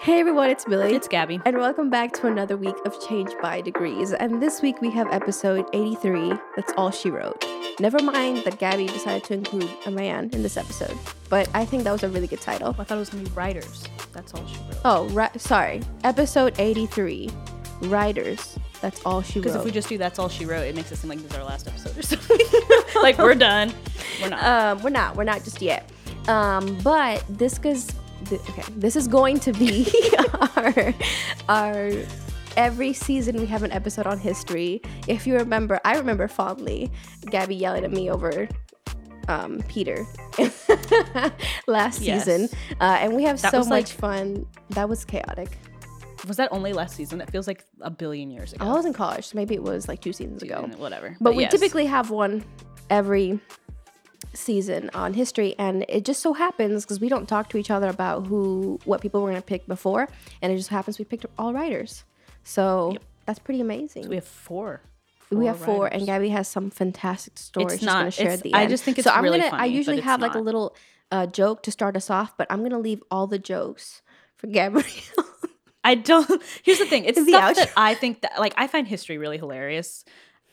Hey 0.00 0.18
everyone, 0.20 0.50
it's 0.50 0.66
Millie. 0.66 0.94
It's 0.94 1.06
Gabby. 1.06 1.40
and 1.44 1.56
welcome 1.58 1.88
back 1.88 2.12
to 2.14 2.26
another 2.26 2.56
week 2.56 2.74
of 2.84 3.00
Change 3.06 3.30
by 3.40 3.60
Degrees. 3.60 4.12
And 4.12 4.42
this 4.42 4.60
week 4.60 4.80
we 4.80 4.90
have 4.90 5.06
episode 5.12 5.66
83. 5.72 6.32
That's 6.56 6.72
all 6.76 6.90
she 6.90 7.10
wrote. 7.10 7.44
Never 7.78 8.02
mind 8.02 8.38
that 8.44 8.58
Gabby 8.58 8.86
decided 8.86 9.24
to 9.24 9.34
include 9.34 9.70
a 9.86 9.90
man 9.90 10.30
in 10.32 10.42
this 10.42 10.56
episode, 10.56 10.96
but 11.28 11.48
I 11.54 11.64
think 11.64 11.84
that 11.84 11.92
was 11.92 12.02
a 12.02 12.08
really 12.08 12.26
good 12.26 12.40
title. 12.40 12.74
I 12.78 12.84
thought 12.84 12.96
it 12.96 12.98
was 12.98 13.10
gonna 13.10 13.24
be 13.24 13.30
writers. 13.30 13.84
That's 14.12 14.34
all 14.34 14.44
she 14.46 14.56
wrote. 14.58 14.76
Oh, 14.84 15.08
right. 15.10 15.40
Sorry. 15.40 15.82
Episode 16.04 16.54
83. 16.58 17.30
Writers. 17.82 18.58
That's 18.80 19.00
all 19.06 19.22
she 19.22 19.38
Wrote. 19.38 19.44
Because 19.44 19.56
if 19.56 19.64
we 19.64 19.70
just 19.70 19.88
do 19.88 19.98
that's 19.98 20.18
all 20.18 20.28
she 20.28 20.44
wrote, 20.44 20.62
it 20.66 20.74
makes 20.74 20.90
it 20.92 20.96
seem 20.96 21.10
like 21.10 21.20
this 21.20 21.30
is 21.30 21.36
our 21.38 21.44
last 21.44 21.68
episode 21.68 21.96
or 21.96 22.02
something. 22.02 22.38
like 23.02 23.18
we're 23.18 23.34
done. 23.36 23.72
We're 24.20 24.30
not. 24.30 24.42
um, 24.44 24.82
we're 24.82 24.90
not. 24.90 25.16
We're 25.16 25.24
not 25.24 25.44
just 25.44 25.62
yet. 25.62 25.88
Um, 26.28 26.78
but 26.82 27.24
this 27.28 27.58
goes. 27.58 27.88
Th- 28.32 28.50
okay, 28.50 28.62
this 28.76 28.96
is 28.96 29.06
going 29.08 29.38
to 29.40 29.52
be 29.52 29.86
our 30.56 30.94
our 31.48 31.90
every 32.56 32.92
season 32.92 33.36
we 33.36 33.46
have 33.46 33.62
an 33.62 33.72
episode 33.72 34.06
on 34.06 34.18
history. 34.18 34.80
If 35.08 35.26
you 35.26 35.34
remember, 35.36 35.80
I 35.84 35.96
remember 35.96 36.28
fondly 36.28 36.90
Gabby 37.30 37.56
yelling 37.56 37.84
at 37.84 37.90
me 37.90 38.10
over 38.10 38.48
um, 39.28 39.62
Peter 39.68 40.06
last 41.66 42.00
Yes. 42.00 42.24
season, 42.24 42.48
uh, 42.80 42.98
and 43.00 43.14
we 43.14 43.24
have 43.24 43.40
That 43.42 43.52
so 43.52 43.58
was, 43.58 43.68
like- 43.68 43.84
much 43.84 43.92
fun. 43.92 44.46
That 44.70 44.88
was 44.88 45.04
chaotic. 45.04 45.58
was 46.26 46.36
that 46.38 46.48
only 46.52 46.72
last 46.72 46.96
season? 46.96 47.18
That 47.18 47.30
feels 47.30 47.46
like 47.46 47.64
a 47.80 47.90
billion 47.90 48.30
years 48.30 48.52
ago. 48.52 48.64
I 48.64 48.72
was 48.72 48.84
in 48.86 48.92
college, 48.92 49.26
so 49.26 49.36
maybe 49.36 49.54
it 49.54 49.62
was 49.62 49.88
like 49.88 50.00
two 50.00 50.12
seasons 50.12 50.42
ago. 50.42 50.68
Whatever. 50.76 51.16
But, 51.20 51.34
we 51.34 51.42
yes. 51.42 51.50
typically 51.52 51.86
have 51.86 52.10
one 52.10 52.44
every 52.90 53.40
season 54.34 54.90
on 54.94 55.14
history 55.14 55.54
and 55.58 55.84
it 55.88 56.04
just 56.04 56.20
so 56.20 56.32
happens 56.32 56.84
because 56.84 57.00
we 57.00 57.08
don't 57.08 57.28
talk 57.28 57.48
to 57.50 57.58
each 57.58 57.70
other 57.70 57.88
about 57.88 58.26
who 58.26 58.78
what 58.84 59.00
people 59.00 59.20
were 59.20 59.28
going 59.30 59.40
to 59.40 59.46
pick 59.46 59.66
before 59.66 60.08
and 60.40 60.52
it 60.52 60.56
just 60.56 60.68
happens 60.70 60.98
we 60.98 61.04
picked 61.04 61.26
all 61.38 61.52
writers 61.52 62.04
so 62.44 62.96
that's 63.26 63.38
pretty 63.38 63.60
amazing 63.60 64.08
we 64.08 64.14
have 64.16 64.24
four. 64.24 64.80
we 65.30 65.46
have 65.46 65.58
four 65.58 65.86
and 65.86 66.06
gabby 66.06 66.30
has 66.30 66.48
some 66.48 66.70
fantastic 66.70 67.36
stories 67.38 67.74
It's 67.74 67.82
she's 67.82 67.88
going 67.92 68.04
to 68.06 68.10
share 68.10 68.30
at 68.30 68.42
the 68.42 68.54
I 68.54 68.66
just 68.66 68.84
think 68.84 68.98
it's 68.98 69.06
so 69.06 69.12
i'm 69.12 69.22
really 69.22 69.40
gonna 69.40 69.56
i 69.56 69.66
usually 69.66 70.00
have 70.00 70.20
like 70.20 70.34
a 70.34 70.40
little 70.40 70.74
uh, 71.10 71.26
joke 71.26 71.62
to 71.64 71.70
start 71.70 71.96
us 71.96 72.08
off 72.08 72.36
but 72.38 72.46
i'm 72.50 72.60
going 72.60 72.70
to 72.70 72.78
leave 72.78 73.02
all 73.10 73.26
the 73.26 73.38
jokes 73.38 74.02
for 74.36 74.46
gabrielle 74.46 74.86
I 75.84 75.96
don't. 75.96 76.40
Here's 76.62 76.78
the 76.78 76.86
thing. 76.86 77.04
It's 77.08 77.18
The 77.18 77.32
stuff 77.32 77.42
outro. 77.42 77.56
that 77.56 77.72
I 77.76 77.94
think 77.94 78.20
that 78.20 78.38
like 78.38 78.54
I 78.56 78.68
find 78.68 78.86
history 78.86 79.18
really 79.18 79.36
hilarious, 79.36 80.04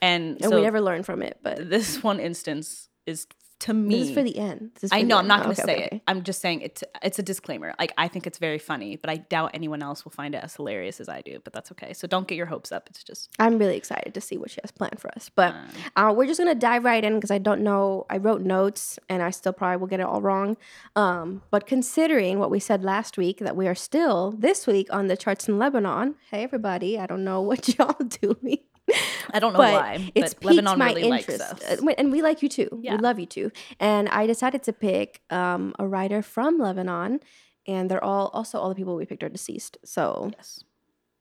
and, 0.02 0.42
and 0.42 0.50
so 0.50 0.56
we 0.56 0.64
never 0.64 0.82
learn 0.82 1.04
from 1.04 1.22
it 1.22 1.38
but 1.44 1.70
this 1.70 2.02
one 2.02 2.20
instance 2.20 2.90
is 3.06 3.28
to 3.60 3.74
me. 3.74 4.00
this 4.00 4.08
is 4.10 4.14
for 4.14 4.24
the 4.24 4.38
end 4.38 4.72
This 4.76 4.84
is 4.86 4.92
I 4.94 5.02
know. 5.02 5.18
I'm 5.18 5.28
not 5.28 5.44
going 5.44 5.56
to 5.56 5.62
Okay, 5.62 5.72
say 5.74 5.86
okay, 5.86 5.96
it. 5.98 6.02
I'm 6.08 6.24
just 6.24 6.42
saying 6.42 6.62
it's 6.62 6.84
it's 7.04 7.20
a 7.20 7.24
disclaimer. 7.24 7.74
Like 7.78 7.94
I 7.98 8.08
think 8.08 8.26
it's 8.26 8.38
very 8.38 8.58
funny, 8.60 8.96
but 8.96 9.10
I 9.10 9.18
doubt 9.18 9.52
anyone 9.54 9.84
else 9.84 10.06
will 10.06 10.12
find 10.12 10.34
it 10.34 10.44
as 10.44 10.56
hilarious 10.56 11.00
as 11.02 11.10
I 11.10 11.22
do. 11.22 11.40
But 11.44 11.54
that's 11.54 11.72
okay. 11.74 11.94
So 11.94 12.08
don't 12.08 12.28
get 12.28 12.36
your 12.36 12.46
hopes 12.46 12.72
up. 12.72 12.88
It's 12.90 13.04
just 13.04 13.30
I'm 13.38 13.58
really 13.58 13.76
excited 13.76 14.14
to 14.14 14.22
see 14.22 14.38
what 14.38 14.50
she 14.52 14.60
has 14.64 14.72
planned 14.72 15.00
for 15.00 15.10
us. 15.16 15.30
But 15.36 15.56
uh, 15.96 16.14
we're 16.16 16.26
just 16.28 16.40
gonna 16.40 16.56
dive 16.56 16.86
right 16.86 17.04
in 17.04 17.16
because 17.16 17.32
I 17.32 17.38
don't 17.38 17.62
know. 17.62 18.06
I 18.10 18.18
wrote 18.18 18.42
notes 18.42 18.98
and 19.10 19.22
I 19.22 19.30
still 19.32 19.54
probably 19.54 19.78
will 19.78 19.88
get 19.88 20.00
it 20.00 20.06
all 20.06 20.22
wrong. 20.22 20.56
Um, 20.96 21.42
but 21.52 21.68
considering 21.68 22.40
what 22.40 22.50
we 22.50 22.60
said 22.60 22.84
last 22.84 23.18
week, 23.18 23.40
that 23.40 23.56
we 23.56 23.68
are 23.68 23.76
still 23.76 24.32
this 24.32 24.68
week 24.68 24.88
on 24.92 25.08
the 25.08 25.18
charts 25.18 25.48
in 25.50 25.60
Lebanon. 25.60 26.16
Hey 26.32 26.44
everybody, 26.44 26.98
I 26.98 27.06
don't 27.08 27.24
know 27.26 27.42
what 27.50 27.78
y'all 27.78 27.96
doing. 28.22 28.60
I 29.34 29.40
don't 29.40 29.54
know 29.54 29.60
but 29.60 29.74
why, 29.74 30.12
it's 30.16 30.34
but 30.34 30.42
piqued 30.42 30.56
Lebanon 30.56 30.80
my 30.80 30.88
really 30.88 31.10
likes 31.10 31.30
interest, 31.30 31.64
us. 31.64 31.82
Uh, 31.82 31.94
and 31.98 32.12
we 32.12 32.22
like 32.22 32.42
you 32.42 32.50
too. 32.50 32.70
Yeah. 32.82 32.94
We 32.96 33.00
love 33.00 33.20
you 33.20 33.26
too. 33.26 33.52
And 33.80 34.10
I 34.10 34.28
decided 34.28 34.64
to 34.64 34.74
pick 34.74 35.22
um, 35.30 35.74
a 35.80 35.88
writer 35.88 36.22
from 36.22 36.58
Lebanon, 36.58 37.20
and 37.68 37.90
they're 37.90 38.04
all 38.04 38.28
also 38.34 38.58
all 38.60 38.70
the 38.70 38.76
people 38.76 38.96
we 38.96 39.06
picked 39.06 39.24
are 39.24 39.30
deceased. 39.30 39.78
So 39.86 40.32
Yes, 40.36 40.64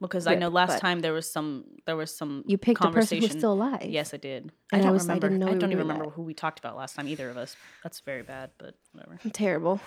because 0.01 0.27
I 0.27 0.35
know 0.37 0.49
last 0.49 0.81
time 0.81 1.01
there 1.01 1.13
was 1.13 1.31
some 1.31 1.65
there 1.87 1.97
was 1.97 2.15
some 2.17 2.45
you 2.47 2.57
picked 2.59 2.85
a 2.85 2.91
person 2.91 3.19
who's 3.19 3.33
still 3.33 3.53
alive. 3.53 3.85
Yes, 3.85 4.15
I 4.15 4.17
did. 4.17 4.45
And 4.45 4.53
I 4.73 4.79
I 4.79 4.83
don't 4.83 4.93
was- 4.93 5.09
I 5.09 5.15
remember. 5.15 5.29
didn't 5.29 5.41
know 5.41 5.47
I 5.49 5.55
don't 5.59 5.73
even 5.73 5.79
remember 5.87 6.05
that. 6.07 6.13
who 6.15 6.23
we 6.23 6.35
talked 6.35 6.59
about 6.59 6.77
last 6.77 6.95
time. 6.97 7.09
Either 7.09 7.29
of 7.31 7.37
us. 7.37 7.57
That's 7.83 8.01
very 8.01 8.23
bad, 8.23 8.51
but 8.59 8.75
whatever. 8.93 9.19
terrible. 9.33 9.81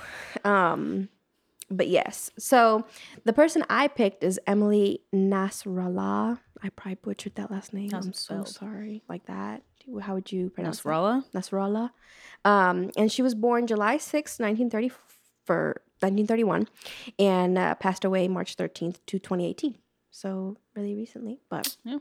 Um, 0.43 1.09
but 1.73 1.87
yes, 1.87 2.31
so 2.37 2.85
the 3.23 3.31
person 3.31 3.63
I 3.69 3.87
picked 3.87 4.23
is 4.25 4.37
Emily 4.45 4.99
Nasrallah. 5.15 6.39
I 6.63 6.69
probably 6.69 6.95
butchered 7.01 7.35
that 7.35 7.49
last 7.51 7.73
name. 7.73 7.89
I'm 7.93 8.13
so 8.13 8.43
spelled? 8.43 8.47
sorry. 8.49 9.03
Like 9.09 9.25
that. 9.25 9.63
How 10.01 10.13
would 10.13 10.31
you 10.31 10.49
pronounce 10.51 10.81
that? 10.81 10.89
Nasrallah. 10.89 11.25
Nasrallah. 11.33 11.89
Um, 12.45 12.91
and 12.95 13.11
she 13.11 13.21
was 13.21 13.33
born 13.33 13.65
July 13.67 13.97
6, 13.97 14.39
1930 14.39 14.89
for 15.45 15.81
1931 16.01 16.67
and 17.17 17.57
uh, 17.57 17.75
passed 17.75 18.05
away 18.05 18.27
March 18.27 18.55
13th 18.57 18.97
to 19.07 19.17
2018. 19.19 19.77
So 20.11 20.57
really 20.75 20.93
recently, 20.95 21.39
but 21.49 21.77
Yeah. 21.83 21.97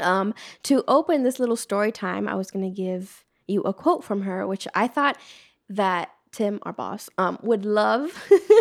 um, 0.00 0.34
to 0.64 0.84
open 0.88 1.22
this 1.22 1.38
little 1.38 1.56
story 1.56 1.90
time, 1.92 2.28
I 2.28 2.34
was 2.34 2.50
going 2.50 2.64
to 2.64 2.70
give 2.74 3.24
you 3.48 3.62
a 3.62 3.72
quote 3.72 4.04
from 4.04 4.22
her, 4.22 4.46
which 4.46 4.66
I 4.74 4.88
thought 4.88 5.16
that 5.70 6.10
Tim, 6.36 6.58
our 6.64 6.72
boss, 6.72 7.08
um, 7.16 7.38
would 7.42 7.64
love 7.64 8.12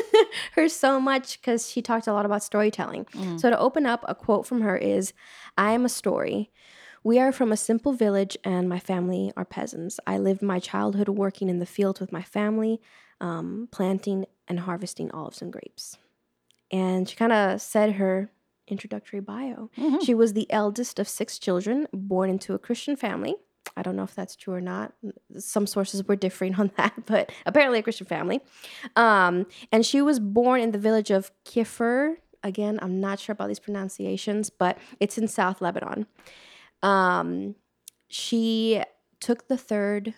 her 0.53 0.69
so 0.69 0.97
much 0.97 1.41
because 1.41 1.69
she 1.69 1.81
talked 1.81 2.07
a 2.07 2.13
lot 2.13 2.25
about 2.25 2.41
storytelling. 2.41 3.03
Mm. 3.05 3.37
So 3.37 3.49
to 3.49 3.59
open 3.59 3.85
up, 3.85 4.05
a 4.07 4.15
quote 4.15 4.47
from 4.47 4.61
her 4.61 4.77
is 4.77 5.11
I 5.57 5.73
am 5.73 5.83
a 5.83 5.89
story. 5.89 6.51
We 7.03 7.19
are 7.19 7.33
from 7.33 7.51
a 7.51 7.57
simple 7.57 7.91
village, 7.91 8.37
and 8.45 8.69
my 8.69 8.79
family 8.79 9.33
are 9.35 9.43
peasants. 9.43 9.99
I 10.07 10.17
lived 10.17 10.41
my 10.41 10.59
childhood 10.59 11.09
working 11.09 11.49
in 11.49 11.59
the 11.59 11.65
fields 11.65 11.99
with 11.99 12.11
my 12.13 12.23
family, 12.23 12.79
um, 13.19 13.67
planting 13.71 14.25
and 14.47 14.61
harvesting 14.61 15.11
olives 15.11 15.41
and 15.41 15.51
grapes. 15.51 15.97
And 16.71 17.07
she 17.09 17.15
kind 17.17 17.33
of 17.33 17.61
said 17.61 17.93
her 17.93 18.31
introductory 18.67 19.19
bio. 19.19 19.69
Mhm. 19.77 20.03
She 20.03 20.13
was 20.15 20.33
the 20.33 20.49
eldest 20.49 20.97
of 20.97 21.07
six 21.07 21.37
children, 21.37 21.87
born 21.93 22.29
into 22.29 22.53
a 22.53 22.59
Christian 22.59 22.95
family. 22.95 23.35
I 23.77 23.81
don't 23.81 23.95
know 23.95 24.03
if 24.03 24.15
that's 24.15 24.35
true 24.35 24.53
or 24.53 24.61
not. 24.61 24.93
Some 25.37 25.67
sources 25.67 26.07
were 26.07 26.15
differing 26.15 26.55
on 26.59 26.71
that, 26.77 26.93
but 27.05 27.31
apparently 27.45 27.79
a 27.79 27.83
Christian 27.83 28.07
family. 28.07 28.41
Um, 28.95 29.45
and 29.71 29.85
she 29.85 30.01
was 30.01 30.19
born 30.19 30.61
in 30.61 30.71
the 30.71 30.77
village 30.79 31.11
of 31.11 31.31
Kifr. 31.45 32.15
Again, 32.43 32.79
I'm 32.81 32.99
not 33.01 33.19
sure 33.19 33.33
about 33.33 33.47
these 33.47 33.59
pronunciations, 33.59 34.49
but 34.49 34.77
it's 34.99 35.17
in 35.17 35.27
South 35.27 35.61
Lebanon. 35.61 36.05
Um, 36.83 37.55
she 38.07 38.83
took 39.19 39.47
the 39.47 39.57
third 39.57 40.13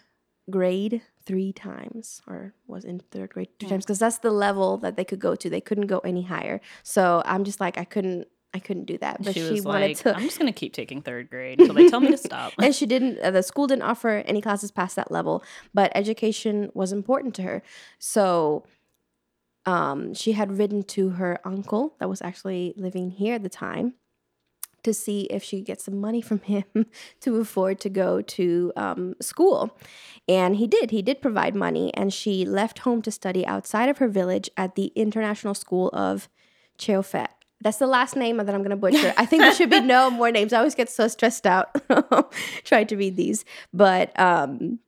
grade 0.50 1.02
three 1.26 1.52
times, 1.52 2.22
or 2.28 2.54
was 2.68 2.86
in 2.86 3.00
third 3.00 3.30
grade 3.32 3.50
two 3.60 3.66
Mm. 3.66 3.70
times, 3.70 3.86
because 3.86 4.00
that's 4.00 4.20
the 4.20 4.32
level 4.32 4.78
that 4.78 4.96
they 4.96 5.04
could 5.04 5.20
go 5.20 5.36
to. 5.36 5.50
They 5.50 5.62
couldn't 5.62 5.88
go 5.88 6.00
any 6.00 6.24
higher. 6.24 6.62
So 6.84 7.22
I'm 7.26 7.44
just 7.44 7.60
like, 7.60 7.78
I 7.78 7.84
couldn't, 7.84 8.28
I 8.58 8.60
couldn't 8.60 8.86
do 8.86 8.98
that. 8.98 9.22
But 9.22 9.36
she, 9.36 9.42
she, 9.42 9.52
was 9.52 9.66
wanted 9.66 9.90
like, 9.90 9.98
to. 9.98 10.16
I'm 10.16 10.24
just 10.24 10.40
gonna 10.40 10.52
keep 10.52 10.74
taking 10.74 11.04
third 11.04 11.30
grade 11.30 11.60
until 11.60 11.76
they 11.76 11.90
tell 11.90 12.00
me 12.00 12.10
to 12.10 12.18
stop. 12.18 12.54
and 12.60 12.74
she 12.74 12.88
didn't 12.88 13.20
uh, 13.20 13.30
the 13.30 13.44
school 13.44 13.68
didn't 13.68 13.84
offer 13.84 14.24
any 14.26 14.42
classes 14.42 14.72
past 14.72 14.96
that 14.96 15.12
level 15.12 15.44
but 15.76 15.92
education 15.94 16.72
was 16.74 16.92
important 16.92 17.36
to 17.36 17.44
her 17.44 17.62
so 18.00 18.66
um, 19.68 20.16
she 20.16 20.32
had 20.32 20.58
written 20.58 20.82
to 20.84 21.10
her 21.12 21.40
uncle 21.46 21.96
that 22.00 22.10
was 22.10 22.22
actually 22.24 22.74
living 22.78 23.12
here 23.12 23.36
at 23.36 23.44
the 23.44 23.50
time 23.50 23.94
to 24.84 24.94
see 24.94 25.24
if 25.24 25.44
she 25.44 25.58
could 25.58 25.66
get 25.66 25.82
some 25.82 26.00
money 26.00 26.22
from 26.22 26.40
him 26.40 26.64
to 27.20 27.36
afford 27.36 27.80
to 27.82 27.90
go 27.90 28.22
to 28.22 28.74
um, 28.76 29.14
school 29.22 29.78
and 30.28 30.56
he 30.56 30.66
did 30.66 30.90
he 30.90 31.04
did 31.04 31.22
provide 31.22 31.56
money 31.56 31.94
and 31.94 32.12
she 32.12 32.44
left 32.44 32.80
home 32.80 33.04
to 33.04 33.12
study 33.12 33.46
outside 33.46 33.88
of 33.88 34.00
her 34.00 34.08
village 34.08 34.50
at 34.58 34.74
the 34.74 34.88
international 34.96 35.54
school 35.54 35.90
of 35.94 36.28
Shweifat 36.80 37.37
that's 37.62 37.78
the 37.78 37.88
last 37.88 38.16
name 38.16 38.38
that 38.38 38.50
I'm 38.50 38.62
going 38.62 38.70
to 38.70 38.76
butcher. 38.76 39.14
I 39.18 39.26
think 39.26 39.42
there 39.44 39.54
should 39.54 39.70
be 39.70 39.80
no 39.98 40.10
more 40.10 40.32
names. 40.32 40.54
I 40.54 40.58
always 40.60 40.76
get 40.76 40.90
so 40.90 41.08
stressed 41.08 41.46
out 41.48 41.76
trying 42.64 42.88
to 42.88 42.96
read 42.98 43.16
these. 43.16 43.46
But 43.74 44.18
um, 44.20 44.80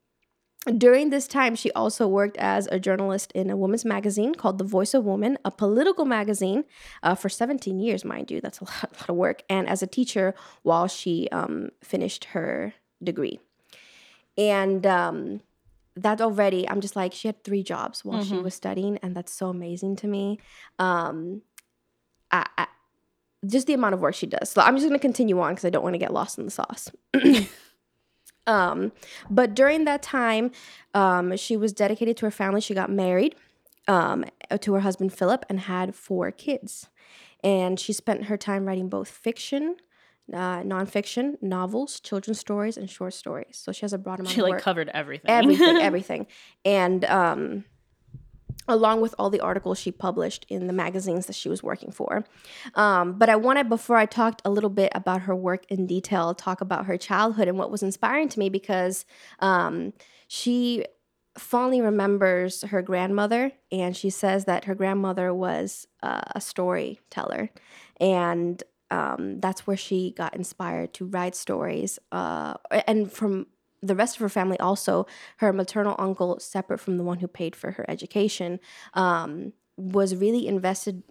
during 0.77 1.09
this 1.09 1.27
time, 1.27 1.55
she 1.55 1.71
also 1.71 2.07
worked 2.07 2.37
as 2.37 2.67
a 2.67 2.79
journalist 2.79 3.31
in 3.33 3.49
a 3.49 3.57
women's 3.57 3.85
magazine 3.85 4.35
called 4.35 4.57
The 4.59 4.65
Voice 4.65 4.93
of 4.93 5.03
Woman, 5.05 5.37
a 5.43 5.51
political 5.51 6.05
magazine 6.05 6.63
uh, 7.01 7.15
for 7.15 7.29
17 7.29 7.79
years, 7.79 8.05
mind 8.05 8.29
you. 8.29 8.39
That's 8.41 8.59
a 8.59 8.65
lot, 8.65 8.91
lot 8.99 9.09
of 9.09 9.15
work. 9.15 9.41
And 9.49 9.67
as 9.67 9.81
a 9.81 9.87
teacher 9.87 10.35
while 10.61 10.87
she 10.87 11.27
um, 11.31 11.69
finished 11.83 12.25
her 12.25 12.73
degree. 13.03 13.39
And 14.37 14.85
um, 14.85 15.41
that 15.95 16.21
already, 16.21 16.69
I'm 16.69 16.81
just 16.81 16.95
like, 16.95 17.13
she 17.13 17.27
had 17.27 17.43
three 17.43 17.63
jobs 17.63 18.05
while 18.05 18.23
she 18.23 18.35
Mhm. 18.35 18.43
was 18.43 18.53
studying. 18.53 18.97
And 19.01 19.15
that's 19.15 19.33
so 19.33 19.49
amazing 19.49 19.95
to 19.97 20.07
me. 20.07 20.39
Um, 20.77 21.41
I, 22.31 22.45
I, 22.57 22.67
just 23.45 23.67
the 23.67 23.73
amount 23.73 23.93
of 23.93 24.01
work 24.01 24.15
she 24.15 24.27
does. 24.27 24.49
So 24.49 24.61
I'm 24.61 24.75
just 24.75 24.87
going 24.87 24.99
to 24.99 25.01
continue 25.01 25.39
on 25.39 25.51
because 25.51 25.65
I 25.65 25.69
don't 25.69 25.83
want 25.83 25.93
to 25.93 25.99
get 25.99 26.13
lost 26.13 26.37
in 26.37 26.45
the 26.45 26.51
sauce. 26.51 26.91
um, 28.47 28.91
but 29.29 29.55
during 29.55 29.85
that 29.85 30.01
time, 30.01 30.51
um, 30.93 31.35
she 31.37 31.55
was 31.55 31.71
dedicated 31.71 32.17
to 32.17 32.25
her 32.25 32.31
family. 32.31 32.61
She 32.61 32.73
got 32.73 32.89
married 32.89 33.35
um, 33.87 34.25
to 34.59 34.73
her 34.73 34.81
husband 34.81 35.13
Philip 35.13 35.45
and 35.49 35.61
had 35.61 35.95
four 35.95 36.31
kids. 36.31 36.87
And 37.43 37.79
she 37.79 37.93
spent 37.93 38.25
her 38.25 38.35
time 38.35 38.65
writing 38.65 38.89
both 38.89 39.07
fiction, 39.07 39.77
uh, 40.33 40.61
nonfiction, 40.61 41.41
novels, 41.41 42.01
children's 42.01 42.39
stories, 42.39 42.77
and 42.77 42.89
short 42.89 43.13
stories. 43.13 43.57
So 43.57 43.71
she 43.71 43.81
has 43.81 43.93
a 43.93 43.97
broad 43.97 44.19
amount 44.19 44.35
she 44.35 44.41
of 44.41 44.43
like 44.43 44.51
work 44.51 44.61
covered 44.61 44.89
everything. 44.89 45.29
everything 45.31 45.77
everything 45.81 46.27
and 46.65 47.05
um 47.05 47.63
along 48.67 49.01
with 49.01 49.15
all 49.17 49.29
the 49.29 49.39
articles 49.39 49.79
she 49.79 49.91
published 49.91 50.45
in 50.49 50.67
the 50.67 50.73
magazines 50.73 51.25
that 51.25 51.35
she 51.35 51.49
was 51.49 51.63
working 51.63 51.91
for. 51.91 52.23
Um, 52.75 53.13
but 53.13 53.29
I 53.29 53.35
wanted, 53.35 53.69
before 53.69 53.95
I 53.95 54.05
talked 54.05 54.41
a 54.45 54.49
little 54.49 54.69
bit 54.69 54.91
about 54.93 55.21
her 55.21 55.35
work 55.35 55.65
in 55.69 55.87
detail, 55.87 56.33
talk 56.33 56.61
about 56.61 56.85
her 56.85 56.97
childhood 56.97 57.47
and 57.47 57.57
what 57.57 57.71
was 57.71 57.81
inspiring 57.81 58.29
to 58.29 58.39
me 58.39 58.49
because 58.49 59.05
um, 59.39 59.93
she 60.27 60.85
fondly 61.37 61.81
remembers 61.81 62.63
her 62.63 62.81
grandmother, 62.81 63.51
and 63.71 63.95
she 63.95 64.09
says 64.09 64.45
that 64.45 64.65
her 64.65 64.75
grandmother 64.75 65.33
was 65.33 65.87
uh, 66.03 66.21
a 66.35 66.41
storyteller, 66.41 67.49
and 67.99 68.63
um, 68.91 69.39
that's 69.39 69.65
where 69.65 69.77
she 69.77 70.11
got 70.11 70.35
inspired 70.35 70.93
to 70.95 71.05
write 71.05 71.35
stories. 71.35 71.99
Uh, 72.11 72.55
and 72.87 73.11
from 73.11 73.47
the 73.81 73.95
rest 73.95 74.15
of 74.15 74.21
her 74.21 74.29
family 74.29 74.59
also 74.59 75.07
her 75.37 75.53
maternal 75.53 75.95
uncle 75.97 76.39
separate 76.39 76.79
from 76.79 76.97
the 76.97 77.03
one 77.03 77.19
who 77.19 77.27
paid 77.27 77.55
for 77.55 77.71
her 77.71 77.85
education 77.87 78.59
um, 78.93 79.53
was 79.77 80.15
really 80.15 80.47
invested 80.47 81.03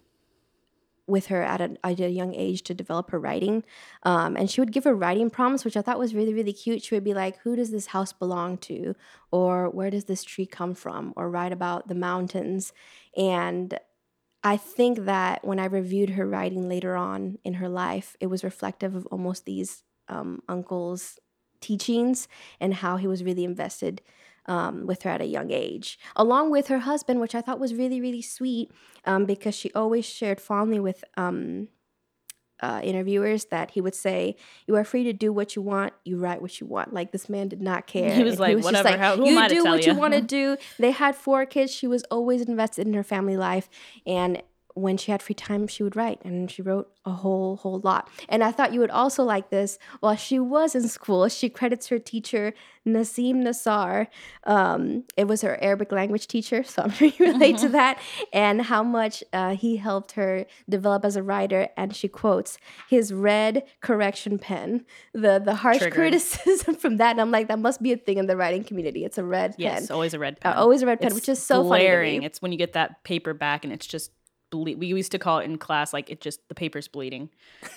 with 1.07 1.27
her 1.27 1.41
at 1.41 1.59
a, 1.59 1.75
at 1.83 1.99
a, 1.99 2.09
young 2.09 2.35
age 2.35 2.61
to 2.61 2.73
develop 2.73 3.09
her 3.09 3.19
writing. 3.19 3.63
Um, 4.03 4.37
and 4.37 4.49
she 4.49 4.61
would 4.61 4.71
give 4.71 4.83
her 4.83 4.93
writing 4.93 5.29
prompts 5.29 5.65
which 5.65 5.75
i 5.75 5.81
thought 5.81 5.99
was 5.99 6.13
really 6.13 6.33
really 6.33 6.53
cute. 6.53 6.83
She 6.83 6.95
would 6.95 7.03
be 7.03 7.13
like 7.13 7.39
who 7.39 7.55
does 7.55 7.71
this 7.71 7.87
house 7.87 8.13
belong 8.13 8.57
to? 8.59 8.95
Or 9.31 9.69
where 9.69 9.89
does 9.89 10.05
this 10.05 10.23
tree 10.23 10.45
come 10.45 10.75
from? 10.75 11.13
Or 11.15 11.29
write 11.29 11.51
about 11.51 11.87
the 11.87 11.95
mountains. 11.95 12.71
And 13.17 13.77
i 14.41 14.55
think 14.55 14.99
that 15.05 15.43
when 15.45 15.59
i 15.59 15.65
reviewed 15.65 16.11
her 16.11 16.25
writing 16.25 16.69
later 16.69 16.95
on 16.95 17.37
in 17.43 17.55
her 17.55 17.67
life 17.67 18.15
it 18.21 18.27
was 18.27 18.41
reflective 18.41 18.95
of 18.95 19.05
almost 19.07 19.43
these 19.43 19.83
um, 20.07 20.41
uncles 20.47 21.19
teachings 21.61 22.27
and 22.59 22.75
how 22.75 22.97
he 22.97 23.07
was 23.07 23.23
really 23.23 23.43
invested 23.43 24.01
um, 24.45 24.87
with 24.87 25.03
her 25.03 25.11
at 25.11 25.21
a 25.21 25.25
young 25.25 25.51
age, 25.51 25.99
along 26.15 26.49
with 26.49 26.67
her 26.67 26.79
husband, 26.79 27.19
which 27.19 27.35
I 27.35 27.41
thought 27.41 27.59
was 27.59 27.73
really, 27.73 28.01
really 28.01 28.21
sweet 28.21 28.71
um, 29.05 29.25
because 29.25 29.53
she 29.53 29.71
always 29.73 30.05
shared 30.05 30.41
fondly 30.41 30.79
with 30.79 31.03
um, 31.17 31.67
uh, 32.61 32.81
interviewers 32.83 33.45
that 33.45 33.71
he 33.71 33.81
would 33.81 33.95
say, 33.95 34.35
"You 34.67 34.75
are 34.75 34.83
free 34.83 35.03
to 35.03 35.13
do 35.13 35.31
what 35.31 35.55
you 35.55 35.61
want. 35.61 35.93
You 36.03 36.17
write 36.17 36.41
what 36.41 36.59
you 36.59 36.67
want." 36.67 36.93
Like 36.93 37.11
this 37.11 37.29
man 37.29 37.47
did 37.47 37.61
not 37.61 37.87
care. 37.87 38.11
He 38.15 38.23
was 38.23 38.33
and 38.33 38.39
like, 38.39 38.49
he 38.49 38.55
was 38.55 38.65
"Whatever. 38.65 38.89
Like, 38.89 38.99
how, 38.99 39.15
who 39.15 39.25
you 39.25 39.31
am 39.31 39.37
I 39.37 39.47
to 39.47 39.55
do 39.55 39.63
tell 39.63 39.73
what 39.73 39.85
you 39.85 39.95
want 39.95 40.13
to 40.13 40.21
do." 40.39 40.57
They 40.77 40.91
had 40.91 41.15
four 41.15 41.45
kids. 41.45 41.73
She 41.73 41.87
was 41.87 42.03
always 42.11 42.41
invested 42.41 42.87
in 42.87 42.93
her 42.93 43.03
family 43.03 43.37
life, 43.37 43.69
and 44.05 44.41
when 44.75 44.97
she 44.97 45.11
had 45.11 45.21
free 45.21 45.35
time, 45.35 45.67
she 45.67 45.83
would 45.83 45.95
write, 45.95 46.21
and 46.23 46.49
she 46.49 46.61
wrote 46.61 46.89
a 47.05 47.11
whole, 47.11 47.57
whole 47.57 47.79
lot. 47.79 48.07
And 48.29 48.43
I 48.43 48.51
thought 48.51 48.73
you 48.73 48.79
would 48.79 48.91
also 48.91 49.23
like 49.23 49.49
this. 49.49 49.77
While 49.99 50.15
she 50.15 50.39
was 50.39 50.75
in 50.75 50.87
school, 50.87 51.27
she 51.27 51.49
credits 51.49 51.87
her 51.87 51.97
teacher, 51.99 52.53
Nasim 52.87 53.37
Nassar. 53.43 54.07
Um, 54.45 55.03
it 55.17 55.27
was 55.27 55.41
her 55.41 55.57
Arabic 55.61 55.91
language 55.91 56.27
teacher, 56.27 56.63
so 56.63 56.83
I'm 56.83 56.91
sure 56.97 57.07
you 57.07 57.25
relate 57.33 57.57
to 57.59 57.69
that, 57.69 57.99
and 58.31 58.61
how 58.61 58.83
much 58.83 59.23
uh, 59.33 59.55
he 59.55 59.77
helped 59.77 60.13
her 60.13 60.45
develop 60.69 61.03
as 61.05 61.15
a 61.15 61.23
writer. 61.23 61.69
And 61.75 61.95
she 61.95 62.07
quotes 62.07 62.57
his 62.89 63.13
red 63.13 63.63
correction 63.81 64.37
pen, 64.39 64.85
the 65.13 65.41
the 65.43 65.55
harsh 65.55 65.79
Triggered. 65.79 65.93
criticism 65.93 66.75
from 66.83 66.97
that. 66.97 67.11
And 67.11 67.21
I'm 67.21 67.31
like, 67.31 67.47
that 67.47 67.59
must 67.59 67.81
be 67.81 67.91
a 67.91 67.97
thing 67.97 68.17
in 68.17 68.27
the 68.27 68.37
writing 68.37 68.63
community. 68.63 69.03
It's 69.03 69.17
a 69.17 69.23
red 69.23 69.55
Yes, 69.57 69.87
pen. 69.87 69.93
always 69.95 70.13
a 70.13 70.19
red 70.19 70.37
Uh, 70.43 70.49
pen. 70.53 70.57
always 70.57 70.81
a 70.81 70.85
red 70.85 70.99
pen, 70.99 71.07
It's 71.07 71.15
which 71.15 71.29
is 71.29 71.41
so 71.43 71.63
funny 71.67 71.83
glaring. 71.85 72.19
me. 72.19 72.25
It's 72.25 72.41
when 72.41 72.51
you 72.51 72.57
get 72.57 72.73
that 72.73 73.03
paper 73.03 73.33
back 73.33 73.63
and 73.63 73.73
it's 73.73 73.87
just 73.87 74.11
ble- 74.49 74.75
we 74.75 74.87
used 74.87 75.11
to 75.11 75.19
call 75.19 75.39
it 75.39 75.45
in 75.45 75.57
class 75.57 75.93
like 75.93 76.09
it 76.09 76.21
just 76.21 76.47
the 76.49 76.55
paper's 76.55 76.87
bleeding. 76.87 77.29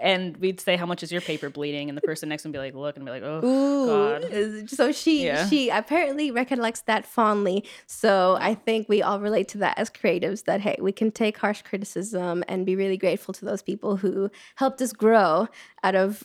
and 0.00 0.36
we'd 0.36 0.60
say 0.60 0.76
how 0.76 0.86
much 0.86 1.02
is 1.02 1.10
your 1.10 1.20
paper 1.20 1.50
bleeding 1.50 1.88
and 1.88 1.98
the 1.98 2.02
person 2.02 2.28
next 2.28 2.42
to 2.42 2.48
me 2.48 2.52
would 2.52 2.58
be 2.58 2.58
like 2.66 2.74
look 2.74 2.96
and 2.96 3.04
be 3.04 3.10
like 3.10 3.22
oh 3.24 3.44
Ooh. 3.44 3.86
god. 3.86 4.24
Uh, 4.32 4.66
so 4.68 4.92
she 4.92 5.26
Yeah. 5.26 5.48
she 5.48 5.68
apparently 5.68 6.30
recollects 6.30 6.82
that 6.82 7.04
fondly. 7.04 7.64
So 7.86 8.36
I 8.40 8.54
think 8.54 8.88
we 8.88 9.02
all 9.02 9.18
relate 9.20 9.48
to 9.48 9.58
that 9.58 9.76
as 9.78 9.90
creatives 9.90 10.44
that 10.44 10.60
hey, 10.60 10.76
we 10.80 10.92
can 10.92 11.10
take 11.10 11.38
harsh 11.38 11.62
criticism 11.62 12.44
and 12.48 12.64
be 12.64 12.76
really 12.76 12.96
grateful 12.96 13.34
to 13.34 13.44
those 13.44 13.62
people 13.62 13.96
who 13.96 14.30
helped 14.54 14.80
us 14.80 14.92
grow 14.92 15.48
out 15.82 15.94
of 15.96 16.24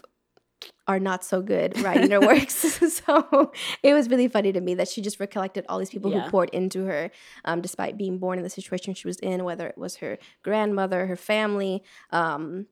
our 0.87 0.99
not 0.99 1.23
so 1.23 1.41
good 1.41 1.79
writing 1.81 2.11
our 2.13 2.21
works. 2.21 2.53
so 2.93 3.51
it 3.83 3.93
was 3.93 4.09
really 4.09 4.27
funny 4.27 4.51
to 4.51 4.61
me 4.61 4.75
that 4.75 4.87
she 4.87 5.01
just 5.01 5.19
recollected 5.19 5.65
all 5.69 5.79
these 5.79 5.89
people 5.89 6.11
Yeah. 6.11 6.21
who 6.23 6.29
poured 6.29 6.49
into 6.49 6.85
her, 6.85 7.11
um, 7.45 7.61
despite 7.61 7.97
being 7.97 8.17
born 8.17 8.37
in 8.39 8.43
the 8.43 8.49
situation 8.49 8.93
she 8.93 9.07
was 9.07 9.17
in, 9.19 9.43
whether 9.43 9.67
it 9.67 9.77
was 9.77 9.97
her 9.97 10.17
grandmother, 10.43 11.05
her 11.07 11.15
family, 11.15 11.83
um, 12.11 12.65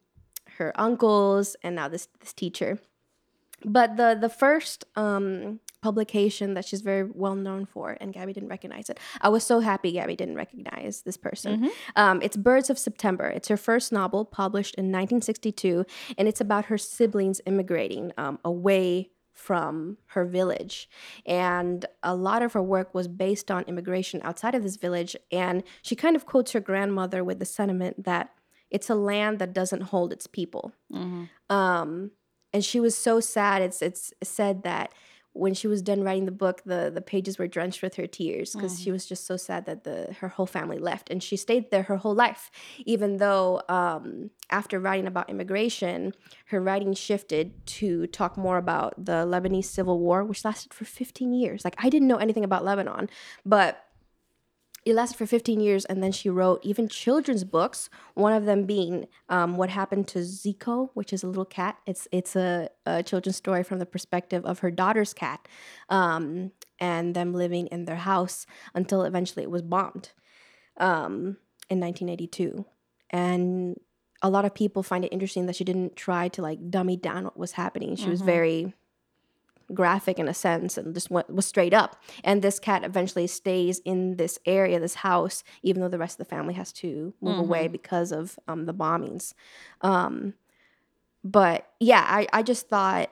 her 0.58 0.72
uncles, 0.80 1.56
and 1.64 1.76
now 1.76 1.88
this 1.88 2.08
this 2.20 2.34
teacher. 2.34 2.80
But 3.66 3.98
the 3.98 4.18
the 4.20 4.30
first 4.30 4.86
um, 4.96 5.60
publication 5.82 6.54
that 6.54 6.66
she's 6.66 6.82
very 6.82 7.04
well 7.04 7.36
known 7.36 7.66
for, 7.66 7.98
and 8.00 8.14
Gabby 8.14 8.34
didn't 8.34 8.50
recognize 8.50 8.90
it. 8.90 9.00
I 9.22 9.30
was 9.30 9.44
so 9.44 9.60
happy 9.60 9.92
Gabby 9.92 10.16
didn't 10.16 10.36
recognize 10.36 11.02
this 11.02 11.18
person. 11.18 11.64
Um, 11.96 12.22
it's 12.22 12.38
Birds 12.38 12.70
of 12.70 12.78
September. 12.78 13.26
It's 13.28 13.48
her 13.48 13.58
first 13.58 13.92
novel, 13.92 14.26
published 14.26 14.76
in 14.76 14.86
1962, 14.86 15.86
and 16.18 16.28
it's 16.28 16.42
about 16.42 16.66
her 16.66 16.78
siblings 16.78 17.42
immigrating 17.46 18.12
um, 18.18 18.40
away 18.44 19.10
from 19.34 19.98
her 20.08 20.26
village. 20.26 20.90
And 21.26 21.86
a 22.02 22.16
lot 22.16 22.42
of 22.42 22.54
her 22.54 22.62
work 22.62 22.94
was 22.96 23.08
based 23.08 23.52
on 23.52 23.64
immigration 23.64 24.20
outside 24.24 24.56
of 24.56 24.64
this 24.64 24.78
village. 24.78 25.16
And 25.32 25.64
she 25.84 25.96
kind 25.96 26.16
of 26.16 26.26
quotes 26.26 26.54
her 26.54 26.60
grandmother 26.60 27.24
with 27.24 27.38
the 27.38 27.46
sentiment 27.46 28.04
that 28.06 28.32
it's 28.72 28.90
a 28.90 28.96
land 28.96 29.38
that 29.40 29.54
doesn't 29.54 29.82
hold 29.82 30.12
its 30.12 30.26
people. 30.28 30.74
Um, 31.52 32.12
and 32.54 32.64
she 32.64 32.80
was 32.80 32.96
so 32.96 33.20
sad. 33.20 33.62
It's 33.62 33.82
it's 33.82 34.14
said 34.24 34.64
that 34.64 34.94
when 35.38 35.54
she 35.54 35.68
was 35.68 35.82
done 35.82 36.04
writing 36.04 36.26
the 36.26 36.32
book, 36.32 36.64
the 36.66 36.92
the 36.94 37.02
pages 37.02 37.38
were 37.38 37.48
drenched 37.48 37.82
with 37.82 37.96
her 37.96 38.08
tears 38.08 38.54
because 38.54 38.80
she 38.82 38.92
was 38.92 39.06
just 39.06 39.26
so 39.26 39.38
sad 39.38 39.66
that 39.66 39.84
the 39.84 40.16
her 40.20 40.30
whole 40.30 40.46
family 40.46 40.80
left, 40.80 41.10
and 41.10 41.22
she 41.22 41.38
stayed 41.38 41.70
there 41.70 41.84
her 41.84 41.98
whole 41.98 42.16
life. 42.16 42.50
Even 42.86 43.18
though 43.18 43.62
um, 43.70 44.32
after 44.50 44.80
writing 44.80 45.08
about 45.08 45.30
immigration, 45.30 46.14
her 46.48 46.60
writing 46.60 46.94
shifted 46.94 47.66
to 47.68 48.08
talk 48.08 48.38
more 48.38 48.58
about 48.58 48.94
the 48.98 49.26
Lebanese 49.26 49.66
civil 49.66 50.00
war, 50.00 50.24
which 50.24 50.44
lasted 50.44 50.74
for 50.74 50.86
15 50.86 51.34
years. 51.34 51.64
Like 51.64 51.76
I 51.78 51.90
didn't 51.90 52.08
know 52.08 52.18
anything 52.18 52.44
about 52.44 52.66
Lebanon, 52.66 53.10
but 53.46 53.87
it 54.88 54.94
lasted 54.94 55.18
for 55.18 55.26
15 55.26 55.60
years 55.60 55.84
and 55.86 56.02
then 56.02 56.14
she 56.14 56.30
wrote 56.30 56.62
even 56.64 56.88
children's 56.88 57.44
books 57.44 57.90
one 58.14 58.32
of 58.32 58.46
them 58.46 58.64
being 58.66 59.08
um, 59.28 59.58
what 59.58 59.70
happened 59.70 60.08
to 60.08 60.20
Zeeko 60.20 60.90
which 60.94 61.12
is 61.12 61.24
a 61.24 61.28
little 61.28 61.46
cat. 61.46 61.78
It's 61.86 62.08
it's 62.12 62.36
a, 62.36 62.70
a 62.86 63.04
children's 63.04 63.36
story 63.36 63.64
from 63.64 63.80
the 63.80 63.86
perspective 63.86 64.46
of 64.46 64.60
her 64.60 64.72
daughter's 64.72 65.14
cat 65.14 65.46
um, 65.90 66.52
and 66.80 67.14
them 67.14 67.34
living 67.34 67.68
in 67.68 67.84
their 67.84 67.98
house 67.98 68.46
until 68.74 69.04
eventually 69.04 69.44
it 69.44 69.52
was 69.52 69.62
bombed 69.62 70.14
um, 70.78 71.38
in 71.70 71.82
1982 71.82 72.66
and 73.10 73.78
a 74.22 74.30
lot 74.30 74.46
of 74.46 74.56
people 74.56 74.84
find 74.84 75.04
it 75.04 75.12
interesting 75.12 75.48
that 75.48 75.56
she 75.56 75.66
didn't 75.66 75.96
try 75.98 76.30
to 76.30 76.42
like 76.42 76.70
dummy 76.70 76.96
down 76.96 77.26
what 77.26 77.38
was 77.38 77.52
happening. 77.52 77.96
She 77.96 78.10
was 78.10 78.22
very 78.22 78.74
graphic 79.74 80.20
in 80.20 80.28
a 80.28 80.34
sense 80.34 80.78
and 80.78 80.94
just 80.94 81.10
went, 81.10 81.30
was 81.30 81.46
straight 81.46 81.74
up. 81.74 82.02
And 82.24 82.42
this 82.42 82.60
cat 82.60 82.84
eventually 82.84 83.28
stays 83.28 83.80
in 83.80 84.16
this 84.16 84.40
area, 84.46 84.80
this 84.80 84.96
house, 84.96 85.44
even 85.64 85.82
though 85.82 85.90
the 85.90 85.98
rest 85.98 86.20
of 86.20 86.28
the 86.28 86.36
family 86.36 86.54
has 86.54 86.72
to 86.74 87.14
move 87.22 87.40
away 87.40 87.68
because 87.68 88.12
of 88.12 88.40
um, 88.48 88.66
the 88.66 88.74
bombings. 88.74 89.34
Um, 89.82 90.34
but 91.24 91.70
yeah, 91.80 92.06
I, 92.08 92.28
I 92.32 92.44
just 92.44 92.70
thought 92.70 93.12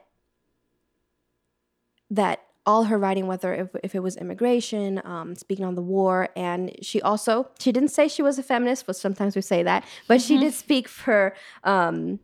that 2.09 2.41
all 2.65 2.85
her 2.85 2.97
writing, 2.97 3.27
whether 3.27 3.53
if, 3.53 3.69
if 3.83 3.95
it 3.95 3.99
was 4.01 4.15
immigration, 4.15 5.01
um, 5.03 5.35
speaking 5.35 5.65
on 5.65 5.75
the 5.75 5.81
war, 5.81 6.29
and 6.35 6.75
she 6.81 7.01
also 7.01 7.49
she 7.59 7.71
didn't 7.71 7.89
say 7.89 8.07
she 8.07 8.23
was 8.23 8.39
a 8.39 8.43
feminist, 8.43 8.87
but 8.87 8.95
sometimes 8.95 9.35
we 9.35 9.41
say 9.41 9.61
that, 9.63 9.85
but 10.07 10.21
she 10.21 10.37
did 10.37 10.53
speak 10.53 10.87
for 10.87 11.35
um, 11.63 12.19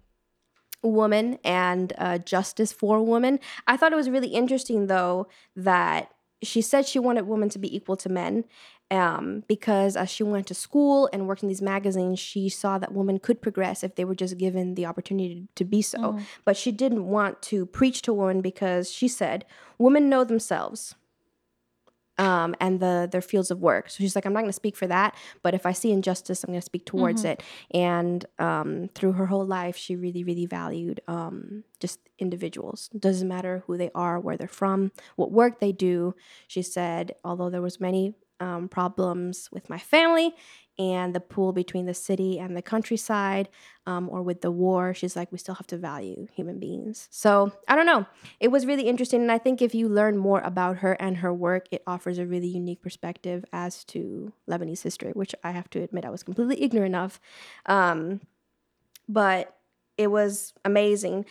woman 0.84 1.38
and 1.44 1.94
uh, 1.98 2.18
justice 2.18 2.72
for 2.72 3.04
women. 3.04 3.40
I 3.68 3.78
thought 3.78 3.94
it 3.94 3.98
was 3.98 4.10
really 4.10 4.30
interesting, 4.30 4.88
though, 4.88 5.28
that 5.56 6.12
she 6.44 6.62
said 6.62 6.88
she 6.88 7.00
wanted 7.00 7.28
women 7.28 7.50
to 7.50 7.60
be 7.60 7.74
equal 7.76 7.96
to 7.98 8.10
men 8.10 8.46
um, 8.90 9.44
because 9.48 9.96
as 9.96 10.10
she 10.10 10.24
went 10.24 10.48
to 10.48 10.54
school 10.54 11.08
and 11.14 11.28
worked 11.28 11.44
in 11.44 11.50
these 11.50 11.62
magazines, 11.62 12.20
she 12.20 12.50
saw 12.50 12.78
that 12.78 12.94
women 12.94 13.20
could 13.20 13.42
progress 13.42 13.84
if 13.84 13.96
they 13.96 14.04
were 14.04 14.16
just 14.16 14.38
given 14.38 14.76
the 14.76 14.86
opportunity 14.86 15.48
to 15.56 15.64
be 15.64 15.82
so. 15.82 16.18
But 16.46 16.58
she 16.58 16.72
didn't 16.72 17.06
want 17.08 17.42
to 17.44 17.66
preach 17.68 18.02
to 18.04 18.14
women 18.14 18.42
because 18.42 18.92
she 18.92 19.08
said 19.08 19.46
women 19.78 20.10
know 20.10 20.24
themselves 20.24 20.96
um, 22.22 22.56
and 22.60 22.80
the 22.80 23.10
their 23.12 23.22
fields 23.22 23.50
of 23.50 23.60
work. 23.60 23.90
So 23.90 23.98
she's 23.98 24.16
like, 24.16 24.26
I'm 24.26 24.34
not 24.34 24.42
going 24.42 24.50
to 24.50 24.54
speak 24.54 24.78
for 24.78 24.88
that, 24.88 25.16
but 25.42 25.56
if 25.56 25.66
I 25.66 25.72
see 25.72 25.92
injustice, 25.92 26.44
I'm 26.44 26.52
going 26.52 26.62
to 26.62 26.66
speak 26.66 26.86
towards 26.86 27.26
it. 27.26 27.44
And 27.72 28.24
um, 28.38 28.90
through 28.94 29.14
her 29.14 29.26
whole 29.26 29.46
life, 29.46 29.76
she 29.76 29.96
really, 29.96 30.24
really 30.24 30.46
valued 30.46 31.02
um, 31.08 31.64
just 31.80 32.00
individuals. 32.20 32.90
Doesn't 32.98 33.28
matter 33.28 33.64
who 33.66 33.76
they 33.76 33.90
are, 33.96 34.20
where 34.20 34.38
they're 34.38 34.48
from, 34.48 34.92
what 35.16 35.32
work 35.32 35.60
they 35.60 35.72
do. 35.72 36.14
She 36.48 36.62
said, 36.62 37.16
although 37.26 37.50
there 37.50 37.62
was 37.62 37.80
many 37.80 38.14
um, 38.40 38.70
problems 38.70 39.50
with 39.52 39.70
my 39.70 39.80
family, 39.80 40.36
and 40.78 41.14
the 41.14 41.20
pull 41.20 41.54
between 41.54 41.86
the 41.86 41.94
city 41.94 42.40
and 42.40 42.56
the 42.56 42.62
countryside, 42.62 43.50
um, 43.86 44.10
or 44.10 44.22
with 44.22 44.42
the 44.42 44.52
war. 44.52 44.94
She's 44.94 45.16
like, 45.16 45.32
we 45.32 45.38
still 45.38 45.56
have 45.56 45.68
to 45.68 45.78
value 45.78 46.28
human 46.34 46.60
beings. 46.60 47.08
So 47.12 47.52
I 47.68 47.76
don't 47.76 47.86
know. 47.86 48.06
It 48.40 48.50
was 48.50 48.66
really 48.66 48.84
interesting. 48.84 49.22
And 49.22 49.32
I 49.32 49.38
think 49.38 49.62
if 49.62 49.76
you 49.76 49.88
learn 49.88 50.18
more 50.18 50.42
about 50.42 50.78
her 50.78 50.94
and 50.94 51.18
her 51.18 51.34
work, 51.34 51.68
it 51.72 51.84
offers 51.86 52.18
a 52.18 52.26
really 52.26 52.48
unique 52.48 52.82
perspective 52.82 53.46
as 53.52 53.84
to 53.86 54.34
Lebanese 54.50 54.84
history, 54.84 55.12
which 55.12 55.36
I 55.44 55.52
have 55.52 55.70
to 55.72 55.82
admit 55.82 56.06
I 56.06 56.10
was 56.10 56.24
completely 56.24 56.62
ignorant 56.64 56.96
of. 56.96 57.20
Um, 57.66 58.22
but 59.08 59.58
it 59.98 60.08
was 60.08 60.54
amazing. 60.66 61.26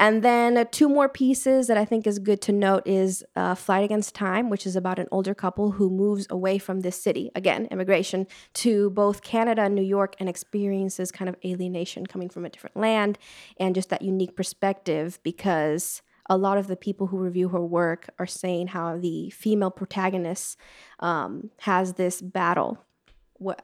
And 0.00 0.22
then 0.22 0.56
uh, 0.56 0.64
two 0.70 0.88
more 0.88 1.08
pieces 1.08 1.66
that 1.68 1.76
I 1.76 1.84
think 1.84 2.06
is 2.06 2.18
good 2.18 2.40
to 2.42 2.52
note 2.52 2.82
is 2.86 3.24
uh, 3.36 3.54
Flight 3.54 3.84
Against 3.84 4.14
Time, 4.14 4.50
which 4.50 4.66
is 4.66 4.76
about 4.76 4.98
an 4.98 5.06
older 5.10 5.34
couple 5.34 5.72
who 5.72 5.90
moves 5.90 6.26
away 6.30 6.58
from 6.58 6.80
this 6.80 7.00
city, 7.00 7.30
again, 7.34 7.66
immigration, 7.70 8.26
to 8.54 8.90
both 8.90 9.22
Canada 9.22 9.62
and 9.62 9.74
New 9.74 9.82
York 9.82 10.16
and 10.18 10.28
experiences 10.28 11.12
kind 11.12 11.28
of 11.28 11.36
alienation 11.44 12.06
coming 12.06 12.28
from 12.28 12.44
a 12.44 12.48
different 12.48 12.76
land 12.76 13.18
and 13.58 13.74
just 13.74 13.90
that 13.90 14.02
unique 14.02 14.36
perspective 14.36 15.18
because 15.22 16.02
a 16.28 16.36
lot 16.36 16.58
of 16.58 16.66
the 16.66 16.76
people 16.76 17.06
who 17.06 17.18
review 17.18 17.48
her 17.48 17.64
work 17.64 18.10
are 18.18 18.26
saying 18.26 18.68
how 18.68 18.96
the 18.96 19.30
female 19.30 19.70
protagonist 19.70 20.58
um, 21.00 21.50
has 21.60 21.94
this 21.94 22.20
battle 22.20 22.78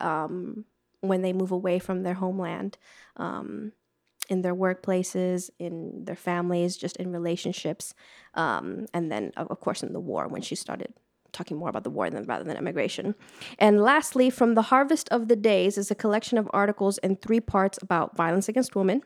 um, 0.01 0.65
when 1.01 1.23
they 1.23 1.33
move 1.33 1.51
away 1.51 1.79
from 1.79 2.03
their 2.03 2.15
homeland. 2.15 2.79
Um, 3.17 3.73
in 4.29 4.43
their 4.43 4.55
workplaces, 4.55 5.51
in 5.59 6.05
their 6.05 6.17
families, 6.17 6.77
just 6.77 6.97
in 6.97 7.13
relationships, 7.13 7.95
um, 8.35 8.87
and 8.95 9.11
then 9.11 9.33
of 9.37 9.61
course 9.61 9.83
in 9.83 9.93
the 9.93 10.01
war 10.01 10.29
when 10.29 10.43
she 10.43 10.55
started 10.55 10.93
talking 11.33 11.57
more 11.57 11.69
about 11.69 11.85
the 11.85 11.91
war 11.91 12.11
than 12.11 12.25
rather 12.25 12.45
than 12.45 12.57
immigration. 12.57 13.15
And 13.59 13.81
lastly, 13.81 14.31
from 14.31 14.55
the 14.55 14.63
Harvest 14.63 15.09
of 15.09 15.29
the 15.29 15.37
Days 15.37 15.79
is 15.79 15.91
a 15.91 15.95
collection 15.95 16.39
of 16.39 16.49
articles 16.53 16.99
in 16.99 17.17
three 17.17 17.41
parts 17.41 17.79
about 17.83 18.17
violence 18.17 18.49
against 18.49 18.77
women. 18.77 19.03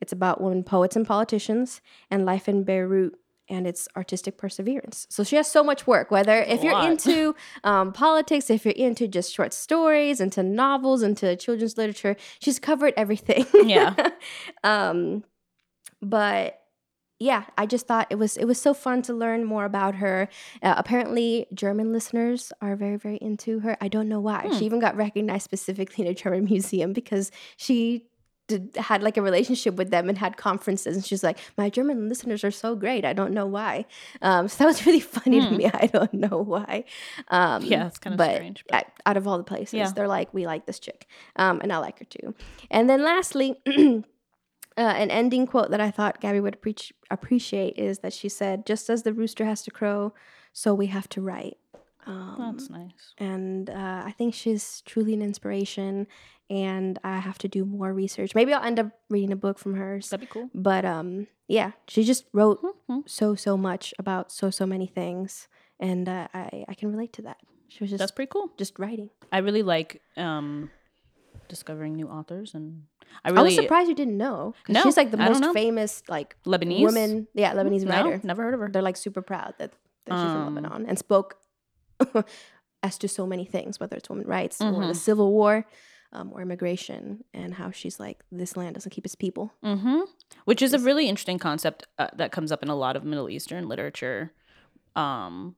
It's 0.00 0.12
about 0.12 0.40
women 0.40 0.62
poets 0.62 0.94
and 0.94 1.06
politicians 1.06 1.80
and 2.10 2.24
life 2.26 2.48
in 2.48 2.64
Beirut 2.64 3.18
and 3.50 3.66
its 3.66 3.88
artistic 3.96 4.38
perseverance. 4.38 5.06
So 5.10 5.24
she 5.24 5.36
has 5.36 5.50
so 5.50 5.62
much 5.62 5.86
work, 5.86 6.10
whether 6.10 6.38
if 6.42 6.62
you're 6.62 6.80
into 6.82 7.34
um, 7.64 7.92
politics, 7.92 8.48
if 8.48 8.64
you're 8.64 8.72
into 8.72 9.08
just 9.08 9.34
short 9.34 9.52
stories, 9.52 10.20
into 10.20 10.42
novels, 10.42 11.02
into 11.02 11.36
children's 11.36 11.76
literature, 11.76 12.16
she's 12.38 12.58
covered 12.58 12.94
everything. 12.96 13.46
Yeah. 13.64 13.94
um, 14.64 15.24
but 16.00 16.60
yeah, 17.18 17.44
I 17.58 17.66
just 17.66 17.86
thought 17.86 18.06
it 18.08 18.14
was 18.14 18.38
it 18.38 18.46
was 18.46 18.58
so 18.58 18.72
fun 18.72 19.02
to 19.02 19.12
learn 19.12 19.44
more 19.44 19.66
about 19.66 19.96
her. 19.96 20.28
Uh, 20.62 20.74
apparently, 20.78 21.46
German 21.52 21.92
listeners 21.92 22.50
are 22.62 22.76
very 22.76 22.96
very 22.96 23.16
into 23.16 23.60
her. 23.60 23.76
I 23.80 23.88
don't 23.88 24.08
know 24.08 24.20
why. 24.20 24.46
Hmm. 24.48 24.56
She 24.56 24.64
even 24.64 24.80
got 24.80 24.96
recognized 24.96 25.44
specifically 25.44 26.06
in 26.06 26.10
a 26.10 26.14
German 26.14 26.44
museum 26.50 26.94
because 26.94 27.30
she 27.58 28.06
did, 28.50 28.76
had 28.76 29.02
like 29.02 29.16
a 29.16 29.22
relationship 29.22 29.74
with 29.76 29.90
them 29.90 30.08
and 30.08 30.18
had 30.18 30.36
conferences 30.36 30.94
and 30.96 31.04
she's 31.04 31.24
like 31.24 31.38
my 31.56 31.70
german 31.70 32.08
listeners 32.08 32.44
are 32.44 32.50
so 32.50 32.74
great. 32.74 33.04
I 33.04 33.12
don't 33.12 33.32
know 33.32 33.46
why. 33.46 33.86
Um, 34.22 34.48
so 34.48 34.58
that 34.58 34.66
was 34.66 34.86
really 34.86 35.00
funny 35.00 35.40
to 35.40 35.50
me. 35.50 35.64
Hmm. 35.64 35.76
i 35.80 35.86
don't 35.86 36.12
know 36.12 36.38
why. 36.38 36.84
Um, 37.28 37.64
yeah 37.64 37.86
it's 37.86 37.98
kind 37.98 38.14
of 38.14 38.18
but 38.18 38.36
strange 38.36 38.64
but 38.68 38.86
out 39.06 39.16
of 39.16 39.26
all 39.26 39.38
the 39.38 39.44
places 39.44 39.74
yeah. 39.74 39.90
they're 39.94 40.08
like 40.08 40.32
we 40.34 40.46
like 40.46 40.66
this 40.66 40.78
chick. 40.78 41.06
Um, 41.36 41.60
and 41.62 41.72
i 41.72 41.78
like 41.78 41.98
her 42.00 42.04
too. 42.04 42.34
And 42.70 42.90
then 42.90 43.02
lastly 43.02 43.60
uh, 43.68 44.02
an 44.76 45.10
ending 45.10 45.46
quote 45.46 45.70
that 45.70 45.80
i 45.80 45.90
thought 45.90 46.20
gabby 46.20 46.40
would 46.40 46.60
appreci- 46.60 46.92
appreciate 47.10 47.78
is 47.78 48.00
that 48.00 48.12
she 48.12 48.28
said 48.28 48.66
just 48.66 48.90
as 48.90 49.02
the 49.02 49.12
rooster 49.12 49.44
has 49.44 49.62
to 49.62 49.70
crow 49.70 50.12
so 50.52 50.74
we 50.74 50.86
have 50.86 51.08
to 51.10 51.20
write. 51.20 51.58
Um, 52.06 52.36
That's 52.38 52.70
nice. 52.70 53.14
And 53.18 53.68
uh, 53.70 54.02
I 54.04 54.14
think 54.16 54.34
she's 54.34 54.82
truly 54.82 55.14
an 55.14 55.22
inspiration 55.22 56.06
and 56.50 56.98
I 57.04 57.18
have 57.18 57.38
to 57.38 57.48
do 57.48 57.64
more 57.64 57.94
research. 57.94 58.34
Maybe 58.34 58.52
I'll 58.52 58.62
end 58.62 58.80
up 58.80 58.90
reading 59.08 59.32
a 59.32 59.36
book 59.36 59.58
from 59.58 59.76
hers. 59.76 60.10
That'd 60.10 60.28
be 60.28 60.32
cool. 60.32 60.50
But 60.52 60.84
um, 60.84 61.28
yeah, 61.46 61.72
she 61.86 62.02
just 62.02 62.24
wrote 62.32 62.60
mm-hmm. 62.60 63.00
so 63.06 63.36
so 63.36 63.56
much 63.56 63.94
about 63.98 64.32
so 64.32 64.50
so 64.50 64.66
many 64.66 64.86
things, 64.86 65.46
and 65.78 66.08
uh, 66.08 66.26
I 66.34 66.64
I 66.68 66.74
can 66.74 66.90
relate 66.90 67.12
to 67.14 67.22
that. 67.22 67.38
She 67.68 67.84
was 67.84 67.90
just 67.90 68.00
that's 68.00 68.10
pretty 68.10 68.30
cool. 68.30 68.50
Just 68.58 68.78
writing. 68.78 69.10
I 69.30 69.38
really 69.38 69.62
like 69.62 70.02
um, 70.16 70.70
discovering 71.48 71.94
new 71.94 72.08
authors, 72.08 72.52
and 72.52 72.82
I 73.24 73.30
really 73.30 73.40
I 73.40 73.44
was 73.44 73.54
surprised 73.54 73.88
you 73.88 73.94
didn't 73.94 74.18
know. 74.18 74.54
No, 74.68 74.82
she's 74.82 74.96
like 74.96 75.12
the 75.12 75.18
most 75.18 75.44
famous 75.54 76.02
like 76.08 76.36
Lebanese 76.44 76.80
woman. 76.80 77.28
Yeah, 77.32 77.54
Lebanese 77.54 77.84
no, 77.84 77.92
writer. 77.92 78.20
Never 78.24 78.42
heard 78.42 78.54
of 78.54 78.60
her. 78.60 78.68
They're 78.68 78.82
like 78.82 78.96
super 78.96 79.22
proud 79.22 79.54
that, 79.58 79.72
that 80.06 80.14
she's 80.14 80.20
um, 80.20 80.46
from 80.46 80.54
Lebanon 80.56 80.86
and 80.88 80.98
spoke 80.98 81.36
as 82.82 82.98
to 82.98 83.06
so 83.06 83.24
many 83.24 83.44
things, 83.44 83.78
whether 83.78 83.96
it's 83.96 84.10
women's 84.10 84.26
rights 84.26 84.58
mm-hmm. 84.58 84.74
or 84.74 84.80
the 84.80 84.92
mm-hmm. 84.92 84.94
Civil 84.94 85.30
War 85.30 85.64
um, 86.12 86.32
or 86.32 86.42
immigration 86.42 87.24
and 87.32 87.54
how 87.54 87.70
she's 87.70 88.00
like, 88.00 88.20
this 88.32 88.56
land 88.56 88.74
doesn't 88.74 88.90
keep 88.90 89.04
its 89.04 89.14
people. 89.14 89.52
Mm-hmm. 89.64 90.00
Which 90.44 90.62
is 90.62 90.74
a 90.74 90.78
really 90.78 91.08
interesting 91.08 91.38
concept 91.38 91.86
uh, 91.98 92.08
that 92.16 92.32
comes 92.32 92.50
up 92.50 92.62
in 92.62 92.68
a 92.68 92.74
lot 92.74 92.96
of 92.96 93.04
Middle 93.04 93.28
Eastern 93.28 93.68
literature. 93.68 94.32
Um, 94.96 95.54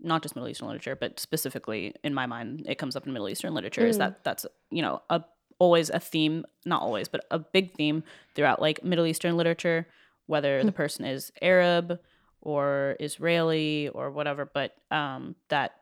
not 0.00 0.22
just 0.22 0.34
Middle 0.34 0.48
Eastern 0.48 0.68
literature, 0.68 0.96
but 0.96 1.20
specifically 1.20 1.94
in 2.02 2.14
my 2.14 2.26
mind, 2.26 2.64
it 2.66 2.78
comes 2.78 2.96
up 2.96 3.06
in 3.06 3.12
Middle 3.12 3.28
Eastern 3.28 3.52
literature. 3.52 3.82
Mm. 3.82 3.88
Is 3.88 3.98
that 3.98 4.24
that's 4.24 4.46
you 4.70 4.80
know 4.80 5.02
a 5.10 5.22
always 5.58 5.90
a 5.90 6.00
theme, 6.00 6.44
not 6.64 6.80
always, 6.80 7.06
but 7.06 7.26
a 7.30 7.38
big 7.38 7.74
theme 7.74 8.02
throughout 8.34 8.62
like 8.62 8.82
Middle 8.82 9.06
Eastern 9.06 9.36
literature, 9.36 9.86
whether 10.26 10.62
mm. 10.62 10.64
the 10.64 10.72
person 10.72 11.04
is 11.04 11.30
Arab 11.42 12.00
or 12.40 12.96
Israeli 12.98 13.88
or 13.88 14.10
whatever, 14.10 14.50
but 14.52 14.74
um, 14.90 15.36
that 15.48 15.74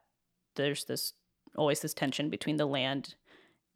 there's 0.57 0.85
this 0.85 1.13
always 1.57 1.81
this 1.81 1.95
tension 1.95 2.29
between 2.29 2.57
the 2.57 2.67
land 2.67 3.15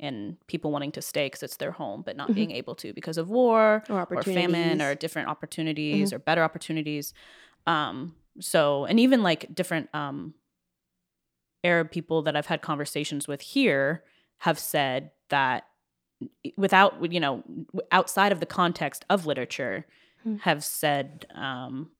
and 0.02 0.36
people 0.48 0.72
wanting 0.72 0.92
to 0.92 1.00
stay 1.00 1.26
because 1.26 1.44
it's 1.44 1.56
their 1.56 1.70
home, 1.70 2.02
but 2.04 2.16
not 2.16 2.26
mm-hmm. 2.26 2.34
being 2.34 2.50
able 2.50 2.74
to 2.74 2.92
because 2.92 3.16
of 3.16 3.30
war 3.30 3.84
or, 3.88 4.06
or 4.10 4.22
famine 4.22 4.82
or 4.82 4.94
different 4.96 5.28
opportunities 5.28 6.08
mm-hmm. 6.08 6.16
or 6.16 6.18
better 6.18 6.42
opportunities. 6.42 7.14
Um, 7.66 8.16
so, 8.40 8.84
and 8.84 8.98
even 8.98 9.22
like 9.22 9.54
different 9.54 9.88
um, 9.94 10.34
Arab 11.62 11.92
people 11.92 12.22
that 12.22 12.36
I've 12.36 12.46
had 12.46 12.62
conversations 12.62 13.28
with 13.28 13.40
here 13.40 14.02
have 14.38 14.58
said 14.58 15.12
that 15.28 15.68
without, 16.56 17.12
you 17.12 17.20
know, 17.20 17.44
outside 17.92 18.32
of 18.32 18.40
the 18.40 18.46
context 18.46 19.04
of 19.08 19.24
literature, 19.24 19.86
mm-hmm. 20.26 20.38
have 20.38 20.64
said, 20.64 21.26
um, 21.34 21.90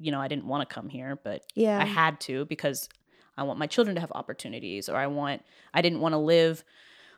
you 0.00 0.10
know, 0.10 0.20
I 0.20 0.26
didn't 0.26 0.46
want 0.46 0.68
to 0.68 0.74
come 0.74 0.88
here, 0.88 1.18
but 1.22 1.44
yeah. 1.54 1.78
I 1.78 1.84
had 1.84 2.18
to 2.22 2.44
because 2.46 2.88
I 3.36 3.44
want 3.44 3.60
my 3.60 3.68
children 3.68 3.94
to 3.94 4.00
have 4.00 4.10
opportunities, 4.12 4.88
or 4.88 4.96
I 4.96 5.06
want, 5.06 5.42
I 5.72 5.80
didn't 5.80 6.00
want 6.00 6.14
to 6.14 6.18
live 6.18 6.64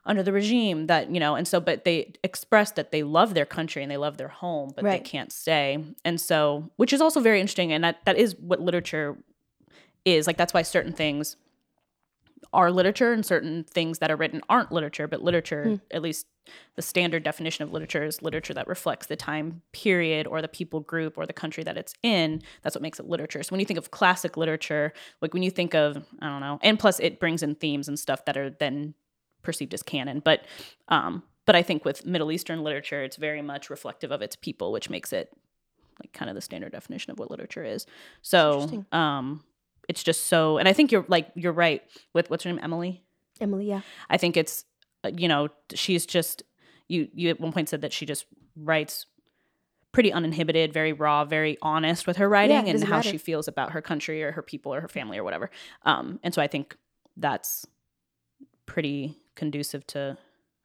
under 0.05 0.23
the 0.23 0.33
regime 0.33 0.87
that 0.87 1.11
you 1.13 1.21
know 1.21 1.35
and 1.35 1.47
so 1.47 1.61
but 1.61 1.85
they 1.85 2.13
express 2.25 2.73
that 2.73 2.91
they 2.91 3.03
love 3.03 3.35
their 3.35 3.47
country 3.47 3.83
and 3.83 3.91
they 3.91 3.97
love 3.97 4.17
their 4.17 4.29
home 4.29 4.73
but 4.75 4.85
right. 4.85 5.03
they 5.03 5.11
can't 5.11 5.33
stay 5.33 5.83
and 6.05 6.21
so 6.21 6.71
which 6.77 6.93
is 6.93 7.01
also 7.01 7.21
very 7.21 7.41
interesting 7.41 7.73
and 7.73 7.85
that 7.85 8.05
that 8.05 8.17
is 8.17 8.35
what 8.37 8.61
literature 8.61 9.17
is 10.05 10.27
like 10.27 10.37
that's 10.37 10.53
why 10.53 10.63
certain 10.63 10.93
things 10.93 11.37
are 12.53 12.71
literature 12.71 13.13
and 13.13 13.25
certain 13.25 13.65
things 13.65 14.01
that 14.01 14.11
are 14.11 14.17
written 14.17 14.41
aren't 14.49 14.73
literature 14.73 15.07
but 15.07 15.23
literature 15.23 15.65
mm. 15.67 15.81
at 15.93 16.03
least 16.03 16.27
the 16.75 16.83
standard 16.83 17.23
definition 17.23 17.63
of 17.63 17.73
literature 17.73 18.03
is 18.03 18.21
literature 18.21 18.53
that 18.53 18.67
reflects 18.67 19.07
the 19.07 19.15
time 19.15 19.63
period 19.71 20.27
or 20.27 20.43
the 20.43 20.49
people 20.49 20.81
group 20.81 21.17
or 21.17 21.25
the 21.25 21.33
country 21.33 21.63
that 21.63 21.79
it's 21.79 21.95
in 22.03 22.43
that's 22.63 22.75
what 22.75 22.83
makes 22.83 22.99
it 22.99 23.07
literature 23.07 23.43
so 23.45 23.53
when 23.53 23.61
you 23.61 23.67
think 23.67 23.79
of 23.79 23.93
classic 23.93 24.37
literature 24.37 24.93
like 25.21 25.33
when 25.33 25.45
you 25.45 25.51
think 25.51 25.75
of 25.75 25.97
i 26.21 26.29
don't 26.29 26.41
know 26.41 26.59
and 26.63 26.81
plus 26.81 26.99
it 26.99 27.21
brings 27.21 27.45
in 27.45 27.55
themes 27.55 27.87
and 27.87 27.99
stuff 27.99 28.25
that 28.25 28.37
are 28.37 28.51
then 28.51 28.93
perceived 29.43 29.75
as 29.75 29.83
canon. 29.83 30.21
But 30.21 30.47
um, 30.89 31.23
but 31.45 31.57
I 31.57 31.63
think 31.63 31.85
with 31.85 32.07
Middle 32.07 32.31
Eastern 32.31 32.63
literature, 32.63 33.03
it's 33.03 33.17
very 33.17 33.43
much 33.43 33.71
reflective 33.71 34.11
of 34.11 34.23
its 34.23 34.37
people, 34.37 34.73
which 34.73 34.89
makes 34.89 35.13
it 35.13 35.37
like 36.01 36.13
kind 36.13 36.29
of 36.29 36.35
the 36.35 36.41
standard 36.41 36.73
definition 36.73 37.11
of 37.11 37.19
what 37.19 37.31
literature 37.31 37.65
is. 37.65 37.87
So 38.23 38.85
um, 38.93 39.43
it's 39.89 40.03
just 40.03 40.27
so, 40.27 40.59
and 40.59 40.69
I 40.69 40.73
think 40.73 40.93
you're 40.93 41.05
like 41.09 41.31
you're 41.35 41.53
right 41.53 41.83
with 42.13 42.31
what's 42.31 42.45
her 42.45 42.51
name, 42.51 42.61
Emily. 42.63 43.03
Emily, 43.41 43.67
yeah. 43.67 43.81
I 44.09 44.17
think 44.17 44.37
it's 44.37 44.65
uh, 45.05 45.11
you 45.17 45.29
know 45.29 45.49
she's 45.75 46.07
just 46.07 46.43
you 46.89 47.09
you 47.15 47.31
at 47.31 47.41
one 47.41 47.53
point 47.53 47.69
said 47.69 47.83
that 47.83 47.93
she 47.93 48.07
just 48.07 48.27
writes 48.57 49.07
pretty 49.93 50.13
uninhibited, 50.13 50.73
very 50.73 50.93
raw, 50.93 51.25
very 51.25 51.59
honest 51.61 52.07
with 52.07 52.17
her 52.17 52.29
writing 52.29 52.67
yeah, 52.67 52.73
and 52.73 52.85
how 52.85 52.97
matter. 52.97 53.11
she 53.11 53.19
feels 53.19 53.47
about 53.47 53.73
her 53.73 53.83
country 53.83 54.23
or 54.23 54.33
her 54.33 54.43
people 54.43 54.73
or 54.73 54.81
her 54.81 54.89
family 54.89 55.19
or 55.19 55.25
whatever. 55.25 55.51
Um, 55.83 56.19
and 56.23 56.33
so 56.33 56.41
I 56.41 56.47
think 56.47 56.77
that's 57.17 57.67
pretty 58.65 59.19
conducive 59.35 59.87
to 59.89 60.19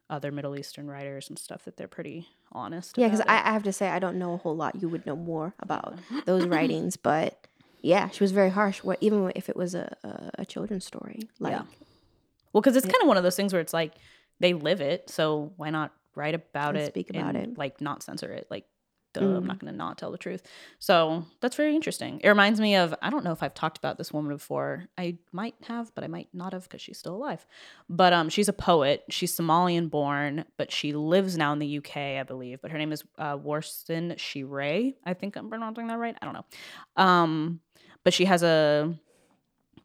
other 0.10 0.32
Middle 0.32 0.58
Eastern 0.58 0.88
writers 0.88 1.30
and 1.30 1.38
stuff 1.38 1.66
that 1.66 1.78
they're 1.78 1.88
pretty 1.88 2.28
honest. 2.52 2.98
Yeah, 2.98 3.08
because 3.08 3.22
I, 3.22 3.38
I, 3.50 3.52
have 3.52 3.64
to 3.64 3.74
say 3.74 3.90
I 3.90 4.00
don't 4.00 4.18
know 4.18 4.34
a 4.34 4.38
whole 4.38 4.56
lot. 4.56 4.82
You 4.82 4.90
would 4.90 5.06
know 5.06 5.16
more 5.16 5.54
about 5.60 6.00
those 6.26 6.46
writings, 6.46 6.96
but 6.98 7.48
yeah, 7.82 8.10
she 8.10 8.24
was 8.24 8.32
very 8.32 8.50
harsh. 8.50 8.84
What 8.84 8.98
even 9.02 9.32
if 9.36 9.50
it 9.50 9.56
was 9.56 9.76
a 9.76 9.96
a, 10.04 10.42
a 10.42 10.46
children's 10.46 10.86
story, 10.86 11.22
like 11.40 11.52
yeah. 11.52 11.64
well, 12.54 12.62
because 12.62 12.76
it's 12.76 12.86
yeah. 12.86 12.94
kind 12.94 13.02
of 13.02 13.08
one 13.08 13.18
of 13.18 13.24
those 13.24 13.36
things 13.36 13.54
where 13.54 13.62
it's 13.62 13.74
like 13.74 13.94
they 14.40 14.54
live 14.54 14.82
it, 14.82 15.10
so 15.10 15.52
why 15.58 15.70
not 15.70 15.94
write 16.16 16.36
about 16.36 16.76
and 16.76 16.86
it, 16.86 16.88
speak 16.88 17.10
about 17.10 17.36
and, 17.36 17.54
it, 17.54 17.58
like 17.58 17.82
not 17.82 18.02
censor 18.02 18.32
it, 18.32 18.48
like 18.50 18.66
duh, 19.20 19.38
I'm 19.38 19.46
not 19.46 19.60
going 19.60 19.72
to 19.72 19.78
not 19.78 19.98
tell 19.98 20.12
the 20.12 20.18
truth. 20.18 20.44
So 20.80 21.26
that's 21.42 21.56
very 21.56 21.76
interesting. 21.76 22.20
It 22.24 22.28
reminds 22.28 22.60
me 22.60 22.76
of 22.76 22.94
I 23.02 23.10
don't 23.10 23.24
know 23.24 23.32
if 23.32 23.44
I've 23.44 23.54
talked 23.54 23.78
about 23.78 23.98
this 23.98 24.14
woman 24.14 24.34
before. 24.34 24.86
I 24.98 25.18
might 25.32 25.56
have, 25.68 25.94
but 25.96 26.04
I 26.04 26.08
might 26.08 26.30
not 26.34 26.54
have 26.54 26.64
because 26.64 26.82
she's 26.82 26.98
still 26.98 27.16
alive. 27.16 27.46
But 27.90 28.14
um, 28.14 28.30
she's 28.30 28.50
a 28.50 28.54
poet. 28.54 29.04
She's 29.10 29.36
Somalian 29.36 29.90
born, 29.90 30.46
but 30.58 30.72
she 30.72 30.94
lives 30.94 31.38
now 31.38 31.54
in 31.54 31.60
the 31.60 31.78
UK, 31.78 31.98
I 31.98 32.24
believe. 32.24 32.62
But 32.62 32.72
her 32.72 32.78
name 32.78 32.92
is 32.92 33.04
uh, 33.18 33.38
Warsan 33.38 34.18
Shire. 34.18 34.94
I 35.06 35.14
think 35.14 35.36
I'm 35.36 35.50
pronouncing 35.50 35.88
that 35.88 35.98
right. 35.98 36.18
I 36.22 36.26
don't 36.26 36.34
know. 36.34 37.04
Um, 37.04 37.62
but 38.04 38.14
she 38.14 38.26
has 38.26 38.44
a 38.44 38.98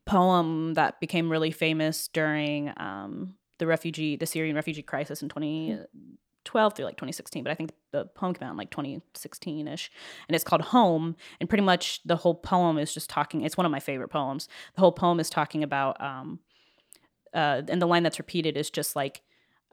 poem 0.05 0.75
that 0.75 1.01
became 1.01 1.31
really 1.31 1.51
famous 1.51 2.09
during 2.09 2.73
um, 2.77 3.35
the 3.59 3.67
refugee, 3.67 4.17
the 4.17 4.27
Syrian 4.27 4.57
refugee 4.57 4.83
crisis 4.83 5.23
in 5.23 5.29
2012 5.29 6.75
through 6.75 6.85
like 6.85 6.97
2016. 6.97 7.45
But 7.45 7.51
I 7.51 7.55
think 7.55 7.73
the 7.93 8.07
poem 8.07 8.35
came 8.35 8.49
out 8.49 8.53
in 8.53 8.57
like 8.57 8.71
2016 8.71 9.69
ish, 9.69 9.91
and 10.29 10.35
it's 10.35 10.45
called 10.45 10.63
Home. 10.63 11.17
And 11.41 11.49
pretty 11.49 11.63
much 11.63 12.01
the 12.05 12.17
whole 12.17 12.35
poem 12.35 12.79
is 12.79 12.93
just 12.93 13.09
talking. 13.09 13.43
It's 13.43 13.57
one 13.57 13.67
of 13.67 13.73
my 13.73 13.81
favorite 13.81 14.09
poems. 14.09 14.49
The 14.75 14.81
whole 14.81 14.93
poem 14.93 15.21
is 15.21 15.31
talking 15.31 15.63
about, 15.63 16.01
um, 16.01 16.41
uh, 17.33 17.63
and 17.69 17.81
the 17.81 17.87
line 17.87 18.03
that's 18.03 18.19
repeated 18.19 18.57
is 18.57 18.71
just 18.71 18.97
like. 18.97 19.23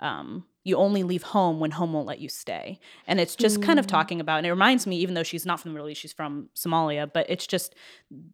Um, 0.02 0.46
you 0.64 0.78
only 0.78 1.04
leave 1.04 1.24
home 1.24 1.60
when 1.60 1.72
home 1.72 1.94
won't 1.94 2.08
let 2.08 2.20
you 2.20 2.30
stay. 2.30 2.80
And 3.08 3.20
it's 3.20 3.36
just 3.36 3.60
mm. 3.60 3.64
kind 3.64 3.80
of 3.80 3.88
talking 3.88 4.22
about, 4.22 4.38
and 4.38 4.48
it 4.48 4.52
reminds 4.52 4.86
me, 4.88 4.98
even 4.98 5.16
though 5.16 5.24
she's 5.24 5.46
not 5.46 5.60
from 5.60 5.72
the 5.72 5.74
Middle 5.74 5.90
East, 5.90 6.02
she's 6.02 6.14
from 6.14 6.50
Somalia, 6.56 7.12
but 7.12 7.30
it's 7.30 7.48
just 7.48 7.76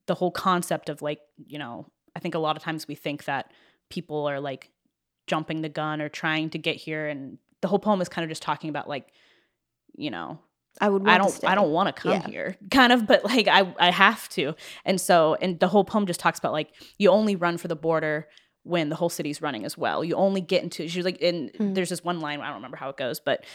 the 0.05 0.15
whole 0.15 0.31
concept 0.31 0.89
of 0.89 1.01
like, 1.01 1.21
you 1.47 1.57
know, 1.57 1.87
I 2.15 2.19
think 2.19 2.35
a 2.35 2.39
lot 2.39 2.57
of 2.57 2.63
times 2.63 2.87
we 2.87 2.95
think 2.95 3.25
that 3.25 3.51
people 3.89 4.27
are 4.27 4.39
like 4.39 4.69
jumping 5.27 5.61
the 5.61 5.69
gun 5.69 6.01
or 6.01 6.09
trying 6.09 6.49
to 6.51 6.57
get 6.57 6.75
here. 6.75 7.07
And 7.07 7.37
the 7.61 7.67
whole 7.67 7.79
poem 7.79 8.01
is 8.01 8.09
kind 8.09 8.23
of 8.23 8.29
just 8.29 8.43
talking 8.43 8.69
about 8.69 8.89
like, 8.89 9.07
you 9.97 10.11
know, 10.11 10.39
I 10.81 10.89
would. 10.89 11.07
I 11.07 11.17
don't. 11.17 11.43
I 11.45 11.55
don't 11.55 11.71
want 11.71 11.93
to 11.93 12.01
come 12.01 12.11
yeah. 12.11 12.27
here, 12.27 12.57
kind 12.71 12.91
of, 12.91 13.07
but 13.07 13.23
like 13.23 13.47
I, 13.47 13.73
I 13.79 13.91
have 13.91 14.27
to. 14.29 14.55
And 14.83 14.99
so, 14.99 15.35
and 15.41 15.59
the 15.59 15.67
whole 15.67 15.83
poem 15.83 16.05
just 16.05 16.19
talks 16.19 16.39
about 16.39 16.51
like 16.51 16.73
you 16.97 17.09
only 17.09 17.35
run 17.35 17.57
for 17.57 17.67
the 17.67 17.75
border 17.75 18.27
when 18.63 18.89
the 18.89 18.95
whole 18.95 19.09
city's 19.09 19.41
running 19.41 19.63
as 19.63 19.77
well. 19.77 20.03
You 20.03 20.15
only 20.15 20.41
get 20.41 20.63
into 20.63 20.87
she's 20.87 21.05
like 21.05 21.21
and 21.21 21.53
mm. 21.53 21.75
there's 21.75 21.89
this 21.89 22.03
one 22.03 22.19
line, 22.19 22.41
I 22.41 22.47
don't 22.47 22.55
remember 22.55 22.77
how 22.77 22.89
it 22.89 22.97
goes, 22.97 23.19
but 23.19 23.45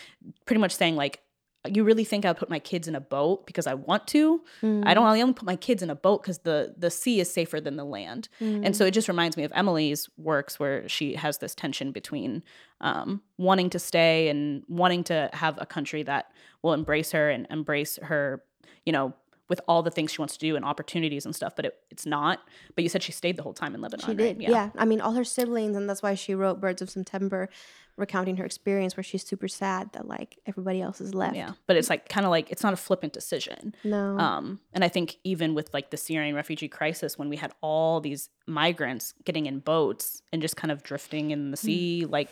pretty 0.47 0.61
much 0.61 0.75
saying 0.75 0.95
like 0.95 1.21
you 1.69 1.85
really 1.85 2.05
think 2.05 2.25
I'd 2.25 2.39
put 2.39 2.49
my 2.49 2.59
kids 2.59 2.89
in 2.89 2.95
a 2.95 3.01
boat 3.01 3.47
because 3.47 3.67
I 3.67 3.75
want 3.75 4.07
to? 4.09 4.43
Mm. 4.63 4.83
I 4.87 4.95
don't 4.95 5.05
I 5.05 5.21
only 5.21 5.35
put 5.35 5.45
my 5.45 5.57
kids 5.57 5.83
in 5.83 5.91
a 5.91 5.95
boat 5.95 6.23
because 6.23 6.39
the 6.39 6.75
the 6.77 6.91
sea 6.91 7.21
is 7.21 7.31
safer 7.31 7.61
than 7.61 7.77
the 7.77 7.85
land. 7.85 8.29
Mm. 8.41 8.65
And 8.65 8.77
so 8.77 8.87
it 8.87 8.93
just 8.93 9.09
reminds 9.09 9.37
me 9.37 9.45
of 9.45 9.53
Emily's 9.55 10.09
works 10.17 10.59
where 10.59 10.89
she 10.89 11.15
has 11.15 11.39
this 11.39 11.55
tension 11.55 11.93
between 11.93 12.43
um, 12.81 13.21
wanting 13.37 13.69
to 13.71 13.79
stay 13.79 14.29
and 14.29 14.63
wanting 14.69 15.05
to 15.05 15.29
have 15.35 15.59
a 15.61 15.67
country 15.67 16.03
that 16.05 16.33
will 16.63 16.73
embrace 16.73 17.13
her 17.13 17.29
and 17.29 17.47
embrace 17.51 17.99
her, 18.03 18.43
you 18.87 18.93
know, 18.93 19.15
with 19.51 19.61
all 19.69 19.83
the 19.83 19.91
things 19.91 20.13
she 20.13 20.23
wants 20.23 20.35
to 20.35 20.39
do 20.39 20.57
and 20.57 20.65
opportunities 20.65 21.27
and 21.27 21.35
stuff, 21.35 21.55
but 21.57 21.67
it, 21.67 21.77
it's 21.91 22.07
not. 22.07 22.41
But 22.77 22.85
you 22.85 22.89
said 22.89 23.03
she 23.03 23.13
stayed 23.13 23.37
the 23.37 23.43
whole 23.43 23.53
time 23.53 23.75
in 23.75 23.83
Lebanon. 23.83 24.07
She 24.07 24.15
did, 24.15 24.39
right? 24.39 24.41
yeah. 24.41 24.51
yeah. 24.51 24.71
I 24.79 24.85
mean, 24.87 25.01
all 25.01 25.13
her 25.13 25.25
siblings, 25.25 25.77
and 25.77 25.91
that's 25.91 26.03
why 26.03 26.15
she 26.15 26.35
wrote 26.35 26.61
Birds 26.61 26.81
of 26.81 26.89
September, 26.89 27.51
recounting 27.97 28.37
her 28.37 28.45
experience 28.45 28.97
where 28.97 29.05
she's 29.05 29.25
super 29.27 29.49
sad 29.49 29.93
that 29.93 30.07
like 30.07 30.39
everybody 30.47 30.81
else 30.81 31.01
is 31.01 31.15
left. 31.15 31.35
Yeah, 31.35 31.53
but 31.67 31.77
it's 31.77 31.91
like 31.91 32.09
kind 32.09 32.25
of 32.25 32.31
like 32.31 32.51
it's 32.51 32.63
not 32.63 32.73
a 32.73 32.77
flippant 32.77 33.13
decision. 33.13 33.75
No. 33.83 34.17
Um, 34.17 34.61
and 34.73 34.85
I 34.85 34.89
think 34.89 35.17
even 35.25 35.55
with 35.55 35.75
like 35.75 35.91
the 35.91 35.97
Syrian 35.97 36.37
refugee 36.37 36.69
crisis, 36.69 37.19
when 37.19 37.29
we 37.29 37.37
had 37.37 37.53
all 37.61 38.01
these 38.01 38.31
migrants 38.47 39.15
getting 39.25 39.47
in 39.47 39.59
boats 39.59 40.23
and 40.33 40.41
just 40.41 40.57
kind 40.57 40.71
of 40.71 40.85
drifting 40.85 41.33
in 41.33 41.51
the 41.51 41.57
sea, 41.57 42.05
mm. 42.07 42.11
like 42.11 42.31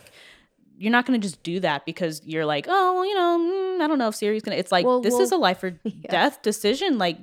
you're 0.78 0.92
not 0.92 1.06
going 1.06 1.20
to 1.20 1.26
just 1.26 1.42
do 1.42 1.61
that 1.61 1.85
because 1.85 2.23
you're 2.25 2.47
like, 2.47 2.66
oh, 2.68 2.94
well, 2.94 3.06
you 3.06 3.14
know, 3.14 3.38
mm, 3.78 3.82
I 3.82 3.88
don't 3.88 3.99
know 3.99 4.08
if 4.08 4.14
Siri's 4.14 4.42
going 4.42 4.54
to. 4.54 4.61
It's 4.61 4.73
like 4.73 4.87
well, 4.87 5.00
this 5.00 5.12
well, 5.12 5.23
is 5.23 5.32
a 5.32 5.37
life 5.37 5.62
or 5.62 5.78
yeah. 5.85 6.11
death 6.11 6.40
decision. 6.42 6.99
Like, 6.99 7.18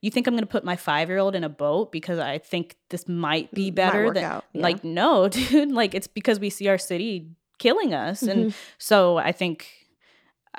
you 0.00 0.10
think 0.10 0.26
I'm 0.26 0.34
going 0.34 0.42
to 0.42 0.46
put 0.46 0.64
my 0.64 0.76
five 0.76 1.08
year 1.08 1.18
old 1.18 1.34
in 1.34 1.44
a 1.44 1.48
boat 1.48 1.92
because 1.92 2.18
I 2.18 2.38
think 2.38 2.76
this 2.88 3.06
might 3.08 3.52
be 3.52 3.70
better 3.70 4.06
might 4.06 4.14
than 4.14 4.22
yeah. 4.22 4.40
like 4.54 4.84
no, 4.84 5.28
dude. 5.28 5.70
Like 5.70 5.94
it's 5.94 6.06
because 6.06 6.40
we 6.40 6.50
see 6.50 6.68
our 6.68 6.78
city 6.78 7.28
killing 7.58 7.92
us, 7.92 8.22
mm-hmm. 8.22 8.30
and 8.30 8.54
so 8.78 9.18
I 9.18 9.32
think 9.32 9.77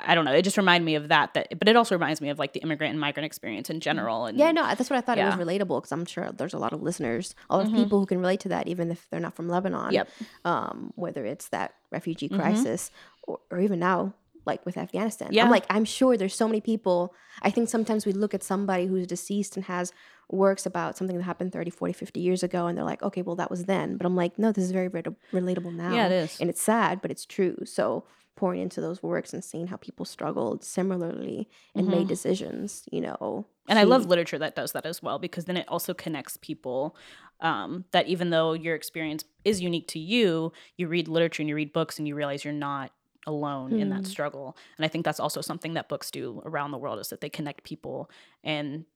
I 0.04 0.14
don't 0.14 0.24
know. 0.24 0.32
It 0.32 0.42
just 0.42 0.56
reminded 0.56 0.84
me 0.84 0.94
of 0.94 1.08
that. 1.08 1.34
That, 1.34 1.58
but 1.58 1.68
it 1.68 1.76
also 1.76 1.94
reminds 1.94 2.20
me 2.20 2.28
of 2.30 2.38
like 2.38 2.52
the 2.52 2.60
immigrant 2.60 2.92
and 2.92 3.00
migrant 3.00 3.26
experience 3.26 3.70
in 3.70 3.76
mm. 3.76 3.80
general. 3.80 4.26
And 4.26 4.38
yeah, 4.38 4.52
no, 4.52 4.62
that's 4.62 4.90
what 4.90 4.96
I 4.96 5.00
thought 5.00 5.18
yeah. 5.18 5.32
it 5.32 5.36
was 5.36 5.46
relatable 5.46 5.80
because 5.80 5.92
I'm 5.92 6.04
sure 6.04 6.30
there's 6.32 6.54
a 6.54 6.58
lot 6.58 6.72
of 6.72 6.82
listeners, 6.82 7.34
a 7.48 7.56
lot 7.56 7.66
of 7.66 7.72
mm-hmm. 7.72 7.82
people 7.82 8.00
who 8.00 8.06
can 8.06 8.18
relate 8.18 8.40
to 8.40 8.48
that, 8.50 8.68
even 8.68 8.90
if 8.90 9.08
they're 9.10 9.20
not 9.20 9.34
from 9.34 9.48
Lebanon. 9.48 9.92
Yep. 9.92 10.08
Um, 10.44 10.92
whether 10.96 11.24
it's 11.24 11.48
that 11.48 11.74
refugee 11.90 12.28
mm-hmm. 12.28 12.40
crisis 12.40 12.90
mm-hmm. 12.90 13.32
or, 13.32 13.40
or 13.50 13.60
even 13.60 13.78
now, 13.78 14.14
like 14.46 14.64
with 14.64 14.76
Afghanistan. 14.76 15.28
Yeah. 15.32 15.44
I'm 15.44 15.50
like, 15.50 15.64
I'm 15.70 15.84
sure 15.84 16.16
there's 16.16 16.34
so 16.34 16.48
many 16.48 16.60
people. 16.60 17.14
I 17.42 17.50
think 17.50 17.68
sometimes 17.68 18.06
we 18.06 18.12
look 18.12 18.34
at 18.34 18.42
somebody 18.42 18.86
who's 18.86 19.06
deceased 19.06 19.56
and 19.56 19.64
has 19.66 19.92
works 20.30 20.66
about 20.66 20.96
something 20.96 21.16
that 21.16 21.24
happened 21.24 21.52
30, 21.52 21.70
40, 21.70 21.92
50 21.92 22.20
years 22.20 22.42
ago, 22.42 22.66
and 22.66 22.76
they're 22.76 22.84
like, 22.84 23.02
okay, 23.02 23.22
well, 23.22 23.36
that 23.36 23.50
was 23.50 23.64
then. 23.64 23.96
But 23.96 24.06
I'm 24.06 24.16
like, 24.16 24.38
no, 24.38 24.52
this 24.52 24.64
is 24.64 24.70
very, 24.70 24.88
very 24.88 25.04
relatable 25.32 25.74
now. 25.74 25.92
Yeah, 25.92 26.06
it 26.06 26.12
is. 26.12 26.40
And 26.40 26.48
it's 26.48 26.62
sad, 26.62 27.02
but 27.02 27.10
it's 27.10 27.24
true. 27.26 27.56
So 27.64 28.04
pouring 28.40 28.62
into 28.62 28.80
those 28.80 29.02
works 29.02 29.34
and 29.34 29.44
seeing 29.44 29.66
how 29.66 29.76
people 29.76 30.06
struggled 30.06 30.64
similarly 30.64 31.46
and 31.74 31.86
mm-hmm. 31.86 31.98
made 31.98 32.08
decisions, 32.08 32.84
you 32.90 32.98
know. 32.98 33.46
And 33.68 33.78
I 33.78 33.82
love 33.82 34.06
literature 34.06 34.38
that 34.38 34.56
does 34.56 34.72
that 34.72 34.86
as 34.86 35.02
well 35.02 35.18
because 35.18 35.44
then 35.44 35.58
it 35.58 35.68
also 35.68 35.92
connects 35.92 36.38
people 36.38 36.96
um, 37.40 37.84
that 37.92 38.06
even 38.06 38.30
though 38.30 38.54
your 38.54 38.74
experience 38.74 39.24
is 39.44 39.60
unique 39.60 39.88
to 39.88 39.98
you, 39.98 40.54
you 40.78 40.88
read 40.88 41.06
literature 41.06 41.42
and 41.42 41.50
you 41.50 41.54
read 41.54 41.74
books 41.74 41.98
and 41.98 42.08
you 42.08 42.14
realize 42.14 42.42
you're 42.42 42.54
not 42.54 42.92
alone 43.26 43.72
mm. 43.72 43.80
in 43.80 43.90
that 43.90 44.04
mm. 44.04 44.06
struggle. 44.06 44.56
And 44.78 44.86
I 44.86 44.88
think 44.88 45.04
that's 45.04 45.20
also 45.20 45.42
something 45.42 45.74
that 45.74 45.90
books 45.90 46.10
do 46.10 46.40
around 46.46 46.70
the 46.70 46.78
world 46.78 46.98
is 46.98 47.10
that 47.10 47.20
they 47.20 47.28
connect 47.28 47.62
people 47.62 48.10
and 48.42 48.86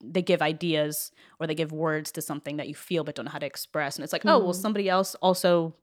they 0.00 0.22
give 0.22 0.42
ideas 0.42 1.10
or 1.40 1.48
they 1.48 1.56
give 1.56 1.72
words 1.72 2.12
to 2.12 2.22
something 2.22 2.58
that 2.58 2.68
you 2.68 2.74
feel 2.76 3.02
but 3.02 3.16
don't 3.16 3.24
know 3.24 3.32
how 3.32 3.40
to 3.40 3.46
express. 3.46 3.96
And 3.96 4.04
it's 4.04 4.12
like, 4.12 4.22
mm. 4.22 4.30
oh, 4.30 4.38
well, 4.38 4.54
mm. 4.54 4.62
somebody 4.62 4.88
else 4.88 5.16
also 5.16 5.74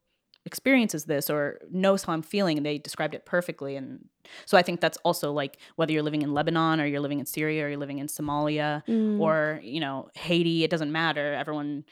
experiences 0.45 1.05
this 1.05 1.29
or 1.29 1.59
knows 1.71 2.03
how 2.03 2.13
I'm 2.13 2.21
feeling 2.21 2.57
and 2.57 2.65
they 2.65 2.77
described 2.77 3.15
it 3.15 3.25
perfectly. 3.25 3.75
And 3.75 4.07
so 4.45 4.57
I 4.57 4.61
think 4.61 4.81
that's 4.81 4.97
also 5.03 5.31
like 5.31 5.57
whether 5.75 5.93
you're 5.93 6.03
living 6.03 6.21
in 6.21 6.33
Lebanon 6.33 6.81
or 6.81 6.85
you're 6.85 6.99
living 6.99 7.19
in 7.19 7.25
Syria 7.25 7.65
or 7.65 7.69
you're 7.69 7.77
living 7.77 7.99
in 7.99 8.07
Somalia 8.07 8.85
mm. 8.85 9.19
or, 9.19 9.59
you 9.63 9.79
know, 9.79 10.09
Haiti, 10.15 10.63
it 10.63 10.69
doesn't 10.69 10.91
matter. 10.91 11.33
Everyone 11.33 11.85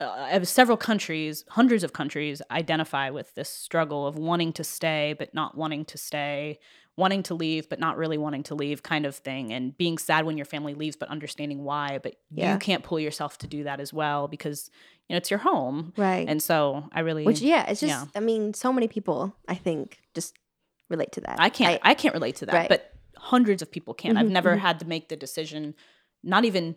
uh, 0.00 0.42
several 0.44 0.76
countries, 0.76 1.44
hundreds 1.50 1.84
of 1.84 1.92
countries, 1.92 2.42
identify 2.50 3.10
with 3.10 3.34
this 3.34 3.48
struggle 3.48 4.06
of 4.06 4.16
wanting 4.16 4.52
to 4.52 4.64
stay 4.64 5.14
but 5.18 5.32
not 5.34 5.56
wanting 5.56 5.84
to 5.84 5.98
stay, 5.98 6.58
wanting 6.96 7.22
to 7.24 7.34
leave 7.34 7.68
but 7.68 7.80
not 7.80 7.96
really 7.96 8.18
wanting 8.18 8.42
to 8.44 8.54
leave, 8.54 8.82
kind 8.82 9.06
of 9.06 9.16
thing, 9.16 9.52
and 9.52 9.76
being 9.76 9.98
sad 9.98 10.24
when 10.24 10.36
your 10.36 10.46
family 10.46 10.74
leaves 10.74 10.96
but 10.96 11.08
understanding 11.08 11.64
why. 11.64 11.98
But 12.02 12.16
yeah. 12.30 12.52
you 12.52 12.58
can't 12.58 12.84
pull 12.84 13.00
yourself 13.00 13.38
to 13.38 13.46
do 13.46 13.64
that 13.64 13.80
as 13.80 13.92
well 13.92 14.28
because 14.28 14.70
you 15.08 15.14
know 15.14 15.18
it's 15.18 15.30
your 15.30 15.38
home, 15.40 15.92
right? 15.96 16.28
And 16.28 16.42
so 16.42 16.88
I 16.92 17.00
really, 17.00 17.24
which 17.24 17.40
yeah, 17.40 17.68
it's 17.68 17.80
just 17.80 17.90
yeah. 17.90 18.04
I 18.14 18.20
mean, 18.20 18.54
so 18.54 18.72
many 18.72 18.88
people 18.88 19.34
I 19.48 19.54
think 19.54 19.98
just 20.14 20.36
relate 20.88 21.12
to 21.12 21.20
that. 21.22 21.40
I 21.40 21.48
can't, 21.48 21.80
I, 21.84 21.90
I 21.90 21.94
can't 21.94 22.14
relate 22.14 22.36
to 22.36 22.46
that, 22.46 22.54
right. 22.54 22.68
but 22.68 22.92
hundreds 23.16 23.62
of 23.62 23.70
people 23.70 23.94
can. 23.94 24.12
Mm-hmm, 24.12 24.18
I've 24.18 24.30
never 24.30 24.50
mm-hmm. 24.50 24.60
had 24.60 24.78
to 24.80 24.86
make 24.86 25.08
the 25.08 25.16
decision, 25.16 25.74
not 26.22 26.44
even 26.44 26.76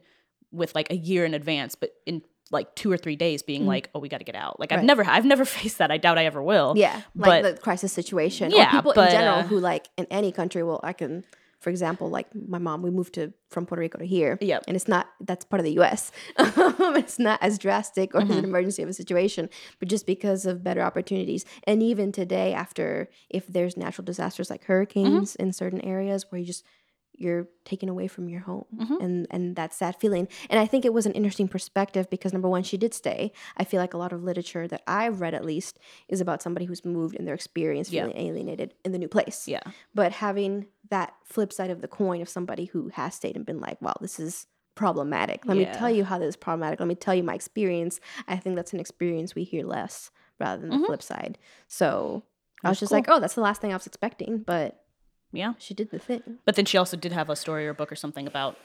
with 0.52 0.74
like 0.76 0.92
a 0.92 0.96
year 0.96 1.26
in 1.26 1.34
advance, 1.34 1.76
but 1.76 1.92
in 2.06 2.22
like 2.52 2.76
two 2.76 2.92
or 2.92 2.98
three 2.98 3.16
days 3.16 3.44
being 3.44 3.64
mm 3.64 3.68
like, 3.68 3.90
oh, 3.94 4.00
we 4.00 4.08
got 4.08 4.20
to 4.20 4.24
get 4.24 4.36
out. 4.36 4.60
Like 4.60 4.72
right. 4.72 4.80
I've 4.80 4.86
never, 4.86 5.06
I've 5.06 5.26
never 5.26 5.44
faced 5.58 5.80
that. 5.80 5.92
I 5.92 5.98
doubt 5.98 6.18
I 6.18 6.26
ever 6.26 6.42
will. 6.42 6.74
Yeah, 6.78 7.02
like 7.16 7.44
the 7.44 7.54
crisis 7.54 7.92
situation. 7.92 8.52
Yeah, 8.52 8.70
or 8.70 8.72
people 8.72 8.94
but, 8.96 9.10
in 9.10 9.12
general 9.12 9.40
uh, 9.40 9.44
who 9.44 9.60
like 9.60 9.88
in 9.98 10.08
any 10.10 10.32
country. 10.32 10.64
Well, 10.64 10.80
I 10.84 10.94
can, 10.94 11.26
for 11.60 11.70
example, 11.70 12.10
like 12.10 12.28
my 12.34 12.60
mom, 12.60 12.82
we 12.82 12.90
moved 12.90 13.16
to 13.16 13.34
from 13.50 13.66
Puerto 13.66 13.82
Rico 13.82 13.98
to 13.98 14.06
here. 14.06 14.38
Yeah, 14.40 14.60
and 14.68 14.76
it's 14.76 14.88
not 14.88 15.08
that's 15.20 15.44
part 15.44 15.60
of 15.60 15.66
the 15.66 15.74
U.S. 15.74 16.12
it's 16.38 17.20
not 17.20 17.44
as 17.44 17.58
drastic 17.58 18.16
or 18.16 18.22
mm-hmm. 18.22 18.32
an 18.32 18.44
emergency 18.46 18.84
of 18.84 18.90
a 18.90 18.94
situation, 18.94 19.50
but 19.80 19.90
just 19.90 20.06
because 20.06 20.46
of 20.46 20.64
better 20.64 20.82
opportunities. 20.82 21.44
And 21.66 21.84
even 21.84 22.12
today, 22.12 22.54
after 22.54 23.10
if 23.30 23.48
there's 23.48 23.76
natural 23.76 24.06
disasters 24.06 24.50
like 24.50 24.64
hurricanes 24.64 25.34
mm-hmm. 25.34 25.44
in 25.44 25.54
certain 25.54 25.82
areas 25.82 26.26
where 26.30 26.40
you 26.40 26.46
just 26.46 26.64
you're 27.18 27.48
taken 27.66 27.90
away 27.90 28.08
from 28.08 28.30
your 28.30 28.42
home 28.42 28.66
mm-hmm. 28.76 29.02
and 29.02 29.28
and 29.30 29.56
that 29.56 29.74
sad 29.74 29.96
feeling 30.00 30.28
and 30.50 30.60
i 30.60 30.66
think 30.66 30.86
it 30.86 30.94
was 30.94 31.06
an 31.06 31.12
interesting 31.14 31.48
perspective 31.48 32.10
because 32.10 32.32
number 32.32 32.48
one 32.48 32.64
she 32.64 32.78
did 32.78 32.94
stay 32.94 33.32
i 33.58 33.64
feel 33.64 33.80
like 33.82 33.94
a 33.94 33.98
lot 33.98 34.14
of 34.14 34.24
literature 34.24 34.68
that 34.68 34.82
i've 34.88 35.20
read 35.20 35.34
at 35.34 35.44
least 35.44 35.80
is 36.08 36.22
about 36.22 36.42
somebody 36.42 36.66
who's 36.66 36.86
moved 36.86 37.16
and 37.16 37.28
their 37.28 37.36
experience 37.36 37.90
feeling 37.90 38.12
yeah. 38.12 38.22
alienated 38.22 38.74
in 38.86 38.92
the 38.92 39.00
new 39.00 39.08
place 39.08 39.48
yeah 39.48 39.62
but 39.94 40.12
having 40.14 40.68
that 40.90 41.14
flip 41.26 41.52
side 41.52 41.70
of 41.70 41.82
the 41.82 41.88
coin 41.88 42.22
of 42.22 42.30
somebody 42.30 42.66
who 42.66 42.90
has 42.90 43.16
stayed 43.16 43.36
and 43.36 43.46
been 43.46 43.60
like 43.60 43.82
wow 43.82 43.96
this 44.00 44.20
is 44.20 44.48
problematic 44.76 45.46
let 45.46 45.58
yeah. 45.58 45.72
me 45.72 45.78
tell 45.78 45.90
you 45.90 46.04
how 46.04 46.20
this 46.20 46.30
is 46.30 46.36
problematic 46.36 46.80
let 46.80 46.88
me 46.88 46.96
tell 46.96 47.16
you 47.16 47.24
my 47.24 47.34
experience 47.34 48.00
i 48.28 48.36
think 48.36 48.56
that's 48.56 48.74
an 48.74 48.80
experience 48.80 49.34
we 49.34 49.44
hear 49.44 49.66
less 49.66 50.12
rather 50.40 50.62
than 50.62 50.70
the 50.70 50.76
mm-hmm. 50.76 50.86
flip 50.86 51.02
side 51.02 51.38
so 51.68 52.24
that's 52.62 52.66
i 52.66 52.70
was 52.70 52.80
just 52.80 52.92
cool. 52.92 52.98
like 53.00 53.10
oh 53.10 53.20
that's 53.20 53.34
the 53.34 53.42
last 53.42 53.60
thing 53.60 53.72
i 53.72 53.76
was 53.76 53.88
expecting 53.88 54.38
but 54.38 54.84
yeah. 55.32 55.54
She 55.60 55.74
did 55.74 55.92
the 55.92 56.00
thing. 56.00 56.40
But 56.46 56.56
then 56.56 56.66
she 56.66 56.78
also 56.78 56.98
did 56.98 57.12
have 57.12 57.30
a 57.30 57.36
story 57.36 57.68
or 57.68 57.74
book 57.74 57.92
or 57.92 57.96
something 57.96 58.28
about 58.28 58.58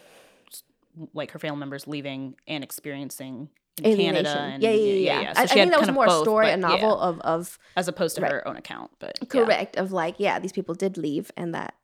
like 1.15 1.31
her 1.33 1.39
family 1.39 1.59
members 1.59 1.87
leaving 1.87 2.35
and 2.47 2.63
experiencing 2.63 3.49
in 3.83 3.97
Canada. 3.97 4.29
And, 4.39 4.63
yeah, 4.63 4.71
yeah, 4.71 4.77
yeah. 4.77 4.93
yeah, 4.95 5.21
yeah. 5.23 5.33
So 5.33 5.41
I, 5.41 5.43
I 5.45 5.47
think 5.47 5.71
that 5.71 5.81
was 5.81 5.91
more 5.91 6.07
both, 6.07 6.21
a 6.21 6.25
story, 6.25 6.51
a 6.51 6.57
novel 6.57 6.99
of, 6.99 7.21
of 7.21 7.59
as 7.77 7.89
opposed 7.89 8.17
to 8.17 8.23
right. 8.23 8.33
her 8.33 8.47
own 8.47 8.57
account, 8.57 8.91
but 8.99 9.19
correct 9.29 9.77
of 9.77 9.93
like 9.93 10.17
yeah, 10.19 10.39
these 10.39 10.53
people 10.53 10.75
did 10.75 10.99
leave 10.99 11.31
and 11.37 11.55
that 11.55 11.75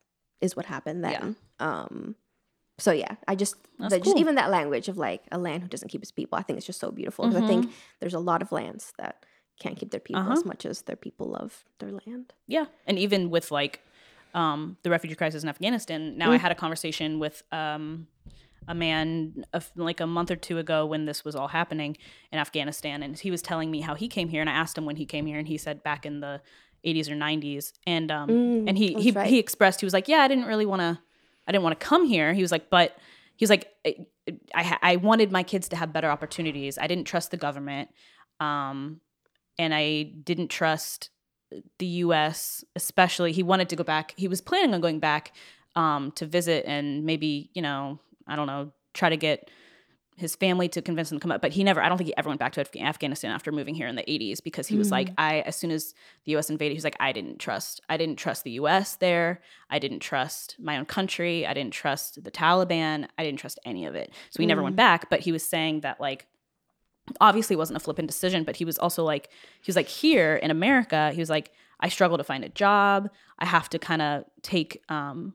is 0.40 0.54
what 0.54 0.66
happened 0.66 1.02
then. 1.04 1.36
Um, 1.58 2.14
so 2.78 2.92
yeah, 2.92 3.16
I 3.26 3.34
just 3.34 3.56
the, 3.78 3.98
just 3.98 4.16
even 4.18 4.36
that 4.36 4.50
language 4.50 4.88
of 4.88 4.98
like 4.98 5.22
a 5.32 5.38
land 5.38 5.62
who 5.62 5.68
doesn't 5.68 5.88
keep 5.88 6.02
its 6.02 6.12
people. 6.12 6.38
I 6.38 6.42
think 6.42 6.58
it's 6.58 6.66
just 6.66 6.78
so 6.80 6.90
beautiful. 6.90 7.24
'Cause 7.24 7.36
I 7.36 7.46
think 7.46 7.64
Mm-hmm. 7.64 7.74
there's 8.00 8.14
a 8.14 8.20
lot 8.20 8.42
of 8.42 8.52
lands 8.52 8.92
that 8.98 9.24
can't 9.58 9.76
keep 9.76 9.90
their 9.90 9.98
people 10.00 10.22
Uh-huh. 10.22 10.32
as 10.34 10.44
much 10.44 10.64
as 10.64 10.82
their 10.82 10.94
people 10.96 11.26
love 11.30 11.64
their 11.80 11.90
land. 11.90 12.34
Yeah, 12.46 12.66
and 12.86 12.98
even 12.98 13.30
with 13.30 13.50
like 13.50 13.80
um, 14.38 14.76
the 14.84 14.90
refugee 14.90 15.16
crisis 15.16 15.42
in 15.42 15.48
Afghanistan, 15.48 16.16
now 16.16 16.30
I 16.30 16.36
had 16.36 16.52
a 16.52 16.54
conversation 16.54 17.18
with 17.18 17.42
um, 17.50 18.06
a 18.68 18.74
man 18.74 19.44
a 19.52 19.60
like 19.74 20.00
a 20.00 20.06
month 20.06 20.30
or 20.30 20.36
two 20.36 20.58
ago 20.58 20.86
when 20.86 21.06
this 21.06 21.24
was 21.24 21.34
all 21.34 21.48
happening 21.48 21.96
in 22.32 22.38
Afghanistan, 22.38 23.02
and 23.02 23.18
he 23.18 23.30
was 23.30 23.42
telling 23.42 23.68
me 23.70 23.80
how 23.80 23.94
he 23.96 24.06
came 24.06 24.28
here, 24.28 24.40
and 24.40 24.48
I 24.48 24.52
asked 24.52 24.78
him 24.78 24.86
when 24.86 24.96
he 24.96 25.06
came 25.06 25.26
here, 25.26 25.38
and 25.38 25.48
he 25.48 25.58
said 25.58 25.82
back 25.82 26.06
in 26.06 26.20
the 26.20 26.40
80s 26.86 27.10
or 27.10 27.16
90s, 27.16 27.72
and 27.84 28.10
um, 28.12 28.28
Mm, 28.28 28.68
and 28.68 28.78
he 28.78 28.94
he 28.94 29.10
right. 29.10 29.28
he 29.28 29.38
expressed 29.40 29.80
he 29.80 29.86
was 29.86 29.92
like, 29.92 30.06
yeah, 30.06 30.18
I 30.18 30.28
didn't 30.28 30.44
really 30.44 30.66
want 30.66 30.82
to, 30.82 30.98
I 31.46 31.52
didn't 31.52 31.64
want 31.64 31.80
to 31.80 31.84
come 31.84 32.06
here. 32.06 32.32
He 32.32 32.42
was 32.42 32.52
like, 32.52 32.70
but 32.70 32.96
he 33.34 33.42
was 33.44 33.50
like, 33.50 33.64
I 33.84 34.06
I, 34.54 34.78
I 34.82 34.96
wanted 34.96 35.32
my 35.32 35.42
kids 35.42 35.68
to 35.70 35.76
have 35.76 35.92
better 35.92 36.10
opportunities. 36.10 36.78
I 36.78 36.86
didn't 36.86 37.06
trust 37.06 37.32
the 37.32 37.36
government. 37.36 37.90
Um, 38.38 39.00
and 39.58 39.74
I 39.74 40.12
didn't 40.22 40.48
trust 40.48 41.10
the 41.78 41.86
U.S. 41.86 42.64
Especially, 42.76 43.32
he 43.32 43.42
wanted 43.42 43.68
to 43.70 43.76
go 43.76 43.84
back. 43.84 44.14
He 44.16 44.28
was 44.28 44.40
planning 44.40 44.74
on 44.74 44.80
going 44.80 45.00
back 45.00 45.32
um, 45.76 46.12
to 46.12 46.26
visit 46.26 46.64
and 46.66 47.04
maybe 47.04 47.50
you 47.54 47.62
know 47.62 48.00
I 48.26 48.36
don't 48.36 48.46
know 48.46 48.72
try 48.94 49.10
to 49.10 49.16
get 49.16 49.50
his 50.18 50.34
family 50.34 50.68
to 50.68 50.82
convince 50.82 51.12
him 51.12 51.18
to 51.18 51.22
come 51.22 51.30
up. 51.30 51.40
But 51.40 51.52
he 51.52 51.62
never. 51.62 51.80
I 51.80 51.88
don't 51.88 51.96
think 51.96 52.08
he 52.08 52.16
ever 52.16 52.28
went 52.28 52.40
back 52.40 52.52
to 52.54 52.60
Af- 52.60 52.74
Afghanistan 52.76 53.30
after 53.30 53.52
moving 53.52 53.74
here 53.74 53.86
in 53.86 53.94
the 53.94 54.02
'80s 54.02 54.42
because 54.42 54.66
he 54.66 54.76
was 54.76 54.90
like, 54.90 55.10
I 55.16 55.40
as 55.40 55.54
soon 55.56 55.70
as 55.70 55.94
the 56.24 56.32
U.S. 56.32 56.50
invaded, 56.50 56.72
he 56.72 56.76
was 56.76 56.84
like, 56.84 56.96
I 56.98 57.12
didn't 57.12 57.38
trust. 57.38 57.80
I 57.88 57.96
didn't 57.96 58.16
trust 58.16 58.42
the 58.42 58.50
U.S. 58.52 58.96
there. 58.96 59.40
I 59.70 59.78
didn't 59.78 60.00
trust 60.00 60.56
my 60.58 60.76
own 60.76 60.86
country. 60.86 61.46
I 61.46 61.54
didn't 61.54 61.72
trust 61.72 62.22
the 62.22 62.30
Taliban. 62.32 63.06
I 63.16 63.24
didn't 63.24 63.38
trust 63.38 63.60
any 63.64 63.86
of 63.86 63.94
it. 63.94 64.12
So 64.30 64.42
he 64.42 64.46
never 64.46 64.62
went 64.62 64.76
back. 64.76 65.08
But 65.08 65.20
he 65.20 65.30
was 65.30 65.44
saying 65.44 65.80
that 65.80 66.00
like 66.00 66.26
obviously 67.20 67.54
it 67.54 67.58
wasn't 67.58 67.76
a 67.76 67.80
flippant 67.80 68.08
decision, 68.08 68.44
but 68.44 68.56
he 68.56 68.64
was 68.64 68.78
also 68.78 69.04
like, 69.04 69.28
he 69.60 69.68
was 69.68 69.76
like, 69.76 69.88
here 69.88 70.36
in 70.36 70.50
America, 70.50 71.10
he 71.12 71.20
was 71.20 71.30
like, 71.30 71.50
I 71.80 71.88
struggle 71.88 72.18
to 72.18 72.24
find 72.24 72.44
a 72.44 72.48
job. 72.48 73.10
I 73.38 73.46
have 73.46 73.68
to 73.70 73.78
kind 73.78 74.02
of 74.02 74.24
take 74.42 74.82
um, 74.88 75.34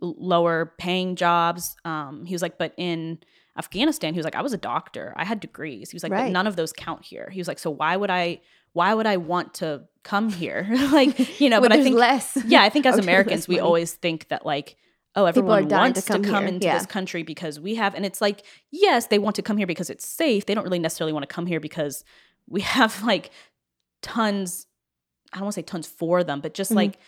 lower 0.00 0.72
paying 0.78 1.16
jobs. 1.16 1.76
Um, 1.84 2.24
he 2.24 2.34
was 2.34 2.42
like, 2.42 2.58
but 2.58 2.72
in 2.76 3.18
Afghanistan, 3.58 4.14
he 4.14 4.18
was 4.18 4.24
like, 4.24 4.36
I 4.36 4.42
was 4.42 4.52
a 4.52 4.58
doctor. 4.58 5.12
I 5.16 5.24
had 5.24 5.40
degrees. 5.40 5.90
He 5.90 5.96
was 5.96 6.02
like, 6.02 6.12
but 6.12 6.30
none 6.30 6.46
of 6.46 6.56
those 6.56 6.72
count 6.72 7.04
here. 7.04 7.28
He 7.30 7.40
was 7.40 7.48
like, 7.48 7.58
so 7.58 7.70
why 7.70 7.96
would 7.96 8.10
I, 8.10 8.40
why 8.72 8.94
would 8.94 9.06
I 9.06 9.16
want 9.16 9.54
to 9.54 9.82
come 10.02 10.30
here? 10.30 10.66
like, 10.92 11.40
you 11.40 11.48
know, 11.50 11.60
but 11.60 11.72
I 11.72 11.82
think, 11.82 11.96
less. 11.96 12.36
yeah, 12.46 12.62
I 12.62 12.68
think 12.68 12.86
as 12.86 12.94
Okay, 12.98 13.02
Americans, 13.02 13.48
we 13.48 13.58
always 13.58 13.92
think 13.92 14.28
that 14.28 14.44
like, 14.44 14.76
oh, 15.16 15.24
everyone 15.24 15.66
dying 15.68 15.92
to 15.94 15.98
wants 15.98 16.04
to 16.06 16.12
come 16.12 16.22
come, 16.24 16.46
into 16.46 16.66
Yeah. 16.66 16.76
this 16.78 16.86
country 16.86 17.22
because 17.22 17.58
we 17.58 17.74
have, 17.76 17.94
and 17.94 18.04
it's 18.04 18.20
like, 18.20 18.44
yes, 18.70 19.06
they 19.06 19.18
want 19.18 19.34
to 19.36 19.42
come 19.42 19.56
here 19.56 19.66
because 19.66 19.90
it's 19.90 20.06
safe. 20.06 20.46
They 20.46 20.54
don't 20.54 20.64
really 20.64 20.78
necessarily 20.78 21.12
want 21.12 21.22
to 21.28 21.34
come 21.34 21.46
here 21.46 21.58
because 21.60 22.04
we 22.48 22.60
have 22.76 23.02
like 23.02 23.30
tons. 24.02 24.66
I 25.32 25.36
don't 25.38 25.44
want 25.46 25.54
to 25.54 25.60
say 25.60 25.64
tons 25.64 25.86
for 25.86 26.22
them, 26.22 26.40
but 26.40 26.54
just 26.54 26.70
Mhm. 26.72 26.76
like, 26.76 26.98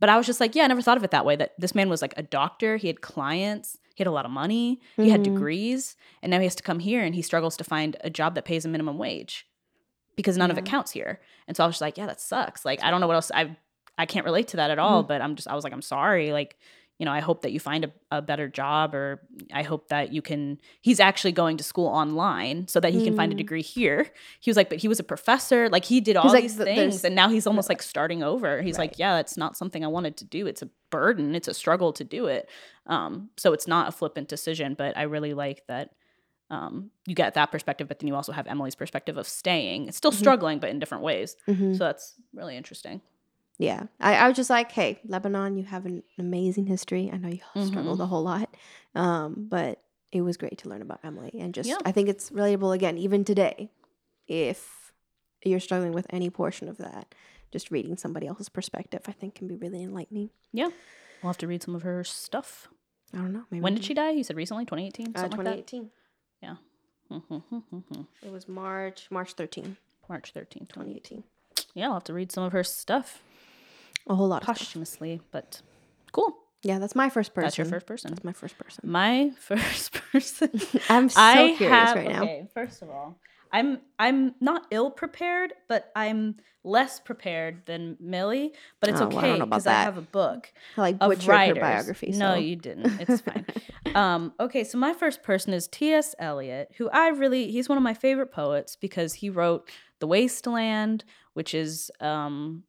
but 0.00 0.08
I 0.08 0.16
was 0.16 0.26
just 0.26 0.40
like, 0.40 0.54
yeah, 0.54 0.64
I 0.64 0.66
never 0.66 0.82
thought 0.82 0.96
of 0.96 1.04
it 1.04 1.10
that 1.12 1.24
way. 1.24 1.36
That 1.36 1.52
this 1.58 1.74
man 1.74 1.88
was 1.88 2.02
like 2.02 2.14
a 2.16 2.22
doctor. 2.22 2.76
He 2.76 2.86
had 2.88 3.00
clients. 3.00 3.78
He 3.94 4.02
had 4.02 4.08
a 4.08 4.12
lot 4.12 4.24
of 4.24 4.30
money. 4.30 4.80
He 4.96 5.10
had 5.10 5.20
Mhm. 5.20 5.24
degrees, 5.24 5.96
and 6.22 6.30
now 6.30 6.38
he 6.38 6.44
has 6.44 6.54
to 6.56 6.62
come 6.62 6.78
here 6.78 7.02
and 7.04 7.14
he 7.14 7.22
struggles 7.22 7.56
to 7.58 7.64
find 7.64 7.96
a 8.00 8.08
job 8.10 8.34
that 8.34 8.44
pays 8.46 8.64
a 8.64 8.68
minimum 8.68 8.96
wage 8.98 9.46
because 10.16 10.36
none 10.38 10.50
of 10.50 10.56
it 10.58 10.64
counts 10.64 10.90
here. 10.92 11.20
And 11.46 11.56
so 11.56 11.64
I 11.64 11.66
was 11.66 11.74
just 11.74 11.82
like, 11.82 11.98
yeah, 11.98 12.06
that 12.06 12.20
sucks. 12.20 12.64
Like 12.64 12.82
I 12.82 12.90
don't 12.90 13.00
know 13.00 13.06
what 13.06 13.16
else 13.16 13.30
I 13.34 13.56
I 13.98 14.06
can't 14.06 14.24
relate 14.24 14.48
to 14.48 14.56
that 14.56 14.70
at 14.70 14.78
all. 14.78 15.02
But 15.02 15.20
I'm 15.20 15.36
just 15.36 15.46
I 15.48 15.54
was 15.54 15.64
like, 15.64 15.72
I'm 15.74 15.82
sorry. 15.82 16.32
Like 16.32 16.56
you 17.00 17.06
know, 17.06 17.12
I 17.12 17.20
hope 17.20 17.40
that 17.42 17.50
you 17.52 17.58
find 17.58 17.86
a, 17.86 17.90
a 18.18 18.20
better 18.20 18.46
job, 18.46 18.94
or 18.94 19.22
I 19.52 19.62
hope 19.62 19.88
that 19.88 20.12
you 20.12 20.20
can. 20.20 20.60
He's 20.82 21.00
actually 21.00 21.32
going 21.32 21.56
to 21.56 21.64
school 21.64 21.86
online 21.86 22.68
so 22.68 22.78
that 22.78 22.92
he 22.92 23.02
can 23.02 23.14
find 23.16 23.32
a 23.32 23.34
Mm. 23.34 23.38
degree 23.38 23.62
here. 23.62 24.10
He 24.40 24.50
was 24.50 24.56
like, 24.58 24.68
but 24.68 24.78
he 24.78 24.86
was 24.86 25.00
a 25.00 25.02
professor. 25.02 25.70
Like 25.70 25.86
he 25.86 26.02
did 26.02 26.16
all 26.16 26.28
like, 26.30 26.42
these 26.42 26.56
th- 26.58 26.66
things, 26.66 27.02
and 27.02 27.14
now 27.14 27.30
he's 27.30 27.46
almost 27.46 27.70
like 27.70 27.80
starting 27.82 28.22
over. 28.22 28.60
He's 28.60 28.76
like, 28.76 28.98
yeah, 28.98 29.16
that's 29.16 29.38
not 29.38 29.56
something 29.56 29.82
I 29.82 29.88
wanted 29.88 30.18
to 30.18 30.24
do. 30.26 30.46
It's 30.46 30.60
a 30.60 30.68
burden. 30.90 31.34
It's 31.34 31.48
a 31.48 31.54
struggle 31.54 31.92
to 31.94 32.04
do 32.04 32.26
it. 32.26 32.50
Um, 32.86 33.30
so 33.38 33.54
it's 33.54 33.66
not 33.66 33.88
a 33.88 33.92
flippant 33.92 34.28
decision. 34.28 34.74
But 34.74 34.94
I 34.98 35.02
really 35.04 35.32
like 35.32 35.66
that 35.68 35.94
um, 36.50 36.90
you 37.06 37.14
get 37.14 37.32
that 37.34 37.50
perspective, 37.52 37.86
but 37.88 38.00
then 38.00 38.08
you 38.08 38.14
also 38.16 38.32
have 38.32 38.46
Emily's 38.46 38.74
perspective 38.74 39.16
of 39.16 39.26
staying. 39.28 39.86
It's 39.88 39.96
still 39.96 40.10
Mhm. 40.10 40.16
struggling, 40.18 40.58
but 40.58 40.68
in 40.68 40.78
different 40.80 41.04
ways. 41.04 41.36
Mhm. 41.48 41.78
So 41.78 41.84
that's 41.84 42.14
really 42.34 42.56
interesting. 42.56 43.00
Yeah, 43.60 43.82
I, 44.00 44.14
I 44.14 44.26
was 44.28 44.36
just 44.38 44.48
like, 44.48 44.72
hey, 44.72 45.00
Lebanon, 45.06 45.56
you 45.58 45.64
have 45.64 45.84
an 45.84 46.02
amazing 46.18 46.64
history. 46.66 47.10
I 47.12 47.18
know 47.18 47.28
you 47.28 47.40
Mhm. 47.54 47.66
struggled 47.66 48.00
a 48.00 48.06
whole 48.06 48.22
lot, 48.22 48.56
um, 48.94 49.46
but 49.50 49.82
it 50.12 50.22
was 50.22 50.38
great 50.38 50.56
to 50.58 50.68
learn 50.70 50.80
about 50.80 51.00
Emily. 51.04 51.30
And 51.38 51.52
just, 51.52 51.68
Yeah. 51.68 51.76
I 51.84 51.92
think 51.92 52.08
it's 52.08 52.30
relatable 52.30 52.74
again, 52.74 52.96
even 52.96 53.22
today, 53.22 53.70
if 54.26 54.92
you're 55.44 55.60
struggling 55.60 55.92
with 55.92 56.06
any 56.08 56.30
portion 56.30 56.68
of 56.68 56.78
that, 56.78 57.14
just 57.52 57.70
reading 57.70 57.98
somebody 57.98 58.26
else's 58.26 58.48
perspective, 58.48 59.02
I 59.06 59.12
think 59.12 59.34
can 59.34 59.46
be 59.46 59.56
really 59.56 59.82
enlightening. 59.82 60.30
Yeah. 60.52 60.70
We'll 61.22 61.28
have 61.28 61.38
to 61.38 61.46
read 61.46 61.62
some 61.62 61.74
of 61.74 61.82
her 61.82 62.02
stuff. 62.02 62.68
I 63.12 63.18
don't 63.18 63.32
know. 63.34 63.44
Maybe 63.50 63.60
When 63.60 63.74
did 63.74 63.84
she 63.84 63.92
die? 63.92 64.12
You 64.12 64.24
said 64.24 64.36
recently, 64.36 64.64
2018? 64.64 65.12
can- 65.12 65.16
Uh, 65.16 65.20
Something 65.28 65.44
like 65.44 65.66
2018. 65.66 65.90
that? 66.40 66.56
Mhm. 67.10 68.06
It 68.22 68.30
was 68.32 68.48
March, 68.48 69.10
March 69.10 69.34
13, 69.34 69.76
March 70.08 70.32
13th, 70.32 70.68
2018. 70.72 71.24
Yeah, 71.74 71.88
I'll 71.88 71.94
have 71.94 72.04
to 72.04 72.14
read 72.14 72.32
some 72.32 72.44
of 72.44 72.52
her 72.52 72.64
stuff 72.64 73.22
A 74.08 74.14
whole 74.14 74.28
lot 74.28 74.42
posthumously, 74.42 75.20
but 75.30 75.60
cool. 76.12 76.36
Yeah, 76.62 76.78
that's 76.78 76.94
my 76.94 77.08
first 77.08 77.32
person. 77.32 77.46
That's 77.46 77.58
your 77.58 77.66
first 77.66 77.86
person. 77.86 78.10
That's 78.10 78.24
my 78.24 78.32
first 78.32 78.58
person. 78.58 78.90
My 78.90 79.30
first 79.38 79.92
person. 79.92 80.50
I'm 80.90 81.08
so 81.08 81.20
I 81.20 81.54
curious 81.56 81.70
have, 81.70 81.96
right 81.96 82.08
now. 82.08 82.22
Okay, 82.22 82.48
first 82.52 82.82
of 82.82 82.90
all, 82.90 83.18
I'm 83.52 83.78
I'm 83.98 84.34
not 84.40 84.66
ill 84.70 84.90
prepared, 84.90 85.54
but 85.68 85.90
I'm 85.96 86.36
less 86.62 87.00
prepared 87.00 87.64
than 87.66 87.96
Millie. 87.98 88.52
But 88.78 88.90
it's 88.90 89.00
Oh, 89.00 89.08
well, 89.08 89.18
I 89.18 89.22
okay 89.22 89.38
know 89.38 89.44
about 89.44 89.50
because 89.50 89.66
I 89.66 89.72
have 89.82 89.96
a 89.96 90.02
book 90.02 90.52
I 90.76 90.80
like 90.80 90.96
of 91.00 91.08
butchered 91.08 91.24
her 91.26 91.30
writers. 91.30 91.60
biography. 91.60 92.12
No, 92.12 92.34
you 92.34 92.56
didn't. 92.56 93.00
It's 93.00 93.20
fine. 93.22 93.46
um, 93.94 94.34
okay, 94.38 94.62
so 94.64 94.76
my 94.78 94.92
first 94.92 95.22
person 95.22 95.54
is 95.54 95.66
T.S. 95.66 96.14
Eliot, 96.18 96.72
who 96.76 96.90
I 96.90 97.08
really 97.08 97.50
he's 97.50 97.68
one 97.68 97.78
of 97.78 97.84
my 97.84 97.94
favorite 97.94 98.32
poets 98.32 98.76
because 98.76 99.14
he 99.14 99.30
wrote 99.30 99.70
The 100.00 100.06
Wasteland, 100.06 101.04
which 101.32 101.54
is 101.54 101.90
um, 102.00 102.64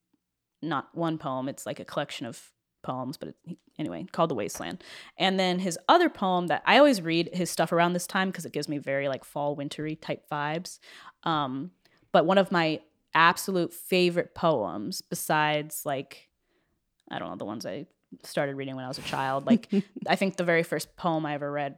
not 0.61 0.89
one 0.93 1.17
poem; 1.17 1.47
it's 1.49 1.65
like 1.65 1.79
a 1.79 1.85
collection 1.85 2.25
of 2.25 2.51
poems, 2.83 3.15
but 3.17 3.29
it, 3.45 3.57
anyway, 3.77 4.05
called 4.11 4.29
The 4.31 4.35
Wasteland. 4.35 4.83
And 5.17 5.39
then 5.39 5.59
his 5.59 5.77
other 5.87 6.09
poem 6.09 6.47
that 6.47 6.63
I 6.65 6.77
always 6.79 7.01
read 7.01 7.29
his 7.33 7.49
stuff 7.51 7.71
around 7.71 7.93
this 7.93 8.07
time 8.07 8.29
because 8.29 8.45
it 8.45 8.53
gives 8.53 8.67
me 8.67 8.77
very 8.79 9.07
like 9.07 9.23
fall 9.23 9.55
wintry 9.55 9.95
type 9.95 10.23
vibes. 10.31 10.79
Um, 11.23 11.71
but 12.11 12.25
one 12.25 12.37
of 12.39 12.51
my 12.51 12.79
absolute 13.13 13.73
favorite 13.73 14.33
poems, 14.33 15.01
besides 15.01 15.85
like 15.85 16.29
I 17.09 17.19
don't 17.19 17.29
know 17.29 17.35
the 17.35 17.45
ones 17.45 17.65
I 17.65 17.85
started 18.23 18.55
reading 18.55 18.75
when 18.75 18.83
I 18.85 18.87
was 18.87 18.97
a 18.97 19.01
child, 19.03 19.45
like 19.45 19.69
I 20.07 20.15
think 20.15 20.37
the 20.37 20.43
very 20.43 20.63
first 20.63 20.95
poem 20.95 21.25
I 21.25 21.33
ever 21.35 21.51
read 21.51 21.77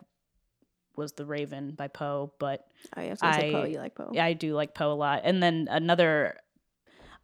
was 0.95 1.11
The 1.13 1.25
Raven 1.25 1.71
by 1.71 1.87
Poe, 1.87 2.31
but 2.39 2.65
Oh, 2.95 3.01
yeah, 3.01 3.07
I 3.07 3.09
was 3.09 3.51
Poe. 3.51 3.61
I- 3.63 3.65
You 3.67 3.77
like 3.79 3.95
Poe? 3.95 4.11
yeah, 4.13 4.25
I 4.25 4.33
do 4.33 4.53
like 4.53 4.73
Poe 4.75 4.91
a 4.91 4.93
lot. 4.93 5.21
And 5.25 5.41
then 5.41 5.67
another 5.69 6.37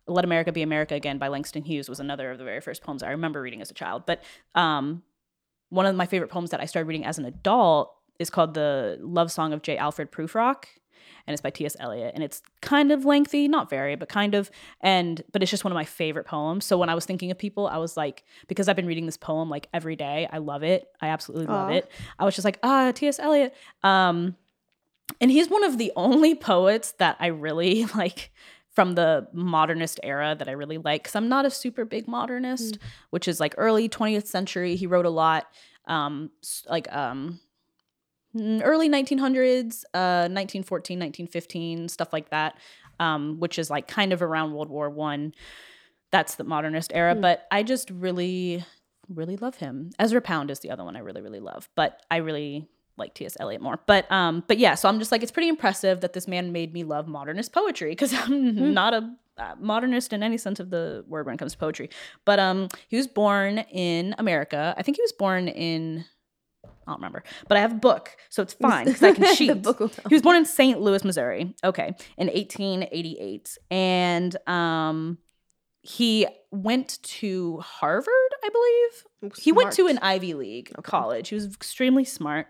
Let 0.09 0.25
America 0.25 0.51
Be 0.51 0.61
America 0.61 0.95
Again 0.95 1.17
by 1.17 1.27
Langston 1.27 1.63
Hughes 1.63 1.89
was 1.89 1.99
another 1.99 2.31
of 2.31 2.37
the 2.37 2.43
very 2.43 2.61
first 2.61 2.83
poems 2.83 3.03
I 3.03 3.11
remember 3.11 3.41
reading 3.41 3.61
as 3.61 3.71
a 3.71 3.73
child. 3.73 4.03
But 4.05 4.23
um, 4.55 5.03
one 5.69 5.85
of 5.85 5.95
my 5.95 6.05
favorite 6.05 6.29
poems 6.29 6.49
that 6.51 6.59
I 6.59 6.65
started 6.65 6.87
reading 6.87 7.05
as 7.05 7.17
an 7.17 7.25
adult 7.25 7.93
is 8.17 8.29
called 8.29 8.53
The 8.53 8.97
Love 9.01 9.31
Song 9.31 9.53
of 9.53 9.61
J. 9.61 9.77
Alfred 9.77 10.11
Prufrock. 10.11 10.65
And 11.25 11.33
it's 11.33 11.41
by 11.41 11.51
T.S. 11.51 11.75
Eliot. 11.79 12.11
And 12.15 12.23
it's 12.23 12.41
kind 12.61 12.91
of 12.91 13.05
lengthy, 13.05 13.47
not 13.47 13.69
very, 13.69 13.95
but 13.95 14.09
kind 14.09 14.33
of. 14.33 14.49
And 14.81 15.23
but 15.31 15.41
it's 15.43 15.51
just 15.51 15.63
one 15.63 15.71
of 15.71 15.75
my 15.75 15.85
favorite 15.85 16.25
poems. 16.25 16.65
So 16.65 16.77
when 16.77 16.89
I 16.89 16.95
was 16.95 17.05
thinking 17.05 17.29
of 17.29 17.37
people, 17.37 17.67
I 17.67 17.77
was 17.77 17.95
like, 17.95 18.23
because 18.47 18.67
I've 18.67 18.75
been 18.75 18.87
reading 18.87 19.05
this 19.05 19.17
poem 19.17 19.49
like 19.49 19.67
every 19.73 19.95
day. 19.95 20.27
I 20.31 20.39
love 20.39 20.63
it. 20.63 20.87
I 21.01 21.09
absolutely 21.09 21.47
love 21.47 21.69
Aw. 21.69 21.73
it. 21.73 21.91
I 22.17 22.25
was 22.25 22.35
just 22.35 22.45
like, 22.45 22.59
ah, 22.63 22.91
T.S. 22.93 23.19
Eliot. 23.19 23.53
Um, 23.83 24.35
and 25.21 25.31
he's 25.31 25.49
one 25.49 25.63
of 25.63 25.77
the 25.77 25.91
only 25.95 26.35
poets 26.35 26.93
that 26.93 27.17
I 27.19 27.27
really 27.27 27.85
like 27.95 28.31
from 28.79 28.95
the 28.95 29.27
modernist 29.33 29.99
era 30.03 30.33
that 30.39 30.47
I 30.47 30.51
really 30.53 30.77
like 30.77 31.03
because 31.03 31.13
I'm 31.13 31.27
not 31.27 31.45
a 31.45 31.49
super 31.51 31.83
big 31.83 32.07
modernist, 32.07 32.77
which 33.09 33.27
is 33.27 33.37
like 33.37 33.53
early 33.57 33.89
20th 33.89 34.25
century. 34.25 34.77
He 34.77 34.87
wrote 34.87 35.05
a 35.05 35.09
lot, 35.09 35.47
um, 35.85 36.29
like 36.69 36.87
um, 36.95 37.41
early 38.39 38.87
1900s, 38.87 39.83
uh, 39.93 40.31
1914, 40.31 40.97
1915, 40.97 41.89
stuff 41.89 42.13
like 42.13 42.29
that, 42.29 42.55
um, 43.01 43.37
which 43.41 43.59
is 43.59 43.69
like 43.69 43.85
kind 43.89 44.13
of 44.13 44.21
around 44.21 44.53
World 44.53 44.69
War 44.69 44.89
One. 44.89 45.33
That's 46.11 46.35
the 46.35 46.45
modernist 46.45 46.93
era, 46.95 47.15
Hmm. 47.15 47.19
but 47.21 47.47
I 47.51 47.63
just 47.63 47.89
really, 47.89 48.63
really 49.09 49.35
love 49.35 49.55
him. 49.55 49.89
Ezra 49.99 50.21
Pound 50.21 50.49
is 50.51 50.61
the 50.61 50.71
other 50.71 50.85
one 50.85 50.95
I 50.95 50.99
really, 50.99 51.21
really 51.21 51.41
love, 51.41 51.67
but 51.75 52.01
I 52.09 52.17
really 52.17 52.69
like 52.99 53.13
T.S. 53.15 53.35
Eliot 53.39 53.61
more. 53.61 53.79
But 53.87 54.11
um, 54.11 54.43
but 54.47 54.57
yeah, 54.59 54.75
so 54.75 54.87
I'm 54.89 54.99
just 54.99 55.11
like 55.11 55.23
it's 55.23 55.31
pretty 55.31 55.49
impressive 55.49 56.01
that 56.01 56.13
this 56.13 56.27
man 56.27 56.51
made 56.51 56.73
me 56.73 56.83
love 56.83 57.07
modernist 57.07 57.53
poetry 57.53 57.91
because 57.91 58.13
I'm 58.25 58.55
Hmm. 58.55 58.73
not 58.73 58.93
a 58.93 59.09
uh, 59.37 59.55
modernist 59.57 60.11
in 60.11 60.21
any 60.21 60.37
sense 60.37 60.59
of 60.59 60.69
the 60.69 61.05
word 61.07 61.25
when 61.25 61.35
it 61.35 61.37
comes 61.37 61.53
to 61.53 61.57
poetry. 61.57 61.89
But 62.25 62.39
um, 62.39 62.67
he 62.89 62.97
was 62.97 63.07
born 63.07 63.59
in 63.59 64.13
America. 64.17 64.75
I 64.77 64.83
think 64.83 64.97
he 64.97 65.01
was 65.01 65.13
born 65.13 65.47
in. 65.47 66.03
I 66.65 66.91
don't 66.91 66.97
remember, 66.97 67.23
but 67.47 67.55
I 67.55 67.61
have 67.61 67.71
a 67.71 67.75
book, 67.75 68.17
so 68.29 68.41
it's 68.41 68.53
fine 68.53 68.85
because 68.85 69.03
I 69.03 69.11
can 69.13 69.35
cheat. 69.35 69.65
he 70.09 70.15
was 70.15 70.21
born 70.23 70.35
in 70.37 70.43
St. 70.45 70.81
Louis, 70.81 71.03
Missouri. 71.05 71.53
Okay, 71.63 71.93
in 72.17 72.27
1888, 72.27 73.57
and 73.69 74.35
um, 74.47 75.19
he 75.81 76.25
went 76.51 77.01
to 77.03 77.57
Harvard, 77.59 78.09
I 78.43 78.49
believe. 79.21 79.33
He 79.37 79.51
went 79.51 79.71
to 79.73 79.87
an 79.87 79.99
Ivy 80.01 80.33
League 80.33 80.71
college. 80.83 81.29
He 81.29 81.35
was 81.35 81.45
extremely 81.45 82.05
smart. 82.05 82.47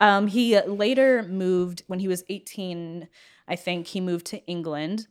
Um, 0.00 0.26
he 0.26 0.60
later 0.62 1.22
moved 1.22 1.82
when 1.86 1.98
he 1.98 2.08
was 2.08 2.24
18. 2.28 3.08
I 3.46 3.56
think 3.56 3.88
he 3.88 4.00
moved 4.00 4.26
to 4.26 4.44
England, 4.46 5.06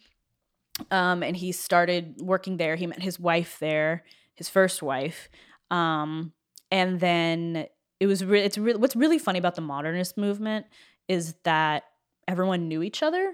um, 0.91 1.23
and 1.23 1.35
he 1.35 1.51
started 1.51 2.21
working 2.21 2.57
there. 2.57 2.75
He 2.75 2.87
met 2.87 3.01
his 3.01 3.19
wife 3.19 3.57
there, 3.59 4.03
his 4.35 4.49
first 4.49 4.81
wife, 4.81 5.29
um, 5.69 6.33
and 6.71 6.99
then 6.99 7.67
it 7.99 8.07
was. 8.07 8.23
Re- 8.23 8.43
it's 8.43 8.57
re- 8.57 8.75
what's 8.75 8.95
really 8.95 9.19
funny 9.19 9.39
about 9.39 9.55
the 9.55 9.61
modernist 9.61 10.17
movement 10.17 10.65
is 11.07 11.35
that 11.43 11.83
everyone 12.27 12.67
knew 12.67 12.81
each 12.81 13.03
other, 13.03 13.33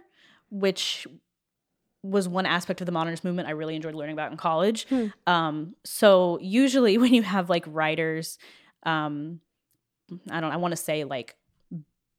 which 0.49 1.07
was 2.05 2.27
one 2.27 2.45
aspect 2.45 2.81
of 2.81 2.85
the 2.85 2.91
modernist 2.91 3.23
movement 3.23 3.47
I 3.47 3.51
really 3.51 3.75
enjoyed 3.75 3.95
learning 3.95 4.13
about 4.13 4.31
in 4.31 4.37
college. 4.37 4.87
Hmm. 4.87 5.07
Um, 5.25 5.75
so 5.83 6.37
usually 6.41 6.97
when 6.99 7.13
you 7.13 7.23
have 7.23 7.49
like 7.49 7.65
writers, 7.67 8.37
um, 8.83 9.39
I 10.29 10.39
don't, 10.39 10.51
I 10.51 10.57
want 10.57 10.71
to 10.71 10.77
say 10.77 11.03
like 11.03 11.35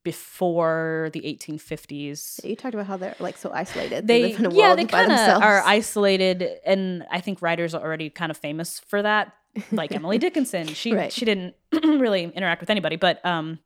before 0.07 1.11
the 1.13 1.21
1850s. 1.23 2.45
You 2.45 2.55
talked 2.55 2.75
about 2.75 2.87
how 2.87 2.97
they're 2.97 3.17
like 3.19 3.37
so 3.37 3.51
isolated. 3.53 4.07
They, 4.07 4.23
live 4.23 4.39
in 4.39 4.47
a 4.47 4.55
yeah, 4.55 4.67
world 4.69 4.79
they 4.79 4.85
kind 4.85 5.11
of 5.11 5.43
are 5.43 5.63
isolated, 5.67 6.49
and 6.65 7.05
I 7.11 7.21
think 7.21 7.43
writers 7.43 7.75
are 7.75 7.83
already 7.83 8.09
kind 8.09 8.31
of 8.31 8.37
famous 8.37 8.79
for 8.79 9.03
that. 9.03 9.35
Like 9.73 9.91
Emily 9.99 10.19
Dickinson, 10.19 10.69
she 10.69 10.95
Right. 10.95 11.13
she 11.13 11.25
didn't 11.25 11.55
really 11.83 12.23
interact 12.25 12.61
with 12.61 12.71
anybody, 12.71 12.95
but 12.97 13.25
um, 13.27 13.59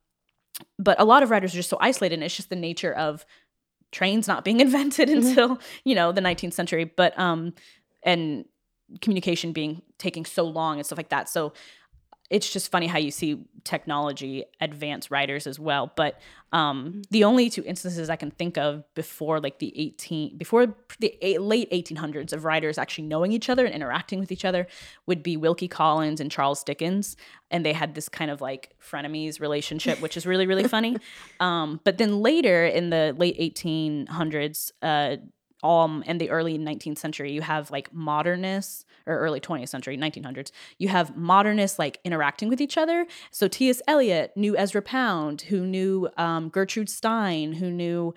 but 0.79 0.99
a 0.99 1.05
lot 1.05 1.21
of 1.21 1.29
writers 1.29 1.53
are 1.53 1.57
just 1.57 1.69
so 1.69 1.77
isolated, 1.79 2.15
and 2.15 2.23
it's 2.23 2.35
just 2.35 2.49
the 2.49 2.55
nature 2.55 2.93
of 2.93 3.23
trains 3.91 4.27
not 4.27 4.43
being 4.43 4.59
invented 4.67 5.09
Mm-hmm. 5.09 5.27
until 5.27 5.59
you 5.85 5.93
know 5.95 6.11
the 6.11 6.21
19th 6.21 6.53
century 6.53 6.85
but 6.85 7.17
um 7.19 7.53
and 8.03 8.45
communication 9.01 9.51
being 9.53 9.81
taking 9.97 10.25
so 10.25 10.43
long 10.43 10.77
and 10.77 10.85
stuff 10.85 10.97
like 10.97 11.09
that 11.09 11.27
so 11.29 11.51
it's 12.31 12.49
just 12.49 12.71
funny 12.71 12.87
how 12.87 12.97
you 12.97 13.11
see 13.11 13.37
technology 13.63 14.43
advance 14.59 15.11
writers 15.11 15.45
as 15.45 15.59
well 15.59 15.91
but 15.95 16.19
um 16.51 17.03
the 17.11 17.23
only 17.23 17.49
two 17.49 17.63
instances 17.63 18.09
i 18.09 18.15
can 18.15 18.31
think 18.31 18.57
of 18.57 18.83
before 18.95 19.39
like 19.39 19.59
the 19.59 19.71
18 19.79 20.37
before 20.37 20.73
the 20.99 21.15
eight, 21.21 21.41
late 21.41 21.69
1800s 21.69 22.33
of 22.33 22.43
writers 22.43 22.79
actually 22.79 23.03
knowing 23.03 23.31
each 23.31 23.49
other 23.49 23.65
and 23.65 23.75
interacting 23.75 24.19
with 24.19 24.31
each 24.31 24.45
other 24.45 24.65
would 25.05 25.21
be 25.21 25.37
wilkie 25.37 25.67
collins 25.67 26.19
and 26.19 26.31
charles 26.31 26.63
dickens 26.63 27.15
and 27.51 27.65
they 27.65 27.73
had 27.73 27.93
this 27.93 28.09
kind 28.09 28.31
of 28.31 28.41
like 28.41 28.73
frenemies 28.81 29.39
relationship 29.39 30.01
which 30.01 30.17
is 30.17 30.25
really 30.25 30.47
really 30.47 30.67
funny. 30.67 30.97
Um 31.39 31.79
but 31.83 31.97
then 31.97 32.21
later 32.21 32.65
in 32.65 32.91
the 32.91 33.15
late 33.17 33.37
1800s 33.39 34.71
uh 34.81 35.17
um 35.63 36.03
in 36.07 36.17
the 36.17 36.29
early 36.29 36.57
19th 36.57 36.97
century 36.97 37.31
you 37.31 37.41
have 37.41 37.69
like 37.71 37.93
modernists 37.93 38.85
or 39.05 39.17
early 39.19 39.39
20th 39.39 39.69
century 39.69 39.97
1900s 39.97 40.51
you 40.77 40.87
have 40.87 41.15
modernists 41.15 41.77
like 41.79 41.99
interacting 42.03 42.49
with 42.49 42.59
each 42.61 42.77
other 42.77 43.05
so 43.31 43.47
ts 43.47 43.81
eliot 43.87 44.31
knew 44.35 44.55
ezra 44.57 44.81
pound 44.81 45.41
who 45.43 45.65
knew 45.65 46.09
um, 46.17 46.49
gertrude 46.49 46.89
stein 46.89 47.53
who 47.53 47.69
knew 47.69 48.13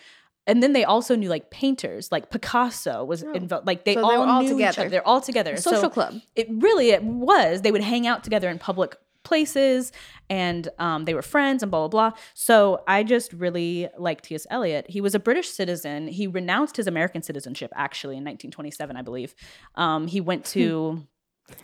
and 0.47 0.63
then 0.63 0.75
they 0.75 0.85
also 0.85 1.17
knew 1.17 1.29
like 1.29 1.51
painters 1.51 2.13
like 2.13 2.31
picasso 2.31 3.03
was 3.05 3.23
involved 3.23 3.67
like 3.67 3.85
they 3.85 3.97
Oh. 3.97 4.01
So 4.03 4.05
all 4.21 4.29
all 4.29 4.43
knew 4.43 4.49
each 4.49 4.57
together. 4.57 4.81
other 4.83 4.91
they're 4.91 5.07
all 5.07 5.21
together 5.21 5.57
social 5.57 5.81
so 5.83 5.89
club. 5.91 6.21
it 6.37 6.47
really 6.51 6.91
it 6.91 7.03
was 7.03 7.63
they 7.63 7.73
would 7.73 7.83
hang 7.83 8.07
out 8.07 8.23
together 8.25 8.49
in 8.51 8.59
public 8.59 8.97
places 9.25 9.91
and 10.31 10.69
um, 10.79 11.05
they 11.05 11.15
were 11.15 11.23
friends 11.23 11.63
and 11.63 11.71
blah 11.71 11.89
blah 11.89 12.11
blah. 12.11 12.19
So 12.35 12.83
i 12.87 13.03
just 13.03 13.33
really 13.33 13.89
like 13.99 14.21
ts 14.23 14.47
eliot. 14.51 14.87
He 14.89 15.01
was 15.01 15.15
a 15.15 15.19
british 15.19 15.49
citizen. 15.49 16.07
He 16.09 16.27
renounced 16.27 16.77
his 16.77 16.87
american 16.87 17.23
citizenship 17.23 17.73
actually 17.75 18.15
in 18.17 18.25
1927 18.25 18.97
i 18.97 19.03
believe. 19.03 19.35
Um, 19.75 20.07
he 20.07 20.21
went 20.21 20.45
to 20.47 21.03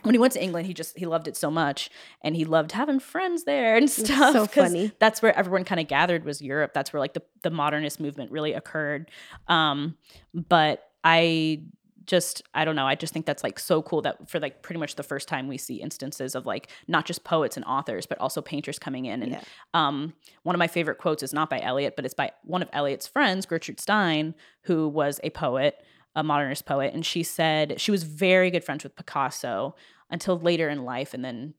when 0.03 0.13
he 0.13 0.19
went 0.19 0.31
to 0.33 0.43
england 0.43 0.67
he 0.67 0.75
just 0.75 0.95
he 0.97 1.07
loved 1.07 1.27
it 1.27 1.35
so 1.35 1.49
much 1.49 1.89
and 2.23 2.35
he 2.35 2.45
loved 2.45 2.71
having 2.71 2.99
friends 2.99 3.45
there 3.45 3.75
and 3.75 3.89
stuff 3.89 4.33
So 4.33 4.45
funny. 4.45 4.91
that's 4.99 5.23
where 5.23 5.35
everyone 5.35 5.63
kind 5.63 5.81
of 5.81 5.87
gathered 5.87 6.23
was 6.23 6.39
europe. 6.41 6.71
That's 6.73 6.93
where 6.93 6.99
like 6.99 7.13
the, 7.13 7.23
the 7.41 7.49
modernist 7.49 7.99
movement 7.99 8.31
really 8.31 8.53
occurred. 8.53 9.09
Um, 9.47 9.95
but 10.33 10.83
i 11.03 11.63
just 12.05 12.41
i 12.53 12.65
don't 12.65 12.75
know 12.75 12.85
i 12.87 12.95
just 12.95 13.13
think 13.13 13.25
that's 13.25 13.43
like 13.43 13.59
so 13.59 13.81
cool 13.81 14.01
that 14.01 14.29
for 14.29 14.39
like 14.39 14.61
pretty 14.63 14.79
much 14.79 14.95
the 14.95 15.03
first 15.03 15.27
time 15.27 15.47
we 15.47 15.57
see 15.57 15.75
instances 15.75 16.35
of 16.35 16.45
like 16.45 16.69
not 16.87 17.05
just 17.05 17.23
poets 17.23 17.55
and 17.57 17.65
authors 17.65 18.05
but 18.05 18.17
also 18.19 18.41
painters 18.41 18.79
coming 18.79 19.05
in 19.05 19.21
and 19.23 19.31
Yeah. 19.33 19.41
um, 19.73 20.13
one 20.43 20.55
of 20.55 20.59
my 20.59 20.67
favorite 20.67 20.97
quotes 20.97 21.21
is 21.23 21.33
not 21.33 21.49
by 21.49 21.59
eliot 21.59 21.95
but 21.95 22.05
it's 22.05 22.13
by 22.13 22.31
one 22.43 22.61
of 22.61 22.69
eliot's 22.73 23.07
friends 23.07 23.45
gertrude 23.45 23.79
stein 23.79 24.33
who 24.63 24.87
was 24.87 25.19
a 25.23 25.29
poet 25.29 25.75
a 26.15 26.23
modernist 26.23 26.65
poet 26.65 26.93
and 26.93 27.05
she 27.05 27.23
said 27.23 27.79
she 27.79 27.91
was 27.91 28.03
very 28.03 28.49
good 28.51 28.63
friends 28.63 28.83
with 28.83 28.95
picasso 28.95 29.75
until 30.09 30.37
later 30.39 30.69
in 30.69 30.83
life 30.83 31.13
and 31.13 31.23
then 31.23 31.53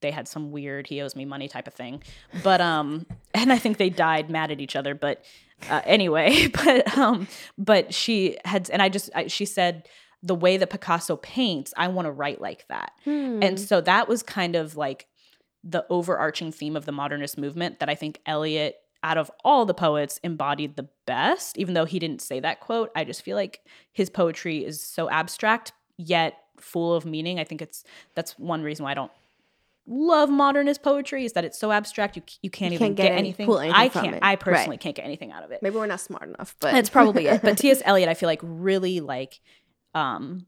they 0.00 0.10
had 0.10 0.28
some 0.28 0.50
weird 0.50 0.86
he 0.86 1.00
owes 1.00 1.16
me 1.16 1.24
money 1.24 1.48
type 1.48 1.66
of 1.66 1.74
thing. 1.74 2.02
But 2.42 2.60
um 2.60 3.06
and 3.34 3.52
i 3.52 3.58
think 3.58 3.76
they 3.76 3.90
died 3.90 4.30
mad 4.30 4.50
at 4.50 4.60
each 4.60 4.76
other 4.76 4.94
but 4.94 5.24
uh, 5.68 5.82
anyway 5.84 6.46
but 6.64 6.96
um 6.96 7.28
but 7.56 7.92
she 7.92 8.38
had 8.44 8.70
and 8.70 8.80
i 8.82 8.88
just 8.88 9.10
I, 9.14 9.26
she 9.26 9.44
said 9.44 9.88
the 10.22 10.34
way 10.34 10.56
that 10.56 10.70
picasso 10.70 11.16
paints 11.16 11.72
i 11.76 11.88
want 11.88 12.06
to 12.06 12.12
write 12.12 12.40
like 12.40 12.66
that. 12.68 12.92
Hmm. 13.04 13.40
and 13.42 13.60
so 13.60 13.80
that 13.82 14.08
was 14.08 14.22
kind 14.22 14.56
of 14.56 14.76
like 14.76 15.06
the 15.64 15.84
overarching 15.90 16.52
theme 16.52 16.76
of 16.76 16.86
the 16.86 16.92
modernist 16.92 17.38
movement 17.38 17.80
that 17.80 17.88
i 17.88 17.94
think 17.94 18.20
eliot 18.26 18.76
out 19.02 19.18
of 19.18 19.30
all 19.44 19.64
the 19.64 19.74
poets 19.74 20.18
embodied 20.24 20.74
the 20.74 20.88
best. 21.06 21.56
Even 21.56 21.74
though 21.74 21.84
he 21.84 22.00
didn't 22.00 22.20
say 22.20 22.40
that 22.40 22.60
quote 22.60 22.90
i 22.96 23.04
just 23.04 23.22
feel 23.22 23.36
like 23.36 23.60
his 23.92 24.10
poetry 24.10 24.64
is 24.64 24.80
so 24.82 25.08
abstract 25.10 25.72
yet 25.96 26.34
full 26.58 26.94
of 26.94 27.06
meaning. 27.06 27.38
I 27.38 27.44
think 27.44 27.62
it's 27.62 27.84
that's 28.14 28.38
one 28.38 28.62
reason 28.62 28.84
why 28.84 28.92
i 28.92 28.94
don't 28.94 29.12
love 29.90 30.28
modernist 30.28 30.82
poetry 30.82 31.24
is 31.24 31.32
that 31.32 31.44
it's 31.44 31.58
so 31.58 31.72
abstract 31.72 32.14
you 32.16 32.22
you 32.42 32.50
can't 32.50 32.72
You 32.72 32.76
even 32.76 32.88
can't 32.88 32.96
get, 32.96 33.02
get 33.10 33.18
anything. 33.18 33.46
pull 33.46 33.58
anything 33.58 33.74
I 33.80 33.88
can't. 33.88 34.14
it. 34.16 34.18
I 34.22 34.30
Right. 34.32 34.40
personally 34.40 34.76
can't 34.76 34.94
get 34.94 35.04
anything 35.06 35.32
out 35.32 35.42
of 35.44 35.50
it. 35.50 35.62
Maybe 35.62 35.76
we're 35.76 35.86
not 35.86 36.00
smart 36.00 36.24
enough, 36.24 36.54
but 36.60 36.72
That's 36.72 36.90
probably 36.90 37.26
it. 37.26 37.40
But 37.42 37.56
T.S. 37.58 37.80
Eliot, 37.84 38.08
I 38.08 38.14
feel 38.14 38.26
like 38.28 38.40
really 38.42 39.00
like 39.00 39.40
um 39.94 40.46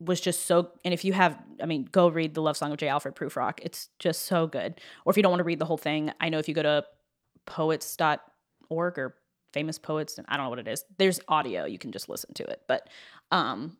was 0.00 0.20
just 0.20 0.46
so 0.46 0.70
and 0.84 0.92
if 0.94 1.04
you 1.04 1.12
have 1.12 1.38
I 1.62 1.66
mean, 1.66 1.84
go 1.92 2.08
read 2.08 2.34
the 2.34 2.42
love 2.42 2.56
song 2.56 2.72
of 2.72 2.78
J. 2.78 2.88
Alfred 2.88 3.14
Prufrock. 3.14 3.60
It's 3.62 3.88
just 3.98 4.22
so 4.24 4.46
good. 4.46 4.80
Or 5.04 5.10
if 5.10 5.16
you 5.16 5.22
don't 5.22 5.30
want 5.30 5.40
to 5.40 5.44
read 5.44 5.58
the 5.58 5.66
whole 5.66 5.76
thing, 5.78 6.10
I 6.20 6.28
know 6.28 6.38
if 6.38 6.48
you 6.48 6.54
go 6.54 6.62
to 6.62 6.84
poets.org 7.46 8.98
or 8.98 9.16
famous 9.52 9.78
poets, 9.78 10.16
and 10.18 10.26
I 10.28 10.36
don't 10.36 10.46
know 10.46 10.50
what 10.50 10.58
it 10.60 10.68
is. 10.68 10.84
There's 10.98 11.20
audio, 11.28 11.64
you 11.64 11.78
can 11.78 11.92
just 11.92 12.08
listen 12.08 12.32
to 12.34 12.44
it. 12.44 12.62
But 12.66 12.88
um 13.30 13.76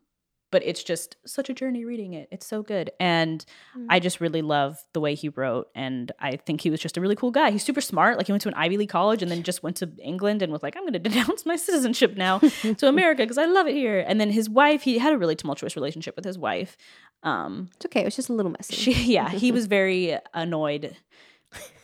but 0.51 0.61
it's 0.65 0.83
just 0.83 1.15
such 1.25 1.49
a 1.49 1.53
journey 1.53 1.85
reading 1.85 2.13
it. 2.13 2.27
It's 2.29 2.45
so 2.45 2.61
good. 2.61 2.91
And 2.99 3.43
I 3.89 3.99
just 3.99 4.19
really 4.19 4.41
love 4.41 4.77
the 4.93 4.99
way 4.99 5.15
he 5.15 5.29
wrote. 5.29 5.69
And 5.73 6.11
I 6.19 6.35
think 6.35 6.61
he 6.61 6.69
was 6.69 6.81
just 6.81 6.97
a 6.97 7.01
really 7.01 7.15
cool 7.15 7.31
guy. 7.31 7.51
He's 7.51 7.63
super 7.63 7.81
smart. 7.81 8.17
Like 8.17 8.27
he 8.27 8.33
went 8.33 8.41
to 8.43 8.49
an 8.49 8.55
Ivy 8.55 8.77
League 8.77 8.89
college 8.89 9.21
and 9.21 9.31
then 9.31 9.43
just 9.51 9.63
went 9.63 9.77
to 9.77 9.89
England 10.03 10.41
and 10.41 10.51
was 10.51 10.61
like, 10.61 10.75
I'm 10.75 10.83
going 10.83 10.93
to 10.93 10.99
denounce 10.99 11.45
my 11.45 11.55
citizenship 11.55 12.17
now 12.17 12.39
to 12.77 12.87
America 12.87 13.23
because 13.23 13.37
I 13.37 13.45
love 13.45 13.67
it 13.67 13.75
here. 13.75 14.03
And 14.05 14.19
then 14.19 14.29
his 14.29 14.49
wife, 14.49 14.83
he 14.83 14.97
had 14.97 15.13
a 15.13 15.17
really 15.17 15.35
tumultuous 15.35 15.75
relationship 15.75 16.15
with 16.15 16.25
his 16.25 16.37
wife. 16.37 16.75
Um, 17.23 17.69
it's 17.75 17.85
okay. 17.85 18.01
It 18.01 18.05
was 18.05 18.15
just 18.15 18.29
a 18.29 18.33
little 18.33 18.51
messy. 18.51 18.75
she, 18.75 19.13
yeah, 19.13 19.29
he 19.29 19.51
was 19.51 19.67
very 19.67 20.17
annoyed 20.33 20.97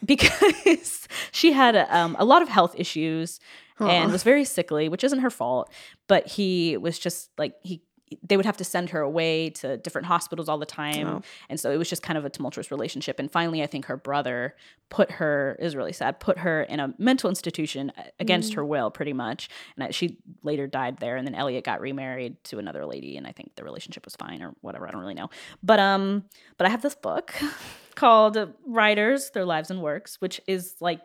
because 0.05 1.07
she 1.31 1.53
had 1.53 1.75
a, 1.75 1.95
um, 1.95 2.15
a 2.19 2.25
lot 2.25 2.41
of 2.41 2.49
health 2.49 2.75
issues 2.77 3.39
and 3.79 4.11
was 4.11 4.23
very 4.23 4.43
sickly, 4.45 4.89
which 4.89 5.03
isn't 5.03 5.19
her 5.19 5.29
fault. 5.29 5.71
But 6.07 6.27
he 6.27 6.77
was 6.77 6.97
just 6.97 7.29
like 7.37 7.55
he. 7.63 7.83
They 8.25 8.37
would 8.37 8.45
have 8.45 8.57
to 8.57 8.63
send 8.63 8.91
her 8.91 9.01
away 9.01 9.49
to 9.51 9.77
different 9.77 10.07
hospitals 10.07 10.47
all 10.47 10.57
the 10.57 10.65
time, 10.65 11.07
Oh. 11.07 11.21
and 11.49 11.59
so 11.59 11.71
it 11.71 11.77
was 11.77 11.89
just 11.89 12.01
kind 12.01 12.17
of 12.17 12.23
a 12.25 12.29
tumultuous 12.29 12.71
relationship. 12.71 13.19
And 13.19 13.29
finally, 13.31 13.61
I 13.61 13.67
think 13.67 13.85
her 13.85 13.97
brother 13.97 14.55
put 14.89 15.11
her 15.11 15.57
is 15.59 15.75
really 15.75 15.91
sad. 15.91 16.19
Put 16.19 16.37
her 16.39 16.61
in 16.63 16.79
a 16.79 16.93
mental 16.97 17.29
institution 17.29 17.91
uh, 17.97 18.03
against 18.19 18.53
Mm. 18.53 18.55
her 18.55 18.65
will, 18.65 18.89
pretty 18.91 19.13
much. 19.13 19.49
And 19.77 19.93
she 19.93 20.17
later 20.43 20.67
died 20.67 20.97
there. 20.99 21.17
And 21.17 21.27
then 21.27 21.35
Eliot 21.35 21.65
got 21.65 21.81
remarried 21.81 22.41
to 22.45 22.59
another 22.59 22.85
lady, 22.85 23.17
and 23.17 23.27
I 23.27 23.33
think 23.33 23.55
the 23.55 23.63
relationship 23.65 24.05
was 24.05 24.15
fine 24.15 24.41
or 24.41 24.53
whatever. 24.61 24.87
I 24.87 24.91
don't 24.91 25.01
really 25.01 25.13
know. 25.13 25.29
But 25.61 25.79
um, 25.79 26.23
but 26.57 26.65
I 26.67 26.69
have 26.69 26.81
this 26.81 26.95
book 26.95 27.33
called 27.95 28.37
Writers: 28.65 29.31
Their 29.31 29.45
Lives 29.45 29.69
and 29.71 29.81
Works, 29.81 30.21
which 30.21 30.39
is 30.47 30.75
like 30.79 31.01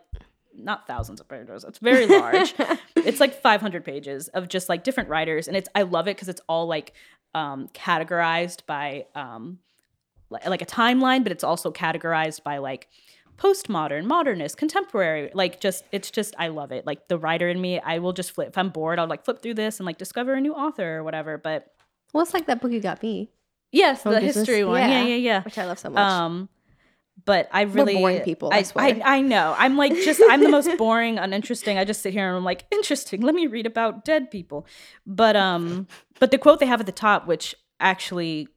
not 0.55 0.85
thousands 0.87 1.19
of 1.19 1.27
pages. 1.27 1.63
It's 1.67 1.79
very 1.79 2.05
large. 2.05 2.53
it's 3.05 3.19
like 3.19 3.41
500 3.41 3.83
pages 3.83 4.27
of 4.29 4.47
just 4.47 4.69
like 4.69 4.83
different 4.83 5.09
writers, 5.09 5.47
and 5.47 5.55
it's 5.57 5.69
I 5.75 5.83
love 5.83 6.07
it 6.07 6.15
because 6.15 6.29
it's 6.29 6.41
all 6.47 6.67
like 6.67 6.93
um, 7.35 7.67
categorized 7.73 8.65
by 8.65 9.05
um, 9.15 9.59
like, 10.29 10.45
like 10.47 10.61
a 10.61 10.65
timeline, 10.65 11.23
but 11.23 11.31
it's 11.31 11.43
also 11.43 11.71
categorized 11.71 12.43
by 12.43 12.57
like 12.59 12.87
postmodern, 13.37 14.05
modernist, 14.05 14.57
contemporary. 14.57 15.31
Like 15.33 15.59
just 15.59 15.83
it's 15.91 16.11
just 16.11 16.35
I 16.37 16.49
love 16.49 16.71
it. 16.71 16.85
Like 16.85 17.07
the 17.07 17.17
writer 17.17 17.49
in 17.49 17.59
me, 17.59 17.79
I 17.79 17.99
will 17.99 18.13
just 18.13 18.31
flip. 18.31 18.49
If 18.49 18.57
I'm 18.57 18.69
bored, 18.69 18.99
I'll 18.99 19.07
like 19.07 19.25
flip 19.25 19.41
through 19.41 19.55
this 19.55 19.79
and 19.79 19.85
like 19.85 19.97
discover 19.97 20.33
a 20.33 20.41
new 20.41 20.53
author 20.53 20.97
or 20.97 21.03
whatever. 21.03 21.37
But 21.37 21.67
Well, 22.13 22.23
it's 22.23 22.33
like 22.33 22.45
that 22.47 22.61
book 22.61 22.71
you 22.71 22.79
got 22.79 23.01
me, 23.01 23.31
Yes, 23.71 24.03
Home 24.03 24.13
the 24.13 24.19
business? 24.19 24.47
history 24.47 24.63
one. 24.63 24.79
Yeah, 24.81 24.87
Yeah. 25.01 25.03
yeah, 25.07 25.15
yeah. 25.15 25.41
which 25.43 25.57
I 25.57 25.65
love 25.65 25.79
so 25.79 25.89
much. 25.89 25.99
Um, 25.99 26.47
but 27.25 27.49
I 27.51 27.61
really 27.61 27.95
boring 27.95 28.21
people, 28.21 28.49
I 28.51 28.57
I, 28.57 28.63
swear. 28.63 29.01
I, 29.03 29.21
know. 29.21 29.55
I'm 29.57 29.77
like 29.77 29.93
just 29.93 30.21
I'm 30.29 30.43
the 30.43 30.49
most 30.49 30.77
boring, 30.77 31.17
uninteresting. 31.19 31.77
I 31.77 31.85
just 31.85 32.01
sit 32.01 32.13
here 32.13 32.27
and 32.27 32.37
I'm 32.37 32.43
like 32.43 32.65
interesting. 32.71 33.21
Let 33.21 33.35
me 33.35 33.47
read 33.47 33.65
about 33.65 34.05
dead 34.05 34.29
people. 34.31 34.65
But 35.05 35.35
um, 35.35 35.87
but 36.19 36.31
the 36.31 36.37
quote 36.37 36.59
they 36.59 36.65
have 36.65 36.79
at 36.79 36.85
the 36.85 36.91
top, 36.91 37.27
which 37.27 37.55
actually 37.79 38.47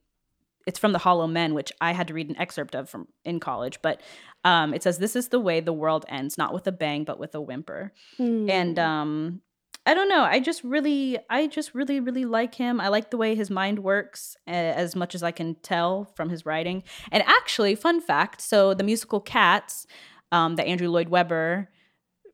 it's 0.65 0.77
from 0.77 0.91
the 0.91 0.99
Hollow 0.99 1.27
Men, 1.27 1.53
which 1.53 1.71
I 1.79 1.93
had 1.93 2.09
to 2.09 2.13
read 2.13 2.29
an 2.29 2.37
excerpt 2.37 2.75
of 2.75 2.89
from 2.89 3.07
in 3.23 3.39
college. 3.39 3.79
But 3.81 4.01
um, 4.43 4.73
it 4.73 4.83
says, 4.83 4.99
"This 4.99 5.15
is 5.15 5.29
the 5.29 5.39
way 5.39 5.59
the 5.59 5.73
world 5.73 6.05
ends, 6.09 6.37
not 6.37 6.53
with 6.53 6.67
a 6.67 6.71
bang, 6.71 7.05
but 7.05 7.19
with 7.19 7.33
a 7.35 7.41
whimper." 7.41 7.93
Hmm. 8.17 8.49
and 8.49 8.77
um 8.77 9.41
i 9.87 9.93
don't 9.93 10.09
know 10.09 10.21
i 10.23 10.39
just 10.39 10.63
really 10.63 11.17
i 11.29 11.47
just 11.47 11.73
really 11.73 11.99
really 11.99 12.25
like 12.25 12.55
him 12.55 12.79
i 12.79 12.87
like 12.87 13.09
the 13.09 13.17
way 13.17 13.33
his 13.33 13.49
mind 13.49 13.79
works 13.79 14.35
uh, 14.47 14.51
as 14.51 14.95
much 14.95 15.15
as 15.15 15.23
i 15.23 15.31
can 15.31 15.55
tell 15.55 16.05
from 16.15 16.29
his 16.29 16.45
writing 16.45 16.83
and 17.11 17.23
actually 17.23 17.73
fun 17.73 17.99
fact 17.99 18.41
so 18.41 18.73
the 18.73 18.83
musical 18.83 19.19
cats 19.19 19.87
um, 20.31 20.55
that 20.55 20.67
andrew 20.67 20.89
lloyd 20.89 21.09
webber 21.09 21.69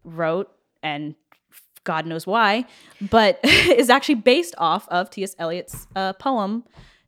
wrote 0.03 0.51
and 0.81 1.15
god 1.83 2.05
knows 2.05 2.27
why 2.27 2.65
but 2.99 3.39
is 3.43 3.89
actually 3.89 4.15
based 4.15 4.55
off 4.57 4.87
of 4.89 5.09
ts 5.09 5.35
eliot's 5.39 5.87
uh, 5.95 6.11
poem 6.13 6.63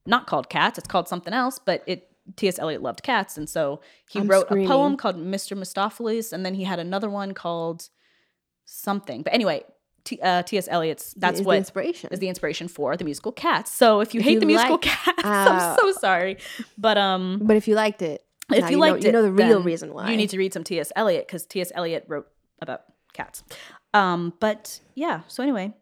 not 0.05 0.27
called 0.27 0.49
cats 0.49 0.77
it's 0.77 0.87
called 0.87 1.07
something 1.07 1.33
else 1.33 1.59
but 1.59 1.83
it 1.87 2.09
ts 2.35 2.59
eliot 2.59 2.81
loved 2.81 3.03
cats 3.03 3.37
and 3.37 3.49
so 3.49 3.81
he 4.09 4.19
I'm 4.19 4.27
wrote 4.27 4.45
screaming. 4.45 4.67
a 4.67 4.69
poem 4.69 4.97
called 4.97 5.17
mr 5.17 5.57
Mistoffelees 5.57 6.31
and 6.31 6.45
then 6.45 6.53
he 6.53 6.63
had 6.63 6.79
another 6.79 7.09
one 7.09 7.33
called 7.33 7.89
something. 8.65 9.21
But 9.21 9.33
anyway, 9.33 9.63
T- 10.05 10.19
uh, 10.21 10.43
T.S. 10.43 10.67
Eliot's 10.69 11.13
that's 11.17 11.39
Is 11.39 11.45
the 11.45 11.51
inspiration. 11.51 12.09
is 12.11 12.19
the 12.19 12.29
inspiration 12.29 12.67
for 12.67 12.95
the 12.95 13.03
musical 13.03 13.31
Cats. 13.31 13.71
So 13.71 13.99
if 13.99 14.13
you 14.13 14.19
If 14.21 14.25
hate 14.25 14.33
you 14.35 14.39
the 14.39 14.45
musical 14.45 14.75
like- 14.75 14.81
Cats, 14.83 15.23
uh, 15.23 15.23
I'm 15.25 15.77
so 15.79 15.91
sorry. 15.99 16.37
But 16.77 16.97
um, 16.97 17.41
but 17.43 17.57
if 17.57 17.67
you 17.67 17.75
liked 17.75 18.01
it, 18.01 18.23
if 18.51 18.61
now 18.61 18.69
you 18.69 18.75
know- 18.77 18.79
liked 18.79 19.03
you 19.03 19.11
know 19.11 19.23
the 19.23 19.31
real 19.31 19.61
reason 19.61 19.93
why. 19.93 20.09
You 20.11 20.17
need 20.17 20.29
to 20.29 20.37
read 20.37 20.53
some 20.53 20.63
T.S. 20.63 20.91
Eliot 20.95 21.27
because 21.27 21.45
T.S. 21.45 21.71
Eliot 21.75 22.05
wrote 22.07 22.27
about 22.61 22.83
cats. 23.13 23.43
Um, 23.93 24.33
but 24.39 24.79
yeah. 24.93 25.21
So 25.27 25.41
anyway, 25.43 25.73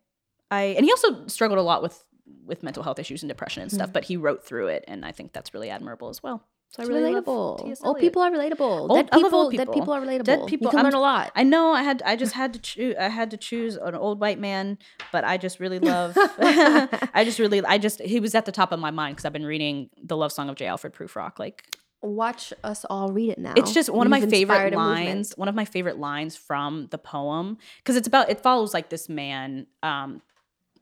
I 0.49 0.61
and 0.77 0.85
he 0.85 0.91
also 0.91 1.27
struggled 1.27 1.59
a 1.59 1.63
lot 1.63 1.81
with 1.83 2.03
with 2.45 2.63
mental 2.63 2.83
health 2.83 2.99
issues 2.99 3.23
and 3.23 3.29
depression 3.29 3.61
and 3.61 3.71
stuff, 3.71 3.91
but 3.93 4.03
he 4.05 4.17
wrote 4.17 4.45
through 4.45 4.67
it, 4.67 4.83
and 4.87 5.05
I 5.05 5.11
think 5.11 5.33
that's 5.33 5.53
really 5.53 5.69
admirable 5.69 6.09
as 6.09 6.21
well. 6.23 6.45
So 6.75 6.81
It's 6.81 6.89
I 6.89 6.93
really 6.93 7.13
relatable. 7.13 7.77
Old 7.83 7.99
people 7.99 8.21
are 8.23 8.31
relatable. 8.31 8.89
Old- 8.89 8.95
dead 8.95 9.09
I 9.11 9.17
love 9.17 9.25
people, 9.25 9.49
dead 9.51 9.59
people. 9.59 9.73
people 9.75 9.93
are 9.93 10.01
relatable. 10.01 10.23
Dead 10.23 10.47
people- 10.47 10.65
You 10.65 10.69
can 10.71 10.79
I'm- 10.79 10.85
learn 10.85 10.93
a 10.95 10.99
lot. 10.99 11.31
I 11.35 11.43
know 11.43 11.71
I 11.71 11.83
had 11.83 12.01
I 12.03 12.15
just 12.15 12.33
had 12.33 12.51
to 12.53 12.59
choose 12.59 12.95
I 12.99 13.09
had 13.09 13.29
to 13.31 13.37
choose 13.37 13.75
an 13.75 13.93
old 13.93 14.19
white 14.19 14.39
man, 14.39 14.79
but 15.11 15.23
I 15.23 15.37
just 15.37 15.59
really 15.59 15.77
love 15.79 16.17
I 16.39 17.21
just 17.25 17.37
really 17.37 17.63
I 17.63 17.77
just 17.77 18.01
he 18.01 18.19
was 18.19 18.33
at 18.33 18.45
the 18.45 18.51
top 18.51 18.71
of 18.71 18.79
my 18.79 18.89
mind 18.89 19.15
because 19.15 19.25
I've 19.25 19.33
been 19.33 19.45
reading 19.45 19.89
the 20.03 20.17
love 20.17 20.31
song 20.31 20.49
of 20.49 20.55
J. 20.55 20.65
Alfred 20.65 20.93
Prufrock. 20.93 21.37
Like 21.37 21.63
Watch 22.01 22.51
us 22.65 22.85
all 22.89 23.09
read 23.13 23.29
it 23.29 23.37
now. 23.39 23.53
it's 23.55 23.71
just 23.71 23.89
one 23.89 24.07
of 24.07 24.11
my 24.11 24.17
You've 24.17 24.29
favorite 24.29 24.55
inspired 24.55 24.73
a 24.73 24.77
movement. 24.77 25.05
lines, 25.07 25.33
one 25.37 25.47
of 25.47 25.55
my 25.55 25.63
favorite 25.65 25.99
lines 25.99 26.35
from 26.35 26.87
the 26.91 26.97
poem. 26.97 27.57
Because 27.77 27.95
it's 27.95 28.07
about 28.09 28.29
it 28.29 28.41
follows 28.41 28.73
like 28.73 28.89
this 28.89 29.07
man, 29.07 29.67
um, 29.83 30.21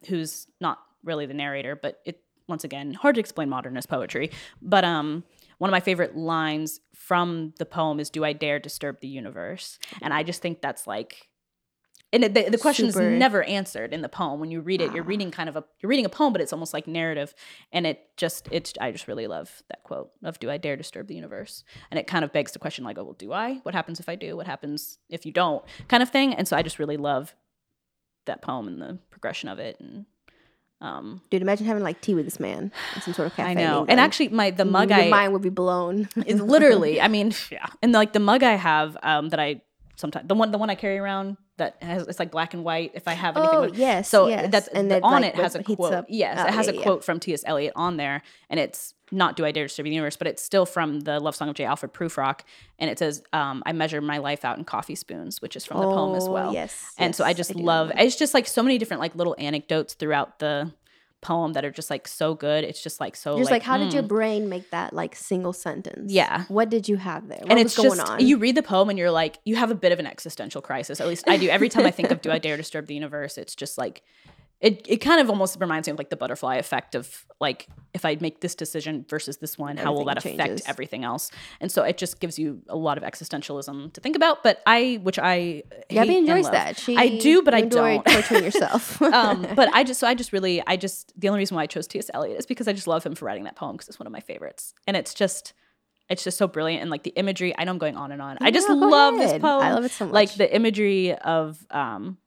who's 0.07 0.47
not 0.59 0.79
really 1.03 1.27
the 1.27 1.33
narrator, 1.35 1.75
but 1.75 1.99
it 2.05 2.23
once 2.47 2.63
again, 2.63 2.93
hard 2.93 3.15
to 3.15 3.19
explain 3.21 3.49
modernist 3.49 3.87
poetry. 3.87 4.31
But 4.63 4.83
um 4.83 5.23
one 5.61 5.69
of 5.69 5.73
my 5.73 5.79
favorite 5.79 6.15
lines 6.17 6.79
from 6.95 7.53
the 7.59 7.65
poem 7.67 7.99
is 7.99 8.09
"Do 8.09 8.25
I 8.25 8.33
dare 8.33 8.57
disturb 8.59 8.99
the 8.99 9.07
universe?" 9.07 9.77
And 10.01 10.11
I 10.11 10.23
just 10.23 10.41
think 10.41 10.59
that's 10.59 10.87
like, 10.87 11.29
and 12.11 12.23
the, 12.23 12.49
the 12.49 12.57
question 12.57 12.87
is 12.87 12.95
never 12.95 13.43
answered 13.43 13.93
in 13.93 14.01
the 14.01 14.09
poem. 14.09 14.39
When 14.39 14.49
you 14.49 14.59
read 14.59 14.81
it, 14.81 14.91
you're 14.93 15.03
Ah. 15.03 15.13
reading 15.13 15.29
kind 15.29 15.47
of 15.49 15.55
a 15.55 15.63
you're 15.79 15.89
reading 15.93 16.05
a 16.05 16.09
poem, 16.09 16.33
but 16.33 16.41
it's 16.41 16.51
almost 16.51 16.73
like 16.73 16.87
narrative. 16.87 17.35
And 17.71 17.85
it 17.85 17.97
just 18.17 18.47
it's 18.51 18.73
I 18.81 18.91
just 18.91 19.07
really 19.07 19.27
love 19.27 19.61
that 19.69 19.83
quote 19.83 20.09
of 20.23 20.39
"Do 20.39 20.49
I 20.49 20.57
dare 20.57 20.75
disturb 20.75 21.05
the 21.07 21.15
universe?" 21.15 21.63
And 21.91 21.99
it 21.99 22.07
kind 22.07 22.25
of 22.25 22.33
begs 22.33 22.53
the 22.53 22.59
question 22.59 22.83
like, 22.83 22.97
"Oh, 22.97 23.03
well, 23.03 23.13
do 23.25 23.31
I? 23.31 23.59
What 23.61 23.75
happens 23.75 23.99
if 23.99 24.09
I 24.09 24.15
do? 24.15 24.35
What 24.35 24.47
happens 24.47 24.97
if 25.09 25.25
you 25.27 25.31
don't?" 25.31 25.63
Kind 25.87 26.01
of 26.01 26.09
thing. 26.09 26.33
And 26.33 26.47
so 26.47 26.57
I 26.57 26.63
just 26.63 26.79
really 26.79 26.97
love 26.97 27.35
that 28.25 28.41
poem 28.41 28.67
and 28.67 28.81
the 28.81 28.97
progression 29.11 29.47
of 29.47 29.59
it 29.59 29.79
and. 29.79 30.05
Um, 30.81 31.21
Dude, 31.29 31.43
imagine 31.43 31.67
having 31.67 31.83
like 31.83 32.01
tea 32.01 32.15
with 32.15 32.25
this 32.25 32.39
man 32.39 32.71
in 32.95 33.01
some 33.01 33.13
sort 33.13 33.27
of 33.27 33.35
cafe. 33.35 33.51
I 33.51 33.53
know, 33.53 33.85
and 33.87 33.99
actually, 33.99 34.29
my 34.29 34.49
the 34.49 34.65
mug 34.65 34.89
your 34.89 34.99
I 34.99 35.09
mind 35.09 35.33
would 35.33 35.43
be 35.43 35.49
blown. 35.49 36.09
is 36.25 36.41
literally 36.41 36.99
i 37.05 37.07
mean 37.07 37.33
yeah 37.51 37.67
and 37.83 37.91
like 37.91 38.13
the 38.13 38.19
mug 38.19 38.41
i 38.43 38.53
have 38.55 38.97
um 39.03 39.29
that 39.29 39.39
i 39.39 39.61
sometimes 39.95 40.27
the 40.27 40.33
one 40.35 40.51
the 40.51 40.57
one 40.57 40.69
i 40.71 40.75
carry 40.75 40.97
around 40.97 41.37
that 41.61 41.81
has 41.81 42.07
it's 42.07 42.19
like 42.19 42.31
black 42.31 42.53
and 42.53 42.63
white 42.63 42.91
if 42.95 43.07
i 43.07 43.13
have 43.13 43.37
anything 43.37 43.55
oh 43.55 43.61
with, 43.61 43.75
yes, 43.77 44.09
so 44.09 44.27
yes. 44.27 44.49
that's 44.51 44.67
and 44.69 44.89
the- 44.91 45.01
on 45.03 45.21
like, 45.21 45.33
it 45.33 45.35
has 45.35 45.55
a 45.55 45.63
quote. 45.63 45.93
up- 45.93 46.05
yes 46.09 46.37
oh, 46.39 46.47
it 46.47 46.53
has 46.53 46.65
yeah, 46.67 46.73
a 46.73 46.75
yeah. 46.75 46.81
quote 46.83 47.03
from 47.03 47.19
ts 47.19 47.43
eliot 47.45 47.73
on 47.75 47.97
there 47.97 48.21
and 48.49 48.59
it's 48.59 48.93
not 49.11 49.35
do 49.35 49.45
i 49.45 49.51
dare 49.51 49.65
disturb 49.65 49.83
the 49.85 49.91
universe 49.91 50.15
but 50.17 50.25
it's 50.27 50.41
still 50.41 50.65
from 50.65 51.01
the 51.01 51.19
love 51.19 51.35
song 51.35 51.49
of 51.49 51.55
j. 51.55 51.63
Alfred 51.65 51.93
prufrock 51.93 52.41
and 52.79 52.89
it 52.89 52.97
says 52.97 53.21
um, 53.33 53.61
i 53.65 53.71
measure 53.71 54.01
my 54.01 54.17
life 54.17 54.43
out 54.43 54.57
in 54.57 54.63
coffee 54.63 54.95
spoons 54.95 55.41
which 55.41 55.55
is 55.55 55.65
from 55.65 55.79
the 55.81 55.87
poem 55.87 56.15
as 56.15 56.27
Oh, 56.27 56.31
well. 56.31 56.53
Yes, 56.53 56.93
and 56.97 57.15
so 57.15 57.23
i 57.23 57.33
just 57.33 57.55
know 57.55 57.63
love 57.63 57.91
it's 57.95 58.15
just 58.15 58.33
like 58.33 58.47
so 58.47 58.63
many 58.63 58.77
different 58.77 59.01
like 59.01 59.15
little 59.15 59.35
anecdotes 59.37 59.93
throughout 59.93 60.39
the 60.39 60.71
poem 61.21 61.53
that 61.53 61.63
are 61.63 61.71
just 61.71 61.89
like 61.89 62.07
so 62.07 62.33
good 62.33 62.63
it's 62.63 62.81
just 62.81 62.99
like 62.99 63.15
so 63.15 63.37
Just 63.37 63.51
like, 63.51 63.63
how 63.63 63.77
did 63.77 63.93
your 63.93 64.03
mm. 64.03 64.07
brain 64.07 64.49
make 64.49 64.71
that 64.71 64.93
like 64.93 65.15
single 65.15 65.53
sentence? 65.53 66.11
Yeah. 66.11 66.45
What 66.47 66.69
did 66.69 66.89
you 66.89 66.97
have 66.97 67.27
there? 67.27 67.39
What 67.39 67.51
and 67.51 67.59
it's 67.59 67.75
going 67.75 67.97
just 67.97 68.09
on? 68.09 68.25
you 68.25 68.37
read 68.37 68.55
the 68.55 68.63
poem 68.63 68.89
and 68.89 68.97
you're 68.97 69.11
like 69.11 69.39
you 69.45 69.55
have 69.55 69.71
a 69.71 69.75
bit 69.75 69.91
of 69.91 69.99
an 69.99 70.07
existential 70.07 70.61
crisis 70.61 70.99
at 70.99 71.07
least 71.07 71.27
i 71.27 71.37
do 71.37 71.49
every 71.49 71.69
time 71.69 71.85
i 71.85 71.91
think 71.91 72.11
of 72.11 72.21
do 72.21 72.31
i 72.31 72.37
dare 72.37 72.57
disturb 72.57 72.87
the 72.87 72.93
universe 72.93 73.37
it's 73.37 73.55
just 73.55 73.77
like 73.77 74.03
it, 74.61 74.85
it 74.87 74.97
kind 74.97 75.19
of 75.19 75.29
almost 75.29 75.59
reminds 75.59 75.87
me 75.87 75.91
of 75.91 75.97
like 75.97 76.09
the 76.09 76.15
butterfly 76.15 76.55
effect 76.55 76.95
of 76.95 77.25
like 77.39 77.67
if 77.93 78.05
i 78.05 78.15
make 78.21 78.41
this 78.41 78.55
decision 78.55 79.05
versus 79.09 79.37
this 79.37 79.57
one 79.57 79.77
how 79.77 79.91
will 79.91 80.05
that 80.05 80.17
Everything 80.17 80.39
affect 80.39 80.61
everything 80.69 81.03
else 81.03 81.31
and 81.59 81.71
so 81.71 81.83
it 81.83 81.97
just 81.97 82.19
gives 82.19 82.37
you 82.37 82.61
a 82.69 82.75
lot 82.75 82.97
of 82.97 83.03
existentialism 83.03 83.91
to 83.93 84.01
think 84.01 84.15
about 84.15 84.43
but 84.43 84.61
i 84.65 84.99
which 85.03 85.19
i 85.19 85.63
Gabby 85.89 86.17
enjoys 86.17 86.49
that. 86.49 86.79
She, 86.79 86.95
i 86.95 87.17
do 87.17 87.41
but 87.41 87.53
i 87.53 87.61
don't 87.61 88.05
torturing 88.05 88.43
yourself. 88.49 89.01
um, 89.01 89.47
but 89.55 89.69
I 89.73 89.83
just 89.83 89.99
so 89.99 90.07
I 90.07 90.13
just 90.13 90.33
really 90.33 90.61
I 90.65 90.77
just 90.77 91.13
the 91.19 91.29
only 91.29 91.39
reason 91.39 91.55
why 91.55 91.63
I 91.63 91.67
chose 91.67 91.87
T.S. 91.87 92.09
Eliot 92.13 92.37
is 92.37 92.45
because 92.45 92.67
I 92.67 92.73
just 92.73 92.87
love 92.87 93.03
him 93.03 93.15
for 93.15 93.25
writing 93.25 93.45
that 93.45 93.55
poem 93.55 93.73
because 93.73 93.87
it's 93.87 93.99
one 93.99 94.07
of 94.07 94.13
my 94.13 94.19
favorites 94.19 94.73
and 94.87 94.97
it's 94.97 95.13
just 95.13 95.53
it's 96.09 96.23
just 96.23 96.37
so 96.37 96.47
brilliant 96.47 96.81
and 96.81 96.91
like 96.91 97.03
the 97.03 97.11
imagery. 97.11 97.57
I 97.57 97.63
know 97.63 97.71
I'm 97.71 97.77
going 97.77 97.95
on 97.95 98.11
and 98.11 98.21
on. 98.21 98.37
I 98.41 98.51
just 98.51 98.69
love 98.69 99.17
this 99.17 99.31
poem. 99.31 99.63
I 99.63 99.73
love 99.73 99.85
it 99.85 99.91
so 99.91 100.05
much 100.05 100.13
Like 100.13 100.33
the 100.33 100.53
imagery 100.53 101.15
of 101.15 101.65
um 101.71 102.17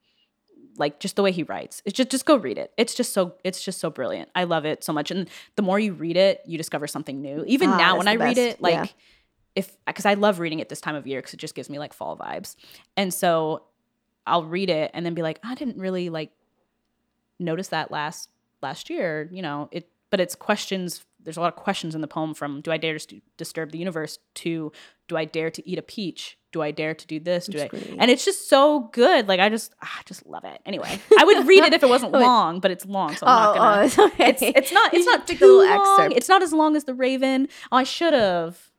like 0.77 0.99
just 0.99 1.15
the 1.15 1.23
way 1.23 1.31
he 1.31 1.43
writes. 1.43 1.81
It's 1.85 1.95
just 1.95 2.09
just 2.09 2.25
go 2.25 2.35
read 2.35 2.57
it. 2.57 2.71
It's 2.77 2.93
just 2.93 3.13
so 3.13 3.35
it's 3.43 3.63
just 3.63 3.79
so 3.79 3.89
brilliant. 3.89 4.29
I 4.35 4.43
love 4.43 4.65
it 4.65 4.83
so 4.83 4.93
much. 4.93 5.11
And 5.11 5.29
the 5.55 5.61
more 5.61 5.79
you 5.79 5.93
read 5.93 6.17
it, 6.17 6.41
you 6.45 6.57
discover 6.57 6.87
something 6.87 7.21
new. 7.21 7.43
Even 7.47 7.69
Ah, 7.69 7.77
now 7.77 7.97
when 7.97 8.07
I 8.07 8.17
the 8.17 8.23
read 8.23 8.37
it, 8.37 8.61
like 8.61 8.73
Yeah. 8.73 8.85
if 9.55 9.77
because 9.85 10.05
I 10.05 10.15
love 10.15 10.39
reading 10.39 10.59
it 10.59 10.69
this 10.69 10.81
time 10.81 10.95
of 10.95 11.07
year 11.07 11.19
because 11.19 11.33
it 11.33 11.37
just 11.37 11.55
gives 11.55 11.69
me 11.69 11.79
like 11.79 11.93
fall 11.93 12.17
vibes. 12.17 12.55
And 12.97 13.13
so 13.13 13.63
I'll 14.27 14.45
read 14.45 14.69
it 14.69 14.91
and 14.93 15.05
then 15.05 15.13
be 15.13 15.21
like, 15.21 15.39
I 15.43 15.55
didn't 15.55 15.77
really 15.77 16.09
like 16.09 16.31
notice 17.39 17.69
that 17.69 17.91
last 17.91 18.29
last 18.61 18.89
year. 18.89 19.29
You 19.31 19.41
know, 19.41 19.69
it 19.71 19.87
but 20.09 20.19
it's 20.19 20.35
questions. 20.35 21.05
There's 21.25 21.37
a 21.37 21.41
lot 21.41 21.51
of 21.51 21.55
questions 21.55 21.95
in 21.95 22.01
the 22.01 22.07
poem 22.07 22.33
from 22.33 22.61
Do 22.61 22.71
I 22.71 22.77
dare 22.77 22.93
to 22.93 22.99
st- 22.99 23.23
disturb 23.35 23.71
the 23.71 23.77
universe 23.77 24.19
to 24.35 24.71
Do 25.07 25.17
I 25.17 25.25
dare 25.25 25.49
to 25.51 25.69
eat 25.69 25.77
a 25.77 25.81
peach? 25.81 26.37
Do 26.53 26.61
I 26.61 26.71
dare 26.71 26.95
to 26.95 27.07
do 27.07 27.19
this? 27.19 27.47
Do 27.47 27.61
I? 27.61 27.67
Great. 27.67 27.95
And 27.99 28.09
it's 28.09 28.23
just 28.23 28.47
so 28.47 28.89
good. 28.93 29.27
Like 29.27 29.41
I 29.41 29.49
just 29.49 29.73
ah, 29.83 29.97
I 29.99 30.03
just 30.05 30.25
love 30.25 30.45
it. 30.45 30.61
Anyway, 30.65 30.99
I 31.17 31.25
would 31.25 31.45
read 31.47 31.65
it 31.65 31.73
if 31.73 31.83
it 31.83 31.89
wasn't 31.89 32.11
long, 32.13 32.61
but 32.61 32.71
it's 32.71 32.85
long, 32.85 33.13
so 33.15 33.27
I'm 33.27 33.43
not 33.43 33.51
oh, 33.51 33.59
gonna. 33.59 33.81
oh, 33.81 33.83
it's 33.85 33.99
okay. 33.99 34.29
It's 34.29 34.41
it's 34.41 34.71
not 34.71 34.93
it's 34.93 35.05
not 35.05 35.27
too 35.27 35.65
long. 35.65 35.81
excerpt. 35.81 36.15
It's 36.15 36.29
not 36.29 36.41
as 36.41 36.53
long 36.53 36.77
as 36.77 36.85
the 36.85 36.93
Raven. 36.93 37.49
Oh, 37.71 37.77
I 37.77 37.83
should 37.83 38.13
have. 38.13 38.71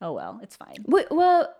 Oh 0.00 0.12
well, 0.12 0.38
it's 0.42 0.54
fine. 0.54 0.76
Wait, 0.86 1.06
well, 1.10 1.52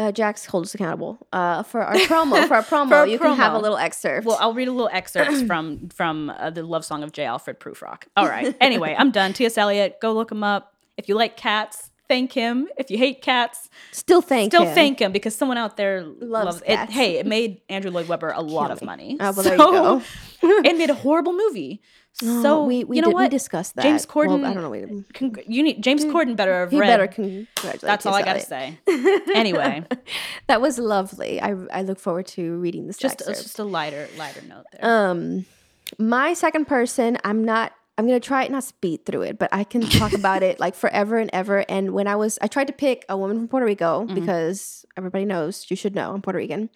uh, 0.00 0.12
Jax 0.12 0.46
hold 0.46 0.64
us 0.64 0.74
accountable. 0.74 1.26
Uh, 1.32 1.62
for 1.62 1.82
our 1.82 1.94
promo, 1.94 2.48
for 2.48 2.54
our 2.54 2.62
promo, 2.62 2.88
For 2.88 2.94
our 2.96 3.06
you 3.06 3.18
can 3.18 3.36
have 3.36 3.52
a 3.52 3.58
little 3.58 3.76
excerpt. 3.76 4.26
Well, 4.26 4.38
I'll 4.40 4.54
read 4.54 4.68
a 4.68 4.72
little 4.72 4.90
excerpt 4.92 5.32
from 5.46 5.90
from 5.90 6.30
uh, 6.30 6.50
the 6.50 6.62
love 6.62 6.84
song 6.84 7.02
of 7.02 7.12
J. 7.12 7.24
Alfred 7.24 7.60
Prufrock. 7.60 8.04
All 8.16 8.26
right. 8.26 8.56
Anyway, 8.60 8.94
I'm 8.98 9.10
done. 9.10 9.32
T.S. 9.32 9.58
Eliot, 9.58 10.00
go 10.00 10.12
look 10.12 10.32
him 10.32 10.42
up. 10.42 10.74
If 10.96 11.08
you 11.08 11.14
like 11.14 11.36
cats, 11.36 11.90
thank 12.08 12.32
him. 12.32 12.68
If 12.78 12.90
you 12.90 12.98
hate 12.98 13.22
cats, 13.22 13.68
still 13.92 14.22
thank 14.22 14.52
him. 14.52 14.58
still 14.58 14.68
him. 14.68 14.74
thank 14.74 15.00
him 15.00 15.12
because 15.12 15.34
someone 15.34 15.58
out 15.58 15.76
there 15.76 16.02
loves, 16.02 16.60
it. 16.62 16.66
cats. 16.66 16.92
Hey, 16.92 17.18
it 17.18 17.26
made 17.26 17.60
Andrew 17.68 17.90
Lloyd 17.90 18.08
Webber 18.08 18.30
a 18.30 18.42
lot 18.42 18.70
of 18.70 18.82
money. 18.82 19.16
Oh, 19.20 19.32
well, 19.32 19.42
there 19.44 19.52
you 19.52 19.58
go. 19.58 20.02
it 20.42 20.76
made 20.76 20.90
a 20.90 20.94
horrible 20.94 21.32
movie. 21.32 21.82
Oh, 22.22 22.42
So 22.42 22.64
we 22.64 22.84
we, 22.84 22.96
you 22.96 23.02
know 23.02 23.08
did, 23.08 23.16
we 23.16 23.28
discussed 23.28 23.76
that. 23.76 23.82
James 23.82 24.06
Well, 24.14 24.26
Corden- 24.26 24.44
I 24.44 24.52
don't 24.52 24.62
know. 24.62 24.70
We, 24.70 25.04
Cong- 25.14 25.36
you 25.46 25.62
need 25.62 25.82
James 25.82 26.04
Corden 26.04 26.36
better 26.36 26.52
have 26.60 26.70
he 26.70 26.78
read. 26.78 26.86
better 26.88 27.06
congratulate. 27.06 27.80
That's 27.80 28.04
all 28.04 28.14
I 28.14 28.22
gotta 28.22 28.40
say. 28.40 28.78
Anyway, 29.34 29.84
That 30.46 30.60
was 30.60 30.78
lovely. 30.78 31.40
I 31.40 31.54
I 31.72 31.82
look 31.82 31.98
forward 31.98 32.26
to 32.28 32.56
reading 32.58 32.86
this 32.86 32.98
just 32.98 33.20
excerpt. 33.20 33.42
just 33.42 33.58
a 33.58 33.64
lighter 33.64 34.08
lighter 34.18 34.42
note 34.48 34.64
there. 34.72 34.84
Um, 34.84 35.46
my 35.98 36.34
second 36.34 36.66
person, 36.66 37.16
I'm 37.24 37.44
not 37.44 37.72
I'm 38.00 38.06
gonna 38.06 38.18
try 38.20 38.46
not 38.48 38.64
speed 38.64 39.04
through 39.04 39.22
it, 39.22 39.38
but 39.38 39.48
I 39.52 39.62
can 39.64 39.82
talk 39.82 40.12
about 40.14 40.42
it 40.42 40.58
like 40.58 40.74
forever 40.74 41.18
and 41.18 41.28
ever. 41.32 41.64
And 41.68 41.92
when 41.92 42.06
I 42.08 42.16
was, 42.16 42.38
I 42.40 42.46
tried 42.46 42.66
to 42.68 42.72
pick 42.72 43.04
a 43.08 43.16
woman 43.16 43.36
from 43.38 43.48
Puerto 43.48 43.66
Rico 43.66 44.06
Mhm. 44.06 44.14
because 44.14 44.86
everybody 44.96 45.24
knows 45.24 45.66
you 45.70 45.76
should 45.76 45.94
know 45.94 46.12
I'm 46.14 46.22
Puerto 46.22 46.38
Rican, 46.38 46.70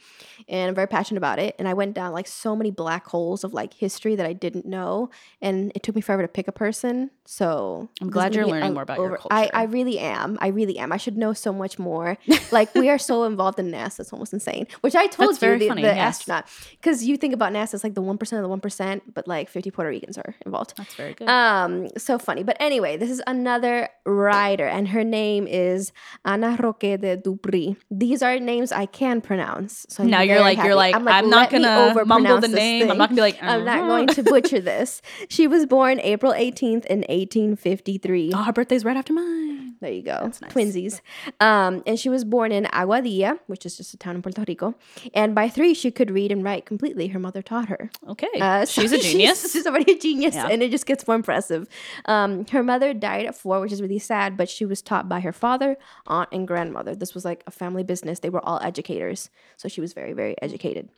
and 0.49 0.69
I'm 0.69 0.75
very 0.75 0.87
passionate 0.87 1.19
about 1.19 1.39
it. 1.39 1.55
And 1.59 1.67
I 1.67 1.75
went 1.75 1.95
down 1.95 2.13
like 2.13 2.27
so 2.29 2.55
many 2.55 2.71
black 2.71 3.07
holes 3.07 3.43
of 3.45 3.55
like 3.55 3.73
history 3.75 4.15
that 4.17 4.27
I 4.27 4.33
didn't 4.35 4.67
know, 4.67 5.11
and 5.41 5.73
it 5.75 5.83
took 5.83 5.95
me 5.97 6.03
forever 6.03 6.23
to 6.23 6.29
pick 6.29 6.47
a 6.49 6.53
person. 6.53 7.11
So 7.27 7.89
I'm 8.03 8.11
glad 8.11 8.35
you're 8.35 8.47
learning 8.47 8.71
a- 8.71 8.75
more 8.75 8.83
about 8.83 8.99
your 8.99 9.15
I, 9.31 9.47
culture. 9.47 9.57
I 9.57 9.63
really 9.65 9.99
am. 9.99 10.37
I 10.43 10.49
really 10.49 10.79
am. 10.79 10.93
I 10.93 10.99
should 10.99 11.17
know 11.17 11.33
so 11.33 11.53
much 11.55 11.79
more. 11.79 12.19
like 12.53 12.75
we 12.75 12.91
are 12.91 12.99
so 12.99 13.25
involved 13.25 13.59
in 13.59 13.71
NASA, 13.71 14.01
it's 14.01 14.13
almost 14.13 14.35
insane. 14.35 14.67
Which 14.83 14.95
I 14.95 15.07
told 15.07 15.31
That's 15.31 15.41
you 15.43 15.49
very 15.49 15.59
the, 15.61 15.69
funny, 15.69 15.83
the 15.83 15.89
yes. 15.89 16.19
astronaut 16.21 16.45
because 16.73 17.05
you 17.05 17.17
think 17.17 17.33
about 17.33 17.53
NASA, 17.55 17.75
it's 17.75 17.85
like 17.85 17.95
the 17.95 18.03
one 18.03 18.19
percent 18.19 18.41
of 18.41 18.43
the 18.45 18.49
one 18.51 18.61
percent, 18.61 19.15
but 19.15 19.27
like 19.27 19.49
50 19.49 19.71
Puerto 19.71 19.89
Ricans 19.91 20.19
are 20.19 20.35
involved. 20.45 20.75
That's 20.77 20.95
very 20.95 21.14
good. 21.17 21.29
Um, 21.29 21.89
so 21.97 22.19
funny. 22.19 22.43
But 22.43 22.57
anyway, 22.61 22.97
this 22.97 23.11
is 23.11 23.23
another 23.27 23.89
writer, 24.07 24.67
and 24.67 24.89
her 24.89 25.05
name 25.05 25.47
is 25.47 25.93
Ana 26.25 26.57
Roque 26.61 26.81
de 26.81 27.17
Duprey. 27.17 27.77
These 27.91 28.23
are 28.23 28.39
names 28.39 28.73
I 28.73 28.87
can 28.87 29.21
pronounce. 29.21 29.87
So 29.89 30.03
I'm 30.03 30.11
now 30.11 30.21
you're 30.23 30.41
like 30.41 30.57
happy. 30.57 30.69
you're 30.69 30.77
like 30.77 30.95
I'm, 30.95 31.05
not 31.05 31.25
"Let 31.25 31.53
me 31.53 31.59
gonna 31.63 32.05
mumble 32.05 32.41
the 32.41 32.49
name. 32.49 32.91
I'm 32.91 32.99
not 32.99 33.09
gonna 33.11 33.17
be 33.17 33.23
like 33.23 33.39
I'm 33.43 33.65
not 33.65 33.79
"Uh-huh." 33.79 33.89
going 33.89 34.07
to 34.09 34.23
butcher 34.23 34.61
this. 34.61 35.03
She 35.29 35.47
was 35.47 35.67
born 35.67 36.01
April 36.01 36.33
18th 36.33 36.85
in 36.87 37.05
1853. 37.09 38.33
Oh, 38.35 38.43
her 38.43 38.53
birthday's 38.53 38.85
right 38.85 38.97
after 38.97 39.13
mine. 39.13 39.75
There 39.81 39.93
you 39.93 40.03
go. 40.03 40.19
That's 40.23 40.41
nice. 40.41 40.53
Twinsies. 40.53 41.01
Um, 41.41 41.83
and 41.87 41.99
she 41.99 42.09
was 42.09 42.25
born 42.25 42.53
in 42.53 42.65
Aguadilla, 42.67 43.39
which 43.49 43.67
is 43.67 43.77
just 43.77 43.93
a 43.93 43.97
town 43.99 44.15
in 44.17 44.23
Puerto 44.23 44.43
Rico. 44.47 44.75
And 45.13 45.35
by 45.35 45.49
three, 45.51 45.75
she 45.75 45.91
could 45.91 46.11
read 46.11 46.33
and 46.33 46.43
write 46.43 46.65
completely. 46.65 47.09
Her 47.09 47.19
mother 47.19 47.43
taught 47.43 47.69
her. 47.69 47.91
Okay, 48.09 48.29
Uh, 48.41 48.65
so 48.65 48.81
she's 48.81 48.93
a 48.99 48.99
genius. 48.99 49.43
She's, 49.53 49.67
already 49.67 49.93
a 49.93 49.99
genius, 49.99 50.35
Yeah. 50.35 50.49
and 50.49 50.63
it 50.63 50.71
just 50.71 50.87
gets 50.87 51.04
more 51.07 51.17
impressive. 51.17 51.69
Um, 52.05 52.47
her 52.47 52.63
mother 52.63 52.95
died 52.95 53.27
at 53.27 53.35
four, 53.35 53.61
which 53.61 53.73
is 53.73 53.83
really 53.83 53.99
sad, 53.99 54.37
but 54.37 54.49
she 54.49 54.65
was 54.65 54.83
taught 54.83 55.09
by 55.09 55.21
her 55.21 55.33
father, 55.33 55.77
aunt, 56.07 56.29
and 56.33 56.47
grandmother. 56.47 56.95
This 56.95 57.15
was 57.15 57.25
like 57.25 57.43
a 57.47 57.51
family 57.51 57.83
business. 57.83 58.21
They 58.21 58.31
were 58.31 58.45
all 58.45 58.61
educators, 58.63 59.31
so 59.57 59.69
she 59.69 59.81
was 59.81 59.93
very, 59.93 60.13
very 60.13 60.41
educated. 60.43 60.91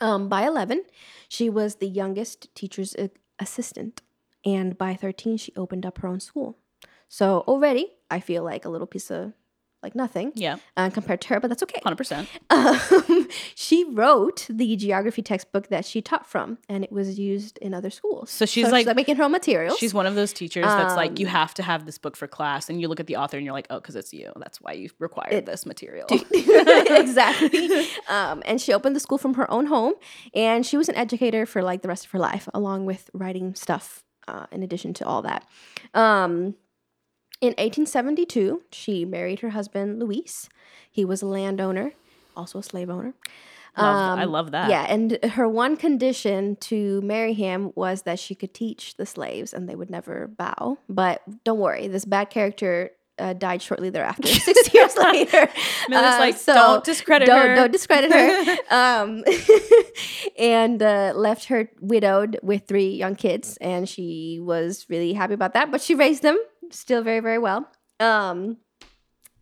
Um, 0.00 0.28
by 0.28 0.46
11, 0.46 0.84
she 1.28 1.50
was 1.50 1.76
the 1.76 1.88
youngest 1.88 2.54
teacher's 2.54 2.94
assistant, 3.38 4.02
and 4.44 4.78
by 4.78 4.94
13, 4.94 5.36
she 5.36 5.52
opened 5.56 5.84
up 5.84 5.98
her 5.98 6.08
own 6.08 6.20
school. 6.20 6.58
So 7.08 7.40
already, 7.48 7.94
I 8.10 8.20
feel 8.20 8.44
like 8.44 8.64
a 8.64 8.68
little 8.68 8.86
piece 8.86 9.10
of 9.10 9.32
like 9.82 9.94
nothing 9.94 10.32
yeah, 10.34 10.56
uh, 10.76 10.90
compared 10.90 11.20
to 11.22 11.28
her, 11.28 11.40
but 11.40 11.48
that's 11.48 11.62
okay. 11.62 11.80
hundred 11.82 11.96
percent. 11.96 12.28
Um, 12.50 13.28
she 13.54 13.84
wrote 13.84 14.46
the 14.50 14.74
geography 14.76 15.22
textbook 15.22 15.68
that 15.68 15.84
she 15.84 16.00
taught 16.02 16.26
from, 16.26 16.58
and 16.68 16.82
it 16.82 16.90
was 16.90 17.18
used 17.18 17.58
in 17.58 17.74
other 17.74 17.90
schools. 17.90 18.30
So 18.30 18.46
she's 18.46 18.70
like- 18.70 18.86
making 18.96 19.16
her 19.16 19.24
own 19.24 19.32
materials. 19.32 19.78
She's 19.78 19.94
one 19.94 20.06
of 20.06 20.14
those 20.14 20.32
teachers 20.32 20.64
that's 20.64 20.96
like, 20.96 21.18
you 21.18 21.26
Um, 21.26 21.32
have 21.32 21.54
to 21.54 21.62
have 21.62 21.86
this 21.86 21.98
book 21.98 22.16
for 22.16 22.26
class, 22.26 22.68
and 22.68 22.80
you 22.80 22.88
look 22.88 23.00
at 23.00 23.06
the 23.06 23.16
author 23.16 23.36
and 23.36 23.44
you're 23.46 23.52
like, 23.54 23.66
oh, 23.70 23.76
because 23.80 23.96
it's 23.96 24.12
you. 24.12 24.32
That's 24.36 24.60
why 24.60 24.72
you 24.72 24.90
require 24.98 25.28
It- 25.30 25.46
this 25.46 25.64
material. 25.66 26.06
exactly. 26.86 27.86
Um, 28.08 28.42
and 28.46 28.60
she 28.60 28.72
opened 28.72 28.96
the 28.96 29.00
school 29.00 29.18
from 29.18 29.34
her 29.34 29.50
own 29.50 29.66
home, 29.66 29.94
and 30.34 30.64
she 30.66 30.76
was 30.76 30.88
an 30.88 30.94
educator 30.96 31.46
for 31.46 31.62
like 31.62 31.82
the 31.82 31.88
rest 31.88 32.04
of 32.06 32.10
her 32.12 32.18
life, 32.18 32.48
along 32.54 32.86
with 32.86 33.10
writing 33.12 33.54
stuff. 33.54 34.04
Uh, 34.26 34.44
in 34.52 34.62
addition 34.62 34.92
to 34.92 35.06
all 35.06 35.22
that, 35.22 35.46
um, 35.94 36.54
in 37.40 37.48
1872, 37.50 38.62
she 38.72 39.04
married 39.04 39.40
her 39.40 39.50
husband 39.50 39.98
Luis. 40.00 40.48
He 40.90 41.04
was 41.04 41.22
a 41.22 41.26
landowner, 41.26 41.92
also 42.36 42.58
a 42.58 42.62
slave 42.62 42.90
owner. 42.90 43.14
Love- 43.76 44.18
I 44.18 44.22
Um, 44.24 44.32
love 44.32 44.50
that. 44.50 44.70
Yeah, 44.70 44.86
and 44.88 45.18
her 45.22 45.48
one 45.48 45.76
condition 45.76 46.56
to 46.62 47.00
marry 47.02 47.32
him 47.32 47.70
was 47.76 48.02
that 48.02 48.18
she 48.18 48.34
could 48.34 48.52
teach 48.52 48.96
the 48.96 49.06
slaves 49.06 49.52
and 49.54 49.68
they 49.68 49.76
would 49.76 49.90
never 49.90 50.26
bow. 50.26 50.78
But 50.88 51.22
don't 51.44 51.60
worry, 51.60 51.86
this 51.86 52.04
bad 52.04 52.28
character 52.30 52.90
uh, 53.20 53.32
died 53.34 53.60
shortly 53.62 53.90
thereafter, 53.90 54.26
six 54.48 54.72
years 54.74 54.96
later. 54.96 55.48
Miller's 55.88 56.14
Uh, 56.14 56.18
like, 56.18 56.36
so 56.36 56.54
don't 56.54 56.84
discredit 56.84 57.26
don't, 57.26 57.46
her. 57.48 57.54
Don't 57.56 57.72
discredit 57.72 58.12
her. 58.12 58.56
um, 58.70 59.22
and 60.38 60.82
uh, 60.82 61.12
left 61.14 61.46
her 61.46 61.70
widowed 61.80 62.38
with 62.42 62.66
three 62.66 62.90
young 62.90 63.14
kids, 63.16 63.56
and 63.60 63.88
she 63.88 64.38
was 64.40 64.86
really 64.88 65.12
happy 65.12 65.34
about 65.34 65.54
that. 65.54 65.70
But 65.70 65.80
she 65.80 65.94
raised 65.94 66.22
them 66.22 66.38
still 66.72 67.02
very, 67.02 67.20
very 67.20 67.38
well. 67.38 67.68
Um, 68.00 68.58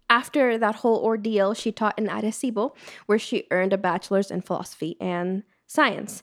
after 0.09 0.57
that 0.59 0.77
whole 0.77 0.99
ordeal, 0.99 1.55
she 1.55 1.73
taught 1.73 1.99
in 1.99 2.07
Arecibo, 2.07 2.75
where 3.07 3.19
she 3.19 3.47
earned 3.51 3.73
a 3.73 3.79
bachelor's 3.79 4.31
in 4.31 4.41
philosophy 4.41 4.97
and 5.01 5.43
science. 5.67 6.23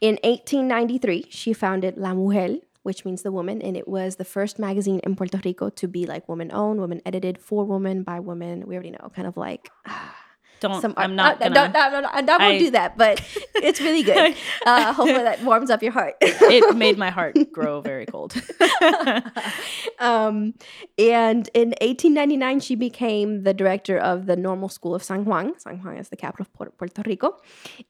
In 0.00 0.18
1893, 0.22 1.26
she 1.30 1.52
founded 1.52 1.96
La 1.96 2.14
Mujer, 2.14 2.58
which 2.82 3.04
means 3.04 3.22
the 3.22 3.32
woman, 3.32 3.62
and 3.62 3.76
it 3.76 3.88
was 3.88 4.16
the 4.16 4.24
first 4.24 4.58
magazine 4.58 5.00
in 5.04 5.16
Puerto 5.16 5.40
Rico 5.44 5.70
to 5.70 5.88
be 5.88 6.04
like 6.04 6.28
woman 6.28 6.50
owned, 6.52 6.80
woman 6.80 7.00
edited, 7.06 7.38
for 7.38 7.64
women, 7.64 8.02
by 8.02 8.20
women. 8.20 8.66
We 8.66 8.74
already 8.74 8.90
know, 8.90 9.10
kind 9.14 9.26
of 9.26 9.36
like 9.36 9.70
don't. 10.62 10.80
some 10.80 10.94
I'm 10.96 11.16
not 11.16 11.36
uh, 11.36 11.48
gonna. 11.48 11.54
don't, 11.54 11.72
no, 11.72 11.90
no, 11.90 12.00
no, 12.00 12.36
I 12.38 12.48
won't 12.48 12.58
do 12.58 12.70
that, 12.70 12.96
but 12.96 13.22
it's 13.54 13.80
really 13.80 14.02
good. 14.02 14.36
Uh, 14.64 14.92
hopefully 14.92 15.22
that 15.22 15.42
warms 15.42 15.70
up 15.70 15.82
your 15.82 15.90
heart. 15.90 16.14
it 16.20 16.76
made 16.76 16.96
my 16.96 17.10
heart 17.10 17.36
grow 17.50 17.80
very 17.80 18.06
cold. 18.06 18.32
um, 19.98 20.54
and 20.98 21.50
in 21.52 21.70
1899, 21.80 22.60
she 22.60 22.76
became 22.76 23.42
the 23.42 23.52
director 23.52 23.98
of 23.98 24.26
the 24.26 24.36
Normal 24.36 24.68
School 24.68 24.94
of 24.94 25.02
San 25.02 25.24
Juan. 25.24 25.58
San 25.58 25.78
Juan 25.82 25.96
is 25.96 26.10
the 26.10 26.16
capital 26.16 26.46
of 26.60 26.76
Puerto 26.78 27.02
Rico. 27.04 27.40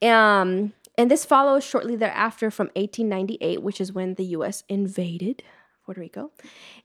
Um, 0.01 0.73
and 0.97 1.11
this 1.11 1.25
follows 1.25 1.64
shortly 1.64 1.97
thereafter 1.97 2.51
from 2.51 2.68
1898, 2.68 3.62
which 3.62 3.81
is 3.81 3.93
when 3.93 4.14
the 4.14 4.25
U.S. 4.27 4.64
invaded 4.68 5.43
Puerto 5.93 6.01
Rico. 6.01 6.30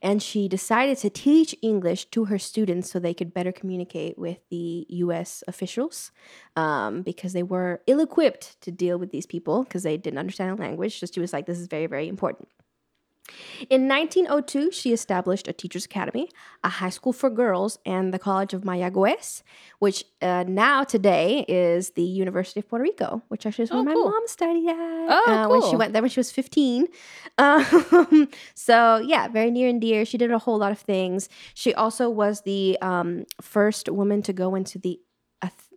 And 0.02 0.22
she 0.22 0.48
decided 0.48 0.98
to 0.98 1.10
teach 1.10 1.54
English 1.62 2.06
to 2.06 2.26
her 2.26 2.38
students 2.38 2.90
so 2.90 2.98
they 2.98 3.14
could 3.14 3.32
better 3.32 3.52
communicate 3.52 4.18
with 4.18 4.38
the 4.50 4.86
U.S. 4.88 5.42
officials 5.48 6.12
um, 6.56 7.02
because 7.02 7.32
they 7.32 7.42
were 7.42 7.80
ill 7.86 8.00
equipped 8.00 8.60
to 8.60 8.70
deal 8.70 8.98
with 8.98 9.10
these 9.10 9.26
people 9.26 9.64
because 9.64 9.82
they 9.82 9.96
didn't 9.96 10.18
understand 10.18 10.58
the 10.58 10.62
language. 10.62 11.00
So 11.00 11.06
she 11.06 11.20
was 11.20 11.32
like, 11.32 11.46
this 11.46 11.58
is 11.58 11.68
very, 11.68 11.86
very 11.86 12.06
important. 12.08 12.48
In 13.70 13.88
1902, 13.88 14.70
she 14.72 14.92
established 14.92 15.48
a 15.48 15.52
teacher's 15.52 15.84
academy, 15.84 16.30
a 16.64 16.68
high 16.68 16.90
school 16.90 17.12
for 17.12 17.30
girls, 17.30 17.78
and 17.84 18.12
the 18.14 18.18
College 18.18 18.54
of 18.54 18.62
Mayagüez, 18.62 19.42
which 19.78 20.04
uh, 20.22 20.44
now 20.48 20.84
today 20.84 21.44
is 21.48 21.90
the 21.90 22.02
University 22.02 22.60
of 22.60 22.68
Puerto 22.68 22.82
Rico, 22.82 23.22
which 23.28 23.46
actually 23.46 23.64
is 23.64 23.70
where 23.70 23.80
Oh, 23.80 23.84
my 23.84 23.92
cool. 23.94 24.10
mom 24.10 24.22
studied 24.26 24.68
at 24.68 24.76
Oh, 25.10 25.24
uh, 25.32 25.48
when 25.48 25.62
she 25.62 25.76
went 25.76 25.92
there 25.92 26.02
when 26.02 26.10
she 26.10 26.20
was 26.20 26.30
15. 26.32 26.86
Um, 27.38 28.28
so 28.54 28.96
yeah, 28.98 29.28
very 29.28 29.50
near 29.50 29.68
and 29.68 29.80
dear. 29.80 30.04
She 30.04 30.18
did 30.18 30.32
a 30.32 30.38
whole 30.38 30.58
lot 30.58 30.72
of 30.72 30.78
things. 30.80 31.28
She 31.54 31.72
also 31.72 32.10
was 32.10 32.42
the 32.42 32.76
um, 32.82 33.26
first 33.40 33.88
woman 33.88 34.22
to 34.22 34.32
go 34.32 34.56
into 34.56 34.78
the 34.78 34.98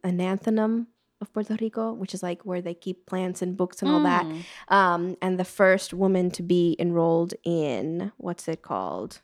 Ananthanum 0.04 0.88
of 1.22 1.32
Puerto 1.34 1.56
Rico, 1.62 1.94
which 1.94 2.14
is 2.14 2.22
like 2.24 2.42
where 2.44 2.62
they 2.62 2.74
keep 2.74 3.06
plants 3.06 3.42
and 3.42 3.56
books 3.56 3.82
and 3.82 3.90
all 3.92 4.02
that 4.04 4.26
Mm. 4.26 4.44
um, 4.70 5.18
and 5.22 5.40
the 5.40 5.46
first 5.46 5.94
woman 5.94 6.32
to 6.32 6.44
be 6.44 6.76
enrolled 6.80 7.34
in 7.44 8.12
what's 8.18 8.48
it 8.48 8.62
called? 8.64 9.22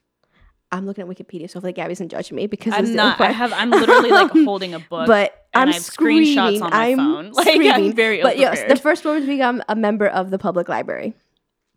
I'm 0.71 0.85
looking 0.85 1.01
at 1.03 1.09
Wikipedia, 1.09 1.49
so 1.49 1.53
hopefully 1.59 1.71
Gabby 1.73 1.93
doesn't 1.93 2.09
judge 2.09 2.29
me 2.31 2.45
because 2.45 2.73
I'm 2.73 2.93
not. 2.93 3.21
I 3.21 3.31
have. 3.31 3.53
I'm 3.53 3.69
literally 3.71 4.11
like 4.11 4.31
holding 4.45 4.73
a 4.73 4.79
book, 4.79 5.07
but 5.07 5.47
and 5.53 5.61
I'm 5.63 5.69
I 5.69 5.73
have 5.73 5.81
screenshots 5.81 6.61
on 6.61 6.71
my 6.71 6.87
I'm 6.89 6.97
phone. 6.97 7.31
Like 7.33 7.47
screaming. 7.47 7.71
I'm 7.71 7.93
very 7.93 8.21
but 8.21 8.37
yes, 8.37 8.61
the 8.67 8.75
first 8.75 9.05
woman 9.05 9.21
to 9.21 9.27
become 9.27 9.63
a 9.69 9.75
member 9.77 10.07
of 10.07 10.29
the 10.29 10.37
public 10.37 10.67
library. 10.67 11.13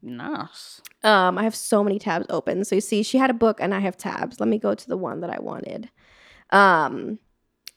nice. 0.03 0.81
Um, 1.03 1.39
I 1.39 1.45
have 1.45 1.55
so 1.55 1.83
many 1.85 1.99
tabs 1.99 2.27
open. 2.31 2.65
So 2.65 2.75
you 2.75 2.81
see, 2.81 3.03
she 3.03 3.17
had 3.19 3.31
a 3.31 3.35
book, 3.35 3.59
and 3.61 3.73
I 3.75 3.79
have 3.81 3.97
tabs. 3.97 4.41
Let 4.41 4.49
me 4.49 4.59
go 4.59 4.75
to 4.75 4.89
the 4.89 4.97
one 4.97 5.21
that 5.21 5.31
I 5.31 5.39
wanted. 5.41 5.89
Um, 6.51 7.19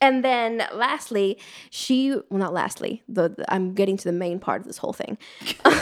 and 0.03 0.23
then 0.23 0.51
lastly, 0.73 1.39
she 1.69 2.11
well, 2.29 2.39
not 2.45 2.53
lastly. 2.53 3.01
The, 3.07 3.29
the- 3.29 3.53
I'm 3.53 3.73
getting 3.73 3.97
to 3.97 4.03
the 4.03 4.11
main 4.25 4.39
part 4.39 4.61
of 4.61 4.67
this 4.67 4.77
whole 4.77 4.93
thing. 4.93 5.17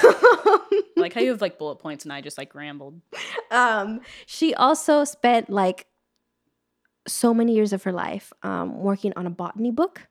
Like 0.98 1.14
how 1.14 1.22
you 1.22 1.32
have 1.32 1.42
like 1.42 1.58
bullet 1.58 1.78
points, 1.78 2.06
and 2.06 2.14
I 2.14 2.22
just 2.22 2.38
like 2.38 2.54
rambled. 2.54 3.02
um, 3.50 4.02
she 4.28 4.54
also 4.54 5.04
spent 5.04 5.50
like 5.50 5.88
so 7.08 7.34
many 7.34 7.56
years 7.56 7.74
of 7.74 7.82
her 7.84 7.92
life 7.92 8.32
um, 8.44 8.78
working 8.78 9.12
on 9.16 9.26
a 9.26 9.32
botany 9.32 9.72
book 9.72 10.08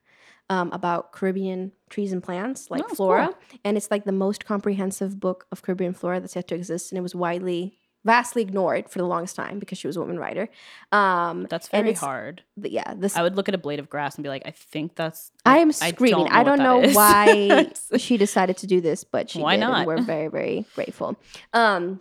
um, 0.48 0.72
about 0.72 1.12
Caribbean 1.12 1.70
trees 1.90 2.12
and 2.12 2.20
plants, 2.22 2.70
like 2.70 2.82
Oh, 2.90 2.94
flora. 2.94 3.30
And 3.64 3.76
it's 3.76 3.88
like 3.90 4.04
the 4.04 4.10
most 4.12 4.44
comprehensive 4.44 5.20
book 5.20 5.46
of 5.52 5.62
Caribbean 5.62 5.92
flora 5.94 6.18
that's 6.20 6.34
yet 6.34 6.48
to 6.48 6.56
exist. 6.56 6.90
And 6.90 6.98
it 6.98 7.02
was 7.02 7.14
widely, 7.14 7.78
vastly 8.04 8.42
ignored 8.42 8.88
for 8.88 8.98
the 8.98 9.04
longest 9.04 9.36
time 9.36 9.58
because 9.58 9.78
she 9.78 9.86
was 9.86 9.96
a 9.96 10.00
woman 10.00 10.18
writer. 10.18 10.48
Um, 10.92 11.46
That's 11.50 11.68
very 11.68 11.92
hard. 11.92 12.42
yeah, 12.56 12.94
this 12.94 13.16
I 13.16 13.22
would 13.22 13.36
look 13.36 13.48
at 13.48 13.54
a 13.54 13.58
blade 13.58 13.78
of 13.78 13.90
grass 13.90 14.16
and 14.16 14.22
be 14.22 14.28
like, 14.28 14.42
I 14.46 14.50
think 14.52 14.94
that's. 14.96 15.30
I 15.44 15.58
am 15.58 15.72
screaming. 15.72 16.28
I 16.28 16.42
don't 16.42 16.58
know, 16.58 16.78
what 16.78 16.94
that 16.94 17.28
is. 17.36 17.88
why 17.90 17.98
she 17.98 18.16
decided 18.16 18.56
to 18.58 18.66
do 18.66 18.80
this, 18.80 19.04
but 19.04 19.30
she 19.30 19.40
Why 19.40 19.56
did, 19.56 19.64
and 19.64 19.72
not? 19.72 19.86
we're 19.86 20.02
very, 20.02 20.28
very 20.28 20.64
grateful. 20.74 21.16
Um, 21.52 22.00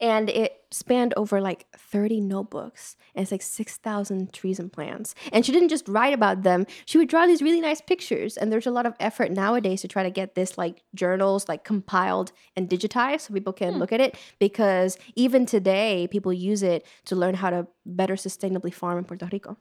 and 0.00 0.30
it 0.30 0.64
spanned 0.70 1.12
over 1.16 1.40
like 1.40 1.66
30 1.76 2.20
notebooks 2.20 2.96
and 3.14 3.22
it's 3.22 3.32
like 3.32 3.42
6,000 3.42 4.32
trees 4.32 4.58
and 4.58 4.72
plants. 4.72 5.14
And 5.32 5.44
she 5.44 5.52
didn't 5.52 5.68
just 5.68 5.88
write 5.88 6.14
about 6.14 6.42
them, 6.42 6.66
she 6.86 6.96
would 6.96 7.08
draw 7.08 7.26
these 7.26 7.42
really 7.42 7.60
nice 7.60 7.80
pictures. 7.80 8.36
And 8.36 8.52
there's 8.52 8.66
a 8.66 8.70
lot 8.70 8.86
of 8.86 8.94
effort 9.00 9.30
nowadays 9.30 9.80
to 9.82 9.88
try 9.88 10.02
to 10.02 10.10
get 10.10 10.34
this 10.34 10.56
like 10.56 10.82
journals 10.94 11.48
like 11.48 11.64
compiled 11.64 12.32
and 12.56 12.68
digitized 12.68 13.22
so 13.22 13.34
people 13.34 13.52
can 13.52 13.78
look 13.78 13.92
at 13.92 14.00
it 14.00 14.16
because 14.38 14.96
even 15.16 15.44
today 15.44 16.08
people 16.10 16.32
use 16.32 16.62
it 16.62 16.86
to 17.06 17.16
learn 17.16 17.34
how 17.34 17.50
to 17.50 17.66
better 17.84 18.14
sustainably 18.14 18.72
farm 18.72 18.98
in 18.98 19.04
Puerto 19.04 19.28
Rico, 19.30 19.56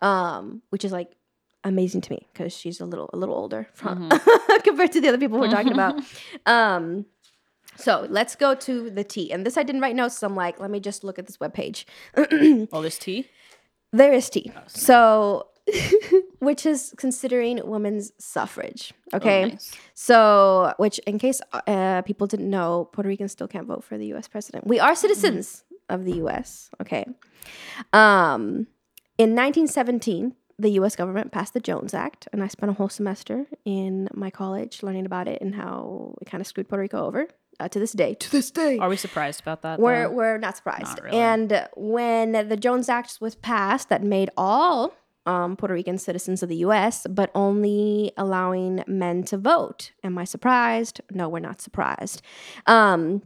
um, 0.00 0.62
which 0.70 0.84
is 0.84 0.92
like 0.92 1.12
amazing 1.64 2.00
to 2.00 2.12
me 2.12 2.26
because 2.32 2.52
she's 2.52 2.80
a 2.80 2.84
little 2.86 3.10
a 3.12 3.16
little 3.16 3.34
older 3.34 3.68
from 3.74 4.08
compared 4.64 4.92
to 4.92 5.00
the 5.00 5.08
other 5.08 5.18
people 5.18 5.38
we're 5.38 5.50
talking 5.50 5.72
about. 5.72 6.00
Um, 6.46 7.04
so 7.78 8.06
let's 8.10 8.34
go 8.34 8.54
to 8.54 8.90
the 8.90 9.04
tea. 9.04 9.32
And 9.32 9.46
this 9.46 9.56
I 9.56 9.62
didn't 9.62 9.80
write 9.80 9.94
notes, 9.94 10.18
so 10.18 10.26
I'm 10.26 10.34
like, 10.34 10.58
let 10.58 10.70
me 10.70 10.80
just 10.80 11.04
look 11.04 11.18
at 11.18 11.26
this 11.26 11.36
webpage. 11.36 11.84
All 12.72 12.82
this 12.82 12.98
tea. 12.98 13.28
There 13.92 14.12
is 14.12 14.28
tea. 14.28 14.52
So, 14.66 15.46
which 16.40 16.66
is 16.66 16.92
considering 16.96 17.60
women's 17.64 18.12
suffrage. 18.18 18.92
Okay. 19.14 19.44
Oh, 19.44 19.48
nice. 19.48 19.72
So, 19.94 20.74
which, 20.78 20.98
in 21.00 21.18
case 21.18 21.40
uh, 21.52 22.02
people 22.02 22.26
didn't 22.26 22.50
know, 22.50 22.88
Puerto 22.92 23.08
Ricans 23.08 23.32
still 23.32 23.48
can't 23.48 23.66
vote 23.66 23.84
for 23.84 23.96
the 23.96 24.06
U.S. 24.08 24.28
president. 24.28 24.66
We 24.66 24.80
are 24.80 24.94
citizens 24.94 25.64
of 25.88 26.04
the 26.04 26.16
U.S. 26.16 26.70
Okay. 26.82 27.06
Um, 27.92 28.66
in 29.16 29.34
1917, 29.34 30.34
the 30.58 30.70
U.S. 30.70 30.96
government 30.96 31.30
passed 31.30 31.54
the 31.54 31.60
Jones 31.60 31.94
Act, 31.94 32.26
and 32.32 32.42
I 32.42 32.48
spent 32.48 32.70
a 32.70 32.74
whole 32.74 32.88
semester 32.88 33.46
in 33.64 34.08
my 34.12 34.30
college 34.30 34.82
learning 34.82 35.06
about 35.06 35.28
it 35.28 35.40
and 35.40 35.54
how 35.54 36.16
it 36.20 36.26
kind 36.26 36.40
of 36.40 36.46
screwed 36.46 36.68
Puerto 36.68 36.82
Rico 36.82 37.06
over. 37.06 37.28
Uh, 37.60 37.68
to 37.68 37.78
this 37.80 37.92
day, 37.92 38.14
to 38.14 38.30
this 38.30 38.50
day, 38.52 38.78
Are 38.78 38.88
we 38.88 38.96
surprised 38.96 39.40
about 39.40 39.62
that? 39.62 39.80
we're 39.80 40.08
though? 40.08 40.14
we're 40.14 40.38
not 40.38 40.56
surprised. 40.56 40.84
Not 40.84 41.02
really. 41.02 41.18
And 41.18 41.68
when 41.76 42.32
the 42.48 42.56
Jones 42.56 42.88
Act 42.88 43.18
was 43.20 43.34
passed, 43.34 43.88
that 43.88 44.02
made 44.02 44.30
all 44.36 44.94
um, 45.26 45.56
Puerto 45.56 45.74
Rican 45.74 45.98
citizens 45.98 46.42
of 46.42 46.48
the 46.48 46.56
U.S., 46.56 47.06
but 47.10 47.30
only 47.34 48.12
allowing 48.16 48.82
men 48.86 49.24
to 49.24 49.36
vote. 49.36 49.90
Am 50.02 50.16
I 50.18 50.24
surprised? 50.24 51.00
No, 51.10 51.28
we're 51.28 51.40
not 51.40 51.60
surprised. 51.60 52.22
Um, 52.66 53.22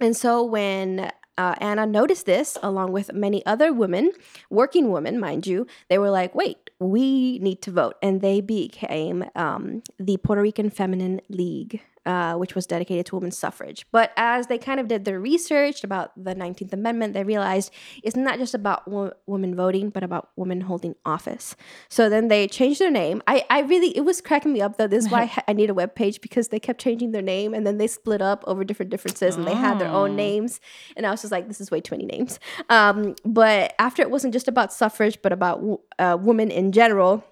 and 0.00 0.16
so 0.16 0.44
when 0.44 1.10
uh, 1.38 1.54
Anna 1.58 1.86
noticed 1.86 2.26
this, 2.26 2.58
along 2.62 2.92
with 2.92 3.12
many 3.12 3.44
other 3.46 3.72
women, 3.72 4.12
working 4.50 4.90
women, 4.90 5.18
mind 5.18 5.46
you, 5.46 5.66
they 5.88 5.98
were 5.98 6.10
like, 6.10 6.34
wait, 6.34 6.70
we 6.78 7.38
need 7.38 7.62
to 7.62 7.70
vote. 7.70 7.96
And 8.02 8.20
they 8.20 8.40
became 8.40 9.24
um, 9.34 9.82
the 9.98 10.18
Puerto 10.18 10.42
Rican 10.42 10.70
Feminine 10.70 11.20
League. 11.28 11.80
Uh, 12.04 12.34
which 12.34 12.56
was 12.56 12.66
dedicated 12.66 13.06
to 13.06 13.14
women's 13.14 13.38
suffrage. 13.38 13.86
But 13.92 14.10
as 14.16 14.48
they 14.48 14.58
kind 14.58 14.80
of 14.80 14.88
did 14.88 15.04
their 15.04 15.20
research 15.20 15.84
about 15.84 16.10
the 16.20 16.34
19th 16.34 16.72
Amendment, 16.72 17.14
they 17.14 17.22
realized 17.22 17.70
it's 18.02 18.16
not 18.16 18.40
just 18.40 18.54
about 18.54 18.88
wo- 18.88 19.12
women 19.26 19.54
voting, 19.54 19.90
but 19.90 20.02
about 20.02 20.30
women 20.34 20.62
holding 20.62 20.96
office. 21.06 21.54
So 21.88 22.08
then 22.08 22.26
they 22.26 22.48
changed 22.48 22.80
their 22.80 22.90
name. 22.90 23.22
I, 23.28 23.44
I 23.48 23.60
really, 23.60 23.96
it 23.96 24.00
was 24.04 24.20
cracking 24.20 24.52
me 24.52 24.60
up 24.60 24.78
though. 24.78 24.88
This 24.88 25.04
is 25.04 25.12
why 25.12 25.30
I 25.46 25.52
need 25.52 25.70
a 25.70 25.74
web 25.74 25.94
page 25.94 26.20
because 26.20 26.48
they 26.48 26.58
kept 26.58 26.80
changing 26.80 27.12
their 27.12 27.22
name 27.22 27.54
and 27.54 27.64
then 27.64 27.78
they 27.78 27.86
split 27.86 28.20
up 28.20 28.42
over 28.48 28.64
different 28.64 28.90
differences 28.90 29.36
and 29.36 29.46
they 29.46 29.54
had 29.54 29.78
their 29.78 29.86
own 29.88 30.10
Oh. 30.10 30.14
names. 30.14 30.60
And 30.96 31.06
I 31.06 31.12
was 31.12 31.20
just 31.22 31.30
like, 31.30 31.46
this 31.46 31.60
is 31.60 31.70
way 31.70 31.80
too 31.80 31.94
many 31.94 32.06
names. 32.06 32.40
Um, 32.68 33.14
but 33.24 33.74
after 33.78 34.02
it 34.02 34.10
wasn't 34.10 34.32
just 34.32 34.48
about 34.48 34.72
suffrage, 34.72 35.22
but 35.22 35.30
about 35.32 35.58
w- 35.58 35.78
uh, 36.00 36.18
women 36.20 36.50
in 36.50 36.72
general, 36.72 37.22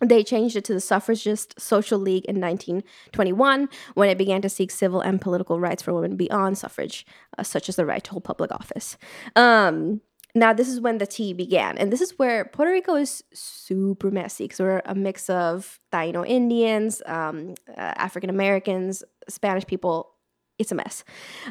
they 0.00 0.22
changed 0.22 0.56
it 0.56 0.64
to 0.64 0.74
the 0.74 0.80
Suffragist 0.80 1.60
Social 1.60 1.98
League 1.98 2.24
in 2.26 2.40
1921 2.40 3.68
when 3.94 4.08
it 4.08 4.18
began 4.18 4.40
to 4.42 4.48
seek 4.48 4.70
civil 4.70 5.00
and 5.00 5.20
political 5.20 5.58
rights 5.58 5.82
for 5.82 5.92
women 5.92 6.16
beyond 6.16 6.56
suffrage, 6.58 7.04
uh, 7.36 7.42
such 7.42 7.68
as 7.68 7.76
the 7.76 7.86
right 7.86 8.04
to 8.04 8.12
hold 8.12 8.24
public 8.24 8.52
office. 8.52 8.96
Um, 9.34 10.00
now, 10.34 10.52
this 10.52 10.68
is 10.68 10.80
when 10.80 10.98
the 10.98 11.06
tea 11.06 11.32
began, 11.32 11.78
and 11.78 11.92
this 11.92 12.00
is 12.00 12.18
where 12.18 12.44
Puerto 12.44 12.70
Rico 12.70 12.94
is 12.94 13.24
super 13.32 14.10
messy 14.10 14.44
because 14.44 14.60
we're 14.60 14.82
a 14.84 14.94
mix 14.94 15.28
of 15.28 15.80
Taino 15.92 16.26
Indians, 16.26 17.02
um, 17.06 17.54
uh, 17.68 17.94
African 17.96 18.30
Americans, 18.30 19.02
Spanish 19.28 19.66
people. 19.66 20.14
It's 20.58 20.72
a 20.72 20.74
mess. 20.74 21.04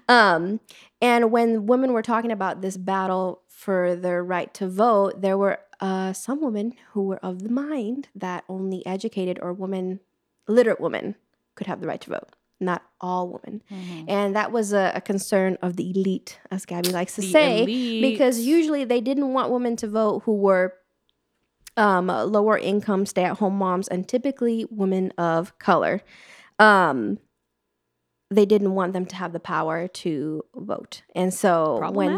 Um, 0.09 0.59
and 1.01 1.31
when 1.31 1.65
women 1.65 1.93
were 1.93 2.01
talking 2.01 2.31
about 2.31 2.61
this 2.61 2.77
battle 2.77 3.41
for 3.57 3.95
their 3.95 4.23
right 4.23 4.53
to 4.53 4.69
vote, 4.69 5.21
there 5.23 5.35
were 5.35 5.57
uh, 5.79 6.13
some 6.13 6.43
women 6.43 6.73
who 6.91 7.01
were 7.01 7.17
of 7.25 7.41
the 7.41 7.49
mind 7.49 8.07
that 8.13 8.43
only 8.47 8.85
educated 8.85 9.39
or 9.41 9.51
women, 9.51 9.99
literate 10.47 10.79
women, 10.79 11.15
could 11.55 11.65
have 11.65 11.81
the 11.81 11.87
right 11.87 11.99
to 12.01 12.11
vote. 12.11 12.29
Not 12.59 12.83
all 13.01 13.29
women. 13.29 13.63
And 14.07 14.35
that 14.35 14.51
was 14.51 14.73
a, 14.73 14.91
a 14.93 15.01
concern 15.01 15.57
of 15.63 15.75
the 15.75 15.89
elite, 15.89 16.39
as 16.51 16.67
Gabby 16.67 16.91
likes 16.91 17.15
to 17.15 17.21
The 17.21 17.31
say, 17.31 17.65
because 17.99 18.39
usually 18.41 18.85
they 18.85 19.01
didn't 19.01 19.33
want 19.33 19.51
women 19.51 19.75
to 19.77 19.87
vote 19.87 20.21
who 20.25 20.35
were 20.35 20.75
um, 21.77 22.07
lower 22.07 22.59
income 22.59 23.07
stay 23.07 23.23
at 23.23 23.37
home 23.37 23.57
moms 23.57 23.87
and 23.87 24.07
typically 24.07 24.67
women 24.69 25.13
of 25.17 25.57
color. 25.57 26.01
Um, 26.59 27.17
they 28.29 28.45
didn't 28.45 28.73
want 28.75 28.93
them 28.93 29.05
to 29.05 29.15
have 29.15 29.31
the 29.31 29.39
power 29.39 29.87
to 29.87 30.43
vote. 30.53 31.01
And 31.15 31.33
so 31.33 31.77
when 31.93 32.09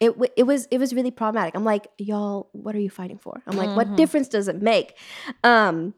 it 0.00 0.14
it 0.36 0.44
was 0.44 0.66
it 0.70 0.78
was 0.78 0.94
really 0.94 1.10
problematic. 1.10 1.54
I'm 1.54 1.64
like, 1.64 1.88
y'all, 1.98 2.48
what 2.52 2.74
are 2.74 2.80
you 2.80 2.90
fighting 2.90 3.18
for? 3.18 3.42
I'm 3.46 3.56
like, 3.56 3.68
Mm-hmm. 3.68 3.76
what 3.76 3.96
difference 3.96 4.28
does 4.28 4.48
it 4.48 4.62
make? 4.62 4.96
Um, 5.44 5.94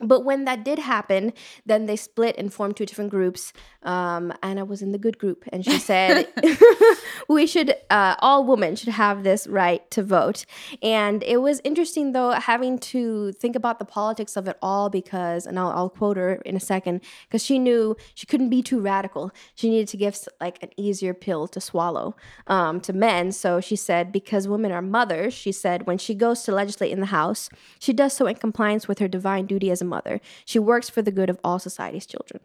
but 0.00 0.24
when 0.24 0.44
that 0.44 0.64
did 0.64 0.78
happen, 0.78 1.32
then 1.66 1.86
they 1.86 1.96
split 1.96 2.36
and 2.38 2.52
formed 2.52 2.76
two 2.76 2.86
different 2.86 3.10
groups. 3.10 3.52
Um, 3.82 4.32
I 4.42 4.62
was 4.62 4.82
in 4.82 4.92
the 4.92 4.98
good 4.98 5.18
group, 5.18 5.44
and 5.52 5.64
she 5.64 5.78
said, 5.78 6.28
"We 7.28 7.46
should, 7.46 7.74
uh, 7.88 8.16
all 8.18 8.44
women 8.44 8.76
should 8.76 8.90
have 8.90 9.22
this 9.22 9.46
right 9.46 9.88
to 9.92 10.02
vote." 10.02 10.44
And 10.82 11.22
it 11.22 11.38
was 11.38 11.60
interesting, 11.64 12.12
though, 12.12 12.32
having 12.32 12.78
to 12.78 13.32
think 13.32 13.56
about 13.56 13.78
the 13.78 13.84
politics 13.84 14.36
of 14.36 14.48
it 14.48 14.56
all 14.60 14.90
because, 14.90 15.46
and 15.46 15.58
I'll, 15.58 15.70
I'll 15.70 15.90
quote 15.90 16.16
her 16.16 16.34
in 16.44 16.56
a 16.56 16.60
second, 16.60 17.00
because 17.26 17.44
she 17.44 17.58
knew 17.58 17.96
she 18.14 18.26
couldn't 18.26 18.50
be 18.50 18.62
too 18.62 18.80
radical. 18.80 19.30
She 19.54 19.68
needed 19.70 19.88
to 19.88 19.96
give 19.96 20.18
like 20.40 20.62
an 20.62 20.70
easier 20.76 21.14
pill 21.14 21.48
to 21.48 21.60
swallow 21.60 22.16
um, 22.46 22.80
to 22.82 22.92
men. 22.92 23.32
So 23.32 23.60
she 23.60 23.76
said, 23.76 24.12
because 24.12 24.48
women 24.48 24.72
are 24.72 24.82
mothers, 24.82 25.34
she 25.34 25.52
said, 25.52 25.86
when 25.86 25.98
she 25.98 26.14
goes 26.14 26.42
to 26.44 26.52
legislate 26.52 26.92
in 26.92 27.00
the 27.00 27.06
House, 27.06 27.48
she 27.78 27.92
does 27.92 28.12
so 28.12 28.26
in 28.26 28.36
compliance 28.36 28.88
with 28.88 28.98
her 28.98 29.08
divine 29.08 29.46
duty 29.46 29.70
as 29.70 29.80
a 29.80 29.84
mother. 29.96 30.20
She 30.44 30.58
works 30.58 30.88
for 30.88 31.02
the 31.02 31.12
good 31.18 31.30
of 31.30 31.38
all 31.44 31.58
society's 31.58 32.06
children. 32.06 32.40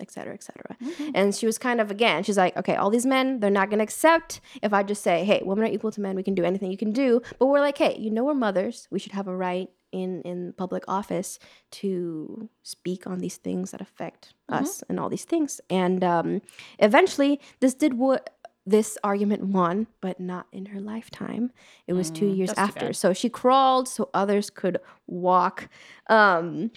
Et 0.00 0.12
cetera, 0.12 0.32
et 0.32 0.44
cetera. 0.44 0.76
And 1.12 1.34
she 1.34 1.44
was 1.44 1.58
kind 1.58 1.80
of, 1.80 1.90
again, 1.90 2.22
she's 2.22 2.36
like, 2.36 2.56
okay, 2.56 2.76
all 2.76 2.88
these 2.88 3.04
men, 3.04 3.40
they're 3.40 3.58
not 3.60 3.68
going 3.68 3.80
to 3.80 3.88
accept 3.90 4.40
if 4.62 4.72
I 4.72 4.84
just 4.84 5.02
say, 5.02 5.24
hey, 5.24 5.42
women 5.44 5.64
are 5.64 5.74
equal 5.74 5.90
to 5.90 6.00
men. 6.00 6.14
We 6.14 6.22
can 6.22 6.36
do 6.36 6.44
anything 6.44 6.70
you 6.70 6.78
can 6.78 6.92
do. 6.92 7.20
But 7.38 7.46
we're 7.46 7.58
like, 7.68 7.78
hey, 7.78 7.96
you 7.98 8.10
know, 8.12 8.22
we're 8.22 8.34
mothers. 8.34 8.86
We 8.92 9.00
should 9.00 9.10
have 9.18 9.26
a 9.26 9.34
right 9.34 9.68
in, 9.90 10.22
in 10.22 10.52
public 10.52 10.84
office 10.86 11.40
to 11.80 12.48
speak 12.62 13.08
on 13.08 13.18
these 13.18 13.38
things 13.38 13.72
that 13.72 13.80
affect 13.80 14.34
us 14.48 14.84
and 14.88 15.00
all 15.00 15.08
these 15.08 15.24
things. 15.24 15.60
And 15.68 16.04
um, 16.04 16.42
eventually, 16.78 17.40
this 17.58 17.74
did 17.74 17.94
what 17.94 18.22
this 18.64 18.98
argument 19.02 19.42
won, 19.46 19.88
but 20.00 20.20
not 20.20 20.46
in 20.52 20.66
her 20.66 20.80
lifetime. 20.80 21.50
It 21.88 21.94
was 21.94 22.08
two 22.10 22.30
years 22.38 22.52
after. 22.56 22.92
So 22.92 23.12
she 23.12 23.28
crawled 23.28 23.88
so 23.88 24.10
others 24.14 24.48
could 24.48 24.78
walk. 25.08 25.68
Um, 26.08 26.70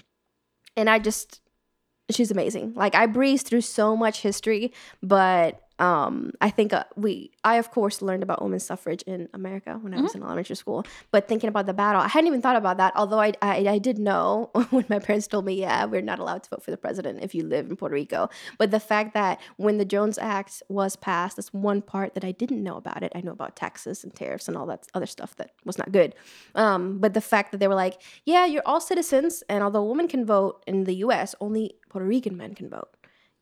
and 0.76 0.90
I 0.90 1.00
just 1.00 1.42
she's 2.10 2.32
amazing. 2.32 2.74
Like 2.76 2.96
I 2.96 3.06
breezed 3.06 3.48
through 3.48 3.62
so 3.62 3.96
much 3.96 4.22
history, 4.22 4.74
but 5.02 5.62
um, 5.82 6.32
I 6.40 6.52
think 6.52 6.74
uh, 6.74 6.84
we, 6.96 7.32
I 7.44 7.56
of 7.56 7.72
course 7.72 8.04
learned 8.04 8.22
about 8.22 8.40
women's 8.40 8.64
suffrage 8.64 9.02
in 9.02 9.28
America 9.34 9.80
when 9.82 9.96
I 9.96 10.02
was 10.02 10.14
in 10.14 10.22
elementary 10.22 10.56
school. 10.56 10.86
But 11.10 11.28
thinking 11.28 11.48
about 11.48 11.66
the 11.66 11.74
battle, 11.74 12.02
I 12.02 12.08
hadn't 12.08 12.28
even 12.28 12.40
thought 12.40 12.56
about 12.56 12.78
that. 12.78 12.94
Although 12.96 13.20
I, 13.20 13.34
I, 13.42 13.66
I 13.68 13.78
did 13.80 13.98
know 13.98 14.52
when 14.70 14.86
my 14.90 15.00
parents 15.00 15.26
told 15.26 15.46
me, 15.46 15.60
yeah, 15.60 15.86
we're 15.86 16.02
not 16.02 16.20
allowed 16.20 16.44
to 16.44 16.52
vote 16.52 16.62
for 16.62 16.70
the 16.70 16.78
president 16.78 17.24
if 17.24 17.34
you 17.34 17.44
live 17.44 17.68
in 17.68 17.76
Puerto 17.76 17.96
Rico. 17.96 18.30
But 18.60 18.70
the 18.70 18.80
fact 18.80 19.16
that 19.16 19.42
when 19.58 19.80
the 19.80 19.86
Jones 19.86 20.20
Act 20.20 20.62
was 20.70 20.96
passed, 20.96 21.38
that's 21.38 21.52
one 21.52 21.82
part 21.82 22.14
that 22.14 22.24
I 22.24 22.32
didn't 22.32 22.62
know 22.62 22.76
about 22.76 23.02
it. 23.02 23.12
I 23.16 23.22
know 23.22 23.32
about 23.32 23.56
taxes 23.56 24.04
and 24.04 24.14
tariffs 24.14 24.48
and 24.48 24.56
all 24.56 24.68
that 24.68 24.86
other 24.94 25.08
stuff 25.08 25.36
that 25.38 25.50
was 25.66 25.80
not 25.80 25.92
good. 25.92 26.14
Um, 26.54 27.00
but 27.00 27.16
the 27.16 27.22
fact 27.22 27.52
that 27.54 27.58
they 27.58 27.68
were 27.68 27.74
like, 27.74 28.00
yeah, 28.24 28.46
you're 28.46 28.62
all 28.68 28.82
citizens, 28.82 29.44
and 29.50 29.64
although 29.64 29.84
women 29.84 30.08
can 30.08 30.28
vote 30.28 30.64
in 30.68 30.84
the 30.84 30.98
U.S., 30.98 31.34
only 31.42 31.74
Puerto 31.90 32.06
Rican 32.06 32.38
men 32.38 32.54
can 32.54 32.70
vote. 32.70 32.96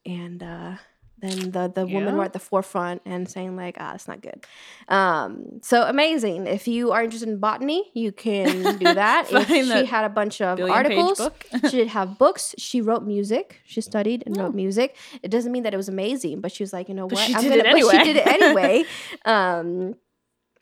And 0.06 0.42
uh, 0.42 0.76
then 1.22 1.52
the 1.52 1.68
the 1.74 1.86
women 1.86 2.16
were 2.18 2.24
at 2.24 2.34
the 2.34 2.40
forefront 2.40 3.02
and 3.06 3.28
saying 3.30 3.56
like, 3.56 3.76
ah, 3.80 3.92
that's 3.92 4.08
not 4.08 4.22
good. 4.22 4.46
Um, 4.88 5.60
so 5.62 5.84
amazing. 5.84 6.48
If 6.48 6.68
you 6.68 6.92
are 6.92 7.04
interested 7.04 7.30
in 7.30 7.40
botany, 7.40 7.92
you 7.94 8.12
can 8.12 8.78
do 8.78 8.86
that. 8.94 9.28
she 9.28 9.62
that 9.64 9.86
had 9.86 10.06
a 10.06 10.10
bunch 10.10 10.42
of 10.42 10.60
articles, 10.62 11.22
she 11.70 11.78
did 11.78 11.88
have 11.90 12.18
books. 12.18 12.56
She 12.58 12.82
wrote 12.82 13.04
music. 13.04 13.62
She 13.66 13.82
studied 13.82 14.24
and 14.26 14.38
wrote 14.38 14.56
music. 14.56 14.96
It 15.22 15.30
doesn't 15.30 15.52
mean 15.52 15.64
that 15.64 15.74
it 15.74 15.78
was 15.78 15.90
amazing, 15.90 16.42
but 16.42 16.52
she 16.52 16.64
was 16.64 16.74
like, 16.74 16.88
you 16.90 16.96
know 16.96 17.08
But 17.08 17.16
what? 17.18 17.28
she 17.28 17.36
I'm 17.36 17.42
did 17.42 17.50
gonna, 17.50 17.60
it 17.62 17.64
But 17.64 17.72
anyway. 17.72 17.92
she 17.98 18.04
did 18.04 18.16
it 18.18 18.28
anyway. 18.28 18.84
um, 19.26 19.96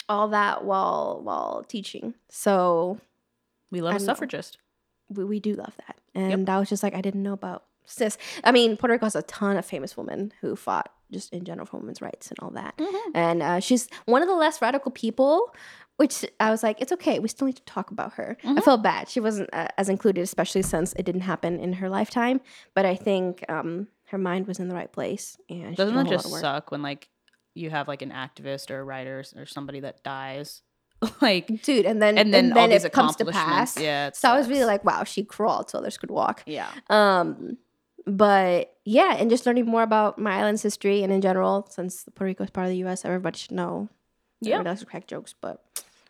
all 0.09 0.29
that 0.29 0.63
while 0.65 1.19
while 1.23 1.63
teaching. 1.67 2.13
So 2.29 2.99
We 3.71 3.81
love 3.81 3.95
a 3.95 3.99
suffragist. 3.99 4.57
we, 5.09 5.23
we 5.23 5.39
do 5.39 5.53
love 5.53 5.75
that. 5.85 5.97
And 6.15 6.49
I 6.49 6.57
was 6.57 6.67
just 6.67 6.81
like, 6.81 6.95
I 6.95 7.01
didn't 7.01 7.21
know 7.21 7.33
about 7.33 7.63
sis. 7.87 8.17
I 8.43 8.51
mean, 8.51 8.77
Puerto 8.77 8.93
Rico 8.93 9.05
has 9.05 9.15
a 9.15 9.23
ton 9.23 9.57
of 9.57 9.65
famous 9.65 9.97
women 9.97 10.31
who 10.41 10.55
fought 10.55 10.91
just 11.11 11.33
in 11.33 11.45
general 11.45 11.65
for 11.65 11.77
women's 11.77 12.01
rights 12.01 12.29
and 12.29 12.37
all 12.41 12.51
that. 12.51 12.77
Mhm. 12.77 13.11
And 13.15 13.41
uh, 13.41 13.59
she's 13.59 13.87
one 14.05 14.21
of 14.21 14.27
the 14.27 14.35
less 14.35 14.61
radical 14.61 14.91
people, 14.91 15.53
which 15.95 16.25
I 16.39 16.51
was 16.51 16.63
like, 16.63 16.81
it's 16.81 16.91
okay. 16.91 17.17
We 17.19 17.29
still 17.29 17.47
need 17.47 17.55
to 17.55 17.63
talk 17.63 17.91
about 17.91 18.13
her. 18.13 18.37
I 18.43 18.47
Mhm. 18.47 18.63
felt 18.63 18.83
bad. 18.83 19.07
She 19.09 19.19
wasn't 19.21 19.49
uh, 19.53 19.69
as 19.77 19.87
included, 19.89 20.21
especially 20.21 20.61
since 20.63 20.93
it 20.93 21.03
didn't 21.03 21.21
happen 21.21 21.59
in 21.59 21.73
her 21.73 21.89
lifetime. 21.89 22.41
But 22.75 22.85
I 22.85 22.95
think 22.95 23.43
um, 23.49 23.87
her 24.09 24.17
mind 24.17 24.47
was 24.47 24.59
in 24.59 24.67
the 24.67 24.75
right 24.75 24.91
place. 24.91 25.37
And 25.49 25.69
she 25.71 25.75
Doesn't 25.75 25.95
that 25.95 26.07
just 26.07 26.29
suck 26.29 26.71
when 26.71 26.81
like 26.81 27.07
you 27.55 27.69
have 27.69 27.87
like 27.87 28.01
an 28.01 28.11
activist 28.11 28.69
or 28.69 28.81
a 28.81 28.83
writer 28.83 29.23
or 29.35 29.45
somebody 29.45 29.79
that 29.79 30.03
dies? 30.03 30.61
like 31.21 31.61
Dude, 31.61 31.85
and 31.85 32.01
then 32.01 32.17
and 32.17 32.33
then, 32.33 32.57
all 32.57 32.67
these 32.67 32.83
it 32.83 32.91
comes 32.91 33.15
to 33.17 33.25
pass. 33.25 33.79
Yeah. 33.79 34.07
it 34.07 34.15
So 34.17 34.29
I 34.29 34.37
was 34.37 34.49
really 34.49 34.65
like, 34.65 34.83
wow, 34.83 35.03
she 35.03 35.23
crawled 35.23 35.69
so 35.69 35.77
others 35.77 35.97
could 35.97 36.11
walk. 36.11 36.43
Yeah. 36.45 36.69
Um, 36.89 37.57
but 38.07 38.73
yeah, 38.85 39.15
and 39.17 39.29
just 39.29 39.45
learning 39.45 39.65
more 39.65 39.83
about 39.83 40.17
my 40.17 40.37
island's 40.39 40.63
history 40.63 41.03
and 41.03 41.11
in 41.11 41.21
general, 41.21 41.67
since 41.69 42.03
Puerto 42.15 42.25
Rico 42.25 42.43
is 42.45 42.49
part 42.49 42.65
of 42.65 42.71
the 42.71 42.77
U.S., 42.77 43.03
everybody 43.05 43.37
should 43.37 43.51
know. 43.51 43.89
Yeah. 44.41 44.55
Everybody 44.55 44.69
likes 44.71 44.79
to 44.81 44.85
crack 44.85 45.07
jokes, 45.07 45.35
but 45.39 45.61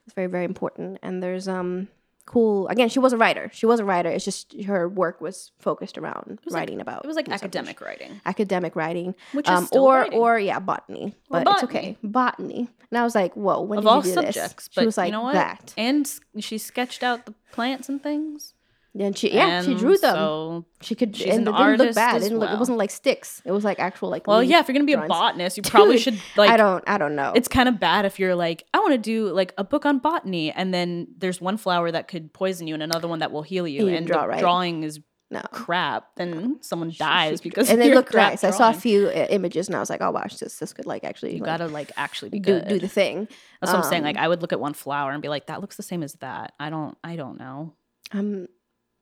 it's 0.06 0.14
very, 0.14 0.28
very 0.28 0.46
important. 0.46 1.00
And 1.02 1.24
there's 1.24 1.48
um 1.48 1.88
cool. 2.26 2.68
Again, 2.68 2.90
she 2.90 3.00
was 3.00 3.14
a 3.14 3.18
writer. 3.18 3.50
She 3.54 3.66
was 3.66 3.80
a 3.80 3.86
writer. 3.86 4.10
It's 4.10 4.26
just 4.26 4.54
her 4.66 4.88
work 4.88 5.22
was 5.22 5.52
focused 5.60 5.98
around 5.98 6.40
was 6.46 6.54
like- 6.54 6.62
writing 6.62 6.82
about. 6.82 7.04
It 7.04 7.08
was 7.08 7.16
like 7.16 7.30
academic 7.30 7.82
writing, 7.82 8.22
academic 8.26 8.76
writing, 8.76 9.16
which 9.32 9.48
is 9.48 9.58
um, 9.58 9.66
still 9.66 9.84
or 9.86 10.00
writing. 10.02 10.20
or 10.20 10.38
yeah, 10.40 10.60
botany. 10.60 11.16
But 11.30 11.48
it's 11.48 11.64
okay, 11.64 11.98
botany. 12.04 12.70
And 12.92 12.98
I 13.00 13.04
was 13.04 13.16
like, 13.16 13.34
whoa, 13.36 13.62
when 13.62 13.80
of 13.80 13.84
did 13.86 13.90
all 13.90 13.98
you 13.98 14.04
do 14.04 14.10
subjects. 14.14 14.54
this? 14.66 14.70
But 14.76 14.82
She 14.82 14.86
was 14.86 14.98
like 14.98 15.08
you 15.08 15.12
know 15.14 15.24
what? 15.24 15.34
that. 15.34 15.74
And 15.78 16.10
she 16.40 16.58
sketched 16.58 17.02
out 17.02 17.26
the 17.26 17.34
plants 17.52 17.90
and 17.90 18.02
things. 18.04 18.54
And 19.00 19.18
she 19.18 19.32
yeah, 19.34 19.62
she 19.62 19.76
drew 19.76 19.98
them. 19.98 20.16
So, 20.16 20.66
she 20.82 20.96
could 20.96 21.16
she's 21.16 21.28
and 21.28 21.48
an 21.48 21.54
it 21.54 21.58
didn't 21.58 21.70
look 21.78 21.80
artist 21.80 21.96
bad. 21.96 22.16
It 22.18 22.20
didn't 22.22 22.40
look. 22.40 22.50
It 22.50 22.58
wasn't 22.58 22.78
like 22.80 22.90
sticks. 22.90 23.42
It 23.46 23.52
was 23.52 23.64
like 23.64 23.80
actual 23.80 24.10
like. 24.10 24.26
well, 24.26 24.42
yeah. 24.42 24.60
If 24.60 24.68
you're 24.68 24.74
gonna 24.74 24.86
be 24.86 24.94
a 24.94 25.06
botanist, 25.08 25.56
you 25.58 25.64
probably 25.64 25.96
Dude, 25.96 26.02
should 26.04 26.20
like. 26.36 26.50
I 26.50 26.58
don't. 26.58 26.84
I 26.88 26.98
don't 26.98 27.16
know. 27.16 27.32
it's 27.36 27.48
kind 27.48 27.70
of 27.70 27.80
bad 27.80 28.06
if 28.06 28.18
you're 28.20 28.36
like, 28.36 28.64
I 28.74 28.80
want 28.80 28.94
to 28.94 28.98
do 28.98 29.28
like 29.30 29.54
a 29.58 29.64
book 29.64 29.86
on 29.86 30.00
botany, 30.00 30.52
and 30.52 30.74
then 30.74 31.08
there's 31.18 31.40
one 31.40 31.58
flower 31.58 31.92
that 31.92 32.08
could 32.08 32.34
poison 32.34 32.66
you, 32.68 32.74
and 32.74 32.82
another 32.82 33.08
one 33.08 33.20
that 33.20 33.32
will 33.32 33.44
heal 33.44 33.68
you, 33.68 33.82
And 33.82 33.90
you 33.92 33.96
and 33.98 34.08
draw 34.08 34.24
right. 34.24 34.40
drawing 34.40 34.82
is 34.84 35.00
no. 35.30 35.42
crap. 35.52 36.16
Then 36.16 36.58
someone 36.62 36.90
She- 36.90 36.98
dies 37.00 37.42
because 37.42 37.70
and 37.70 37.80
they 37.82 37.94
look 37.94 38.08
crap 38.10 38.32
nice. 38.32 38.44
I 38.44 38.52
saw 38.52 38.70
a 38.70 38.74
few 38.74 39.08
uh, 39.10 39.28
images 39.30 39.68
and 39.68 39.76
I 39.76 39.80
was 39.80 39.90
like, 39.90 40.02
oh 40.02 40.10
wow, 40.12 40.24
this 40.24 40.58
this 40.58 40.74
could 40.74 40.86
like 40.86 41.04
actually 41.04 41.34
You 41.34 41.40
like, 41.42 41.46
gotta 41.60 41.68
like 41.68 41.92
actually 41.98 42.30
be 42.30 42.40
do 42.40 42.54
good. 42.60 42.68
do 42.68 42.80
the 42.80 42.88
thing. 42.88 43.28
That's 43.62 43.74
what 43.74 43.84
I'm 43.84 43.90
saying. 43.90 44.04
Like 44.04 44.18
um, 44.18 44.24
I 44.24 44.28
would 44.28 44.42
look 44.42 44.54
at 44.54 44.60
one 44.60 44.74
flower 44.74 45.12
and 45.12 45.22
be 45.22 45.28
like, 45.30 45.48
that 45.48 45.60
looks 45.62 45.76
the 45.76 45.84
same 45.84 46.02
as 46.02 46.14
that. 46.22 46.54
I 46.60 46.70
don't. 46.70 46.98
I 47.04 47.16
don't 47.18 47.38
know. 47.40 47.74
Um, 48.14 48.48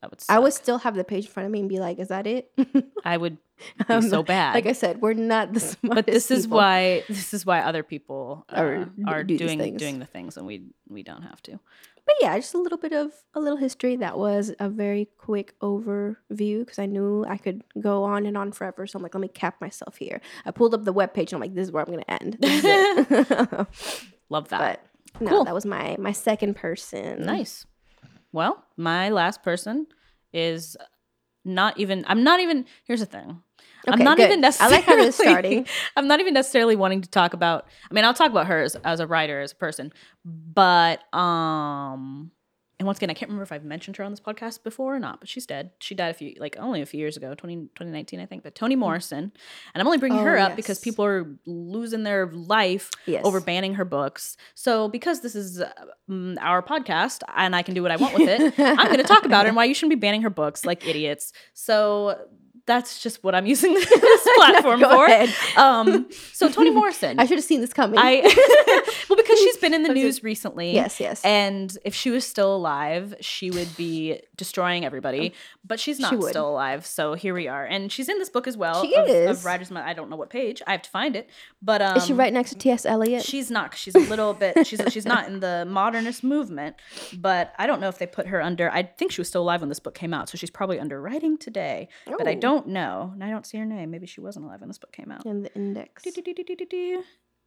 That 0.02 0.12
would. 0.12 0.22
I 0.30 0.40
would 0.40 0.54
still 0.54 0.78
have 0.80 0.96
the 0.96 1.04
page 1.04 1.26
in 1.26 1.32
front 1.32 1.46
of 1.46 1.52
me 1.52 1.60
and 1.62 1.70
be 1.70 1.80
like, 1.80 2.00
is 2.00 2.10
that 2.10 2.28
it? 2.28 2.52
I 3.04 3.18
would 3.18 3.38
be 3.80 3.86
I'm 3.90 4.02
so 4.04 4.22
bad. 4.24 4.54
Like 4.54 4.66
I 4.68 4.74
said, 4.74 5.02
we're 5.02 5.14
not 5.14 5.54
the 5.54 5.60
smartest. 5.60 5.96
but 5.96 6.06
this 6.06 6.30
is 6.32 6.46
people. 6.46 6.58
why 6.58 7.04
this 7.08 7.34
is 7.34 7.46
why 7.46 7.60
other 7.62 7.82
people 7.84 8.46
uh, 8.50 8.62
Or 8.62 8.90
are, 9.08 9.24
do 9.24 9.38
doing 9.38 9.78
doing 9.78 10.00
the 10.00 10.06
things 10.06 10.38
and 10.38 10.46
we 10.46 10.64
we 10.90 11.02
don't 11.04 11.24
have 11.24 11.42
to. 11.44 11.60
But 12.06 12.16
yeah, 12.22 12.38
just 12.38 12.54
a 12.54 12.60
little 12.60 12.78
bit 12.78 12.92
of 12.94 13.12
a 13.34 13.40
little 13.40 13.58
history. 13.58 13.96
That 13.96 14.16
was 14.20 14.54
a 14.60 14.70
very 14.70 15.08
quick 15.18 15.58
overview 15.60 16.60
because 16.60 16.78
I 16.78 16.86
knew 16.86 17.26
I 17.28 17.38
could 17.38 17.64
go 17.82 18.04
on 18.04 18.28
and 18.28 18.38
on 18.38 18.52
forever. 18.52 18.86
So 18.86 18.98
I'm 18.98 19.04
like, 19.04 19.16
let 19.16 19.22
me 19.22 19.28
cap 19.28 19.60
myself 19.60 19.98
here. 19.98 20.22
I 20.46 20.52
pulled 20.52 20.76
up 20.76 20.84
the 20.84 20.94
webpage 20.94 21.32
and 21.32 21.36
I'm 21.36 21.40
like, 21.40 21.56
this 21.56 21.64
is 21.68 21.72
where 21.72 21.84
I'm 21.84 21.90
gonna 21.90 22.04
end. 22.08 22.38
This 22.40 22.64
is 22.64 22.66
it. 22.66 23.68
Love 24.30 24.50
that. 24.50 24.82
but 25.14 25.22
no, 25.22 25.30
Cool. 25.30 25.46
that 25.46 25.54
was 25.56 25.66
my 25.66 25.96
my 25.98 26.12
second 26.12 26.56
person. 26.56 27.26
Nice. 27.26 27.66
Well, 28.36 28.64
my 28.76 29.10
last 29.10 29.42
person 29.44 29.88
is 30.34 30.76
not 31.46 31.80
even. 31.80 32.04
I'm 32.08 32.24
not 32.26 32.42
even. 32.42 32.66
Here's 32.84 33.00
the 33.00 33.06
thing. 33.06 33.42
I'm 33.88 33.94
Okay, 33.94 34.04
not 34.04 34.18
good. 34.18 34.26
even 34.26 34.40
I 34.40 34.42
necessarily. 34.42 34.76
like 34.78 34.86
how 34.86 34.96
this 34.98 35.08
is 35.20 35.22
starting. 35.28 35.68
I'm 35.96 36.08
not 36.08 36.20
even 36.20 36.34
necessarily 36.34 36.76
wanting 36.76 37.02
to 37.02 37.10
talk 37.10 37.34
about. 37.34 37.66
I 37.90 37.94
mean, 37.94 38.04
I'll 38.04 38.14
talk 38.14 38.32
about 38.32 38.48
her 38.48 38.62
as, 38.64 38.76
as 38.84 39.00
a 39.00 39.08
writer, 39.08 39.40
as 39.42 39.54
a 39.54 39.56
person, 39.56 39.94
but 40.26 41.02
um, 41.16 42.32
and 42.80 42.86
once 42.86 42.98
again, 43.00 43.10
I 43.10 43.14
can't 43.14 43.30
remember 43.30 43.44
if 43.44 43.52
I've 43.52 43.64
mentioned 43.64 43.96
her 43.98 44.04
on 44.04 44.12
this 44.12 44.20
podcast 44.20 44.64
before 44.64 44.96
or 44.96 45.00
not. 45.00 45.20
But 45.22 45.30
she's 45.30 45.46
dead. 45.46 45.72
She 45.80 45.96
died 45.96 46.10
a 46.10 46.14
few, 46.14 46.34
like 46.40 46.58
only 46.60 46.82
a 46.82 46.86
few 46.86 47.00
years 47.00 47.16
ago, 47.16 47.34
20, 47.34 47.56
2019, 47.76 48.20
I 48.20 48.26
think. 48.26 48.44
But 48.44 48.54
Toni 48.56 48.76
Morrison, 48.76 49.32
and 49.74 49.82
I'm 49.82 49.88
only 49.88 49.98
bringing 49.98 50.20
Mm. 50.20 50.24
Oh, 50.24 50.26
her 50.26 50.38
up 50.38 50.56
because 50.56 50.80
people 50.80 51.06
are 51.06 51.26
losing 51.46 52.04
their 52.04 52.28
life 52.28 52.90
Yes. 53.06 53.24
over 53.26 53.40
banning 53.40 53.76
her 53.76 53.86
books. 53.86 54.36
So 54.56 54.90
because 54.90 55.22
this 55.22 55.36
is 55.36 55.62
uh, 55.62 55.72
mm, 56.10 56.38
our 56.42 56.62
podcast 56.62 57.22
and 57.36 57.56
I 57.56 57.62
can 57.62 57.74
do 57.76 57.82
what 57.82 57.92
I 57.92 57.96
want 57.96 58.14
with 58.14 58.28
it, 58.28 58.54
I'm 58.60 58.88
going 58.88 58.98
to 58.98 59.04
talk 59.04 59.26
about 59.26 59.44
her 59.44 59.48
and 59.48 59.56
why 59.56 59.66
you 59.66 59.74
shouldn't 59.74 59.92
be 59.98 60.06
banning 60.06 60.22
her 60.24 60.30
books 60.30 60.66
like 60.66 60.86
idiots. 60.88 61.32
So 61.54 62.18
that's 62.66 63.02
just 63.02 63.24
what 63.24 63.36
I'm 63.36 63.46
using 63.46 63.74
this 63.76 64.28
platform 64.36 64.80
Go 64.80 64.90
for. 65.08 65.60
Um, 65.60 66.08
so 66.34 66.50
Toni 66.50 66.72
Morrison, 66.72 67.20
I 67.20 67.26
should 67.26 67.38
have 67.38 67.46
seen 67.46 67.62
this 67.62 67.74
coming. 67.74 68.00
I 68.00 68.22
well 69.10 69.18
because 69.18 69.40
she's 69.40 69.58
been 69.58 69.74
in 69.74 69.84
the 69.84 69.94
news 69.94 70.24
recently. 70.24 70.72
yes, 70.74 71.00
yes. 71.00 71.22
And 71.24 71.78
if 71.86 71.94
she 71.94 72.10
was 72.12 72.26
still 72.26 72.56
alive, 72.56 73.16
she 73.22 73.52
would 73.52 73.76
be 73.78 74.22
destroying 74.36 74.86
everybody. 74.86 75.34
But 75.64 75.80
she's 75.80 76.00
not 76.00 76.12
She 76.14 76.22
still 76.30 76.50
alive, 76.50 76.86
so 76.86 77.14
here 77.14 77.34
we 77.34 77.48
are. 77.48 77.66
And 77.66 77.92
she's 77.92 78.10
in 78.10 78.20
this 78.20 78.30
book 78.30 78.48
as 78.48 78.56
well. 78.58 78.84
She 78.84 78.96
of, 78.96 79.08
is. 79.10 79.46
of 79.46 79.72
Month. 79.72 79.86
I 79.88 79.94
don't 79.94 80.10
know 80.10 80.16
what 80.16 80.30
page. 80.30 80.62
I 80.68 80.72
have 80.74 80.82
to 80.84 80.90
find 80.90 81.16
it. 81.16 81.30
But 81.62 81.82
um, 81.82 81.98
is 81.98 82.06
she 82.06 82.14
right 82.14 82.32
next 82.34 82.52
to 82.52 82.58
T.S. 82.58 82.86
Eliot? 82.86 83.24
She's 83.24 83.50
not. 83.50 83.72
'cause 83.72 83.80
She's 83.80 83.96
a 83.96 84.00
little 84.00 84.34
bit. 84.34 84.66
She's 84.68 84.82
she's 84.90 85.06
not 85.06 85.28
in 85.28 85.40
the 85.40 85.66
modernist 85.68 86.24
movement. 86.24 86.76
But 87.18 87.54
I 87.58 87.68
don't 87.68 87.80
know 87.82 87.88
if 87.90 87.98
they 87.98 88.08
put 88.08 88.28
her 88.28 88.42
under. 88.42 88.70
I 88.72 88.84
think 88.84 89.12
she 89.12 89.22
was 89.22 89.28
still 89.28 89.42
alive 89.44 89.62
when 89.62 89.70
this 89.70 89.80
book 89.80 89.96
came 89.96 90.14
out, 90.14 90.30
so 90.30 90.38
she's 90.38 90.50
probably 90.50 90.80
under 90.80 91.02
writing 91.02 91.38
today. 91.38 91.88
But 92.06 92.28
I 92.28 92.34
Oh. 92.34 92.40
Don't 92.56 92.68
know, 92.68 93.12
and 93.14 93.24
I 93.24 93.30
don't 93.30 93.46
see 93.46 93.58
her 93.58 93.66
name. 93.66 93.92
Maybe 93.92 94.08
she 94.08 94.22
wasn't 94.22 94.46
alive 94.46 94.62
when 94.62 94.70
this 94.70 94.78
book 94.78 94.92
came 94.92 95.12
out. 95.12 95.26
in 95.26 95.44
the 95.44 95.54
index. 95.56 96.04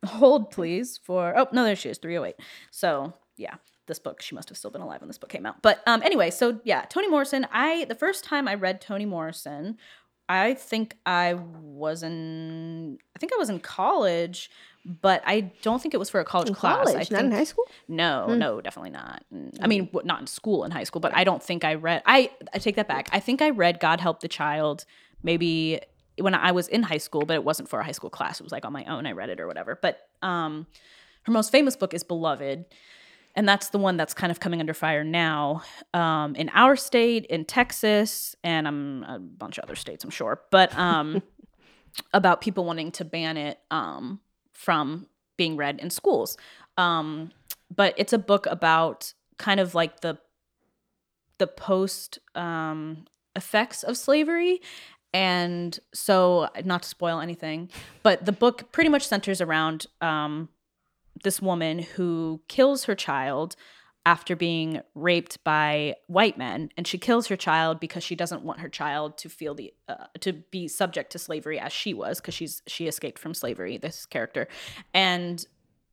Hold 0.05 0.51
please 0.51 0.99
for. 1.03 1.37
Oh 1.37 1.49
no, 1.53 1.65
there 1.65 1.77
she 1.77 1.89
is. 1.89 1.99
Three 1.99 2.17
oh 2.19 2.25
eight. 2.25 2.37
So 2.71 3.15
yeah. 3.37 3.55
This 3.87 3.99
book, 3.99 4.21
she 4.21 4.35
must 4.35 4.51
have 4.51 4.59
still 4.59 4.71
been 4.71 4.83
alive 4.83 5.01
when 5.01 5.09
this 5.09 5.17
book 5.17 5.31
came 5.31 5.47
out. 5.47 5.63
But 5.63 5.83
um, 5.87 6.03
anyway, 6.03 6.29
so 6.31 6.61
yeah, 6.63 6.83
Toni 6.83 7.09
Morrison. 7.09 7.47
I 7.51 7.87
the 7.87 7.95
first 7.95 8.23
time 8.23 8.47
I 8.47 8.55
read 8.55 8.83
Toni 8.83 9.07
Morrison, 9.07 9.79
I 10.29 10.53
think 10.53 10.99
I 11.07 11.35
was 11.35 12.03
in 12.03 12.99
I 13.17 13.19
think 13.19 13.33
I 13.33 13.39
was 13.39 13.49
in 13.49 13.61
college, 13.61 14.51
but 14.89 15.22
I 15.26 15.53
don't 15.62 15.80
think 15.82 15.93
it 15.95 15.99
was 15.99 16.09
for 16.09 16.18
a 16.18 16.24
college 16.24 16.49
In 16.49 16.55
class. 16.55 16.86
college, 16.86 17.12
I 17.12 17.14
not 17.16 17.24
in 17.26 17.30
high 17.30 17.45
school. 17.45 17.64
No, 17.89 18.24
Hmm. 18.28 18.39
no, 18.39 18.61
definitely 18.61 18.91
not. 18.91 19.22
Mm, 19.32 19.59
I 19.61 19.66
mean, 19.66 19.89
not 20.05 20.20
in 20.20 20.26
school 20.26 20.64
in 20.64 20.70
high 20.70 20.84
school, 20.84 21.01
but 21.01 21.14
I 21.14 21.24
don't 21.24 21.43
think 21.43 21.62
I 21.64 21.74
read. 21.74 22.03
I 22.07 22.30
I 22.55 22.59
take 22.59 22.76
that 22.76 22.89
back. 22.89 23.09
I 23.12 23.20
think 23.20 23.43
I 23.43 23.51
read 23.51 23.80
God 23.80 24.01
Help 24.01 24.20
the 24.20 24.28
Child 24.28 24.84
maybe 25.22 25.80
when 26.18 26.34
I 26.34 26.53
was 26.53 26.68
in 26.68 26.82
high 26.84 26.99
school, 26.99 27.22
but 27.26 27.34
it 27.34 27.45
wasn't 27.45 27.68
for 27.68 27.78
a 27.80 27.84
high 27.84 27.93
school 27.93 28.11
class. 28.11 28.41
It 28.41 28.43
was 28.45 28.53
like 28.53 28.64
on 28.64 28.72
my 28.72 28.84
own. 28.86 29.07
I 29.07 29.12
read 29.12 29.28
it 29.30 29.39
or 29.41 29.47
whatever. 29.47 29.78
But 29.80 30.01
um, 30.22 30.66
her 31.24 31.32
most 31.32 31.53
famous 31.53 31.76
book 31.76 31.93
is 31.95 32.03
Beloved, 32.03 32.64
and 33.36 33.49
that's 33.49 33.68
the 33.68 33.78
one 33.78 33.97
that's 33.97 34.14
kind 34.14 34.30
of 34.32 34.41
coming 34.41 34.59
under 34.61 34.74
fire 34.74 35.05
now 35.05 35.62
um, 35.95 36.34
in 36.34 36.49
our 36.55 36.74
state, 36.76 37.26
in 37.26 37.45
Texas, 37.45 38.34
and 38.43 38.66
um, 38.66 39.05
a 39.07 39.18
bunch 39.18 39.59
of 39.59 39.64
other 39.64 39.76
states, 39.76 40.03
I'm 40.03 40.11
sure. 40.11 40.41
But 40.51 40.76
um, 40.78 41.22
about 42.12 42.41
people 42.41 42.64
wanting 42.64 42.91
to 42.93 43.05
ban 43.05 43.36
it 43.36 43.59
um, 43.70 44.20
from 44.59 45.07
being 45.37 45.57
read 45.57 45.79
in 45.79 45.89
schools. 45.89 46.37
Um, 46.77 47.31
but 47.75 47.95
it's 47.97 48.13
a 48.13 48.19
book 48.19 48.47
about 48.47 49.15
kind 49.39 49.61
of 49.61 49.75
like 49.75 50.01
the 50.01 50.19
the 51.39 51.47
post 51.47 52.19
um, 52.35 53.07
effects 53.37 53.85
of 53.85 53.97
slavery. 53.97 54.61
And 55.15 55.79
so, 55.95 56.49
not 56.65 56.83
to 56.83 56.89
spoil 56.89 57.21
anything, 57.21 57.71
but 58.03 58.27
the 58.27 58.33
book 58.33 58.73
pretty 58.73 58.91
much 58.91 59.07
centers 59.07 59.41
around 59.41 59.87
um, 60.01 60.49
this 61.23 61.41
woman 61.41 61.79
who 61.79 62.43
kills 62.49 62.85
her 62.85 62.95
child 62.95 63.55
after 64.07 64.35
being 64.35 64.81
raped 64.95 65.43
by 65.45 65.95
white 66.07 66.39
men 66.39 66.71
and 66.77 66.87
she 66.87 66.97
kills 66.97 67.27
her 67.27 67.37
child 67.37 67.79
because 67.79 68.03
she 68.03 68.15
doesn't 68.15 68.43
want 68.43 68.61
her 68.61 68.69
child 68.69 69.19
to 69.19 69.29
feel 69.29 69.55
the 69.55 69.73
uh, 69.89 70.07
to 70.21 70.33
be 70.33 70.67
subject 70.67 71.13
to 71.13 71.19
slavery 71.19 71.59
as 71.59 71.73
she 71.73 71.93
was 71.93 72.21
because 72.21 72.35
she's 72.35 72.63
she 72.67 72.87
escaped 72.87 73.19
from 73.19 73.35
slavery 73.35 73.77
this 73.77 74.07
character. 74.07 74.49
And 74.95 75.45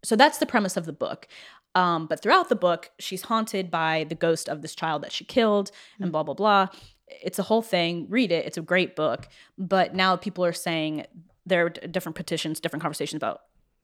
so 0.03 0.16
that's 0.16 0.38
the 0.38 0.45
premise 0.45 0.78
of 0.78 0.86
the 0.86 0.93
book. 0.93 1.28
Um, 1.74 2.08
but 2.08 2.22
throughout 2.22 2.47
the 2.47 2.56
book 2.56 2.91
she's 2.99 3.24
haunted 3.24 3.70
by 3.70 4.06
the 4.08 4.16
ghost 4.16 4.47
of 4.47 4.62
this 4.62 4.76
child 4.76 5.03
that 5.03 5.12
she 5.12 5.26
killed 5.26 5.72
and 5.99 6.12
blah 6.12 6.24
blah 6.24 6.36
blah. 6.36 6.68
It's 7.08 7.38
a 7.38 7.43
whole 7.43 7.62
thing. 7.62 8.08
Read 8.10 8.32
it. 8.32 8.45
It's 8.45 8.58
a 8.58 8.62
great 8.62 8.95
book. 8.95 9.28
But 9.58 9.93
now 9.93 10.16
people 10.16 10.45
are 10.45 10.53
saying 10.53 11.06
there 11.45 11.66
are 11.66 11.70
different 11.70 12.16
petitions 12.16 12.60
different 12.60 12.82
conversations 12.82 13.18
about 13.18 13.41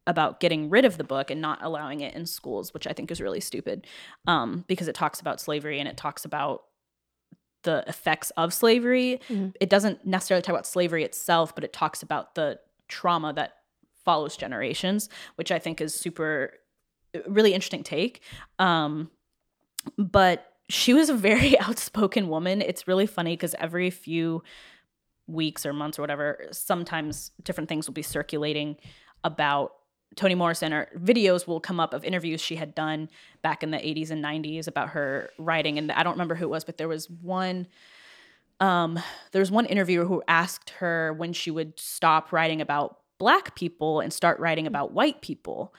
about 0.08 0.40
getting 0.40 0.70
rid 0.70 0.84
of 0.86 0.98
the 0.98 1.04
book 1.04 1.30
and 1.30 1.40
not 1.42 1.60
allowing 1.62 2.02
it 2.02 2.14
in 2.16 2.26
schools, 2.26 2.74
which 2.74 2.88
I 2.88 2.94
think 2.94 3.12
is 3.12 3.22
really 3.22 3.40
stupid 3.40 3.86
um, 4.28 4.66
because 4.68 4.88
it 4.88 4.96
talks 4.96 5.22
about 5.22 5.40
slavery 5.40 5.80
and 5.80 5.88
it 5.88 5.98
talks 5.98 6.26
about 6.26 6.64
the 7.64 7.84
effects 7.88 8.32
of 8.32 8.54
slavery. 8.54 9.20
Mhm. 9.30 9.54
It 9.62 9.70
doesn't 9.70 10.06
necessarily 10.06 10.42
talk 10.42 10.54
about 10.54 10.66
slavery 10.66 11.04
itself, 11.04 11.54
but 11.54 11.64
it 11.64 11.72
talks 11.72 12.02
about 12.02 12.34
the 12.34 12.60
trauma 12.88 13.32
that 13.34 13.58
follows 14.04 14.36
generations, 14.36 15.10
which 15.36 15.52
I 15.52 15.60
think 15.60 15.80
is 15.80 15.94
super, 15.94 16.54
really 17.28 17.54
interesting 17.54 17.84
take. 17.84 18.22
Um, 18.58 19.12
but 19.98 20.48
she 20.70 20.94
was 20.94 21.10
a 21.10 21.14
very 21.14 21.60
outspoken 21.60 22.28
woman. 22.28 22.62
It's 22.64 22.88
really 22.88 23.06
funny 23.06 23.34
because 23.34 23.54
every 23.60 23.92
few 23.92 24.42
weeks 25.28 25.66
or 25.66 25.74
months 25.74 26.00
or 26.00 26.02
whatever, 26.02 26.48
sometimes 26.52 27.32
different 27.44 27.70
things 27.70 27.88
will 27.88 27.94
be 27.94 28.02
circulating 28.02 28.78
about 29.24 29.74
Toni 30.16 30.36
Morrison 30.36 30.74
or 30.74 30.88
videos 30.98 31.48
will 31.48 31.60
come 31.60 31.80
up 31.80 31.94
of 31.94 32.04
interviews 32.04 32.42
she 32.42 32.56
had 32.56 32.76
done 32.76 33.10
back 33.42 33.64
in 33.64 33.72
the 33.72 33.78
80s 33.78 34.12
and 34.12 34.24
90s 34.24 34.68
about 34.68 34.90
her 34.90 35.30
writing. 35.38 35.78
And 35.78 35.92
I 35.92 36.04
don't 36.04 36.14
remember 36.14 36.36
who 36.36 36.46
it 36.46 36.50
was, 36.50 36.64
but 36.64 36.78
there 36.78 36.88
was 36.88 37.10
one. 37.10 37.68
Um, 38.60 39.00
there 39.32 39.40
was 39.40 39.50
one 39.50 39.66
interviewer 39.66 40.06
who 40.06 40.22
asked 40.28 40.72
her 40.72 41.14
when 41.14 41.34
she 41.34 41.50
would 41.50 41.80
stop 41.80 42.32
writing 42.32 42.62
about 42.62 42.98
black 43.18 43.56
people 43.56 44.00
and 44.02 44.12
start 44.12 44.40
writing 44.40 44.68
about 44.68 44.92
white 44.92 45.22
people. 45.22 45.74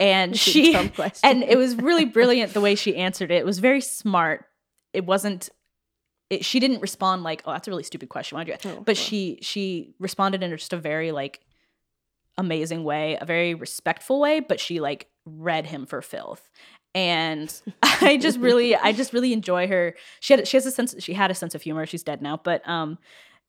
And 0.00 0.36
she 0.36 0.74
and 1.22 1.42
it 1.44 1.56
was 1.56 1.76
really 1.76 2.04
brilliant 2.16 2.54
the 2.54 2.60
way 2.60 2.74
she 2.74 2.96
answered 2.96 3.30
it. 3.30 3.36
It 3.36 3.46
was 3.46 3.58
very 3.60 3.80
smart. 3.80 4.46
It 4.92 5.04
wasn't 5.04 5.50
it, 6.30 6.44
she 6.44 6.58
didn't 6.58 6.80
respond 6.80 7.22
like, 7.22 7.42
"Oh, 7.44 7.52
that's 7.52 7.68
a 7.68 7.70
really 7.70 7.82
stupid 7.82 8.08
question." 8.08 8.36
Why 8.36 8.44
do 8.44 8.52
you? 8.52 8.58
Oh, 8.64 8.80
but 8.80 8.96
she 8.96 9.38
she 9.42 9.94
responded 9.98 10.42
in 10.42 10.50
just 10.50 10.72
a 10.72 10.76
very 10.76 11.12
like 11.12 11.40
amazing 12.36 12.84
way, 12.84 13.18
a 13.20 13.24
very 13.24 13.54
respectful 13.54 14.20
way, 14.20 14.40
but 14.40 14.60
she 14.60 14.80
like 14.80 15.08
read 15.24 15.66
him 15.66 15.86
for 15.86 16.02
filth. 16.02 16.48
And 16.94 17.52
I 17.82 18.16
just 18.16 18.38
really 18.38 18.76
I 18.76 18.92
just 18.92 19.12
really 19.12 19.32
enjoy 19.32 19.66
her. 19.68 19.94
She 20.20 20.34
had 20.34 20.46
she 20.46 20.56
has 20.56 20.66
a 20.66 20.70
sense 20.70 20.94
she 20.98 21.14
had 21.14 21.30
a 21.30 21.34
sense 21.34 21.54
of 21.54 21.62
humor. 21.62 21.86
She's 21.86 22.02
dead 22.02 22.22
now, 22.22 22.40
but 22.42 22.66
um 22.68 22.98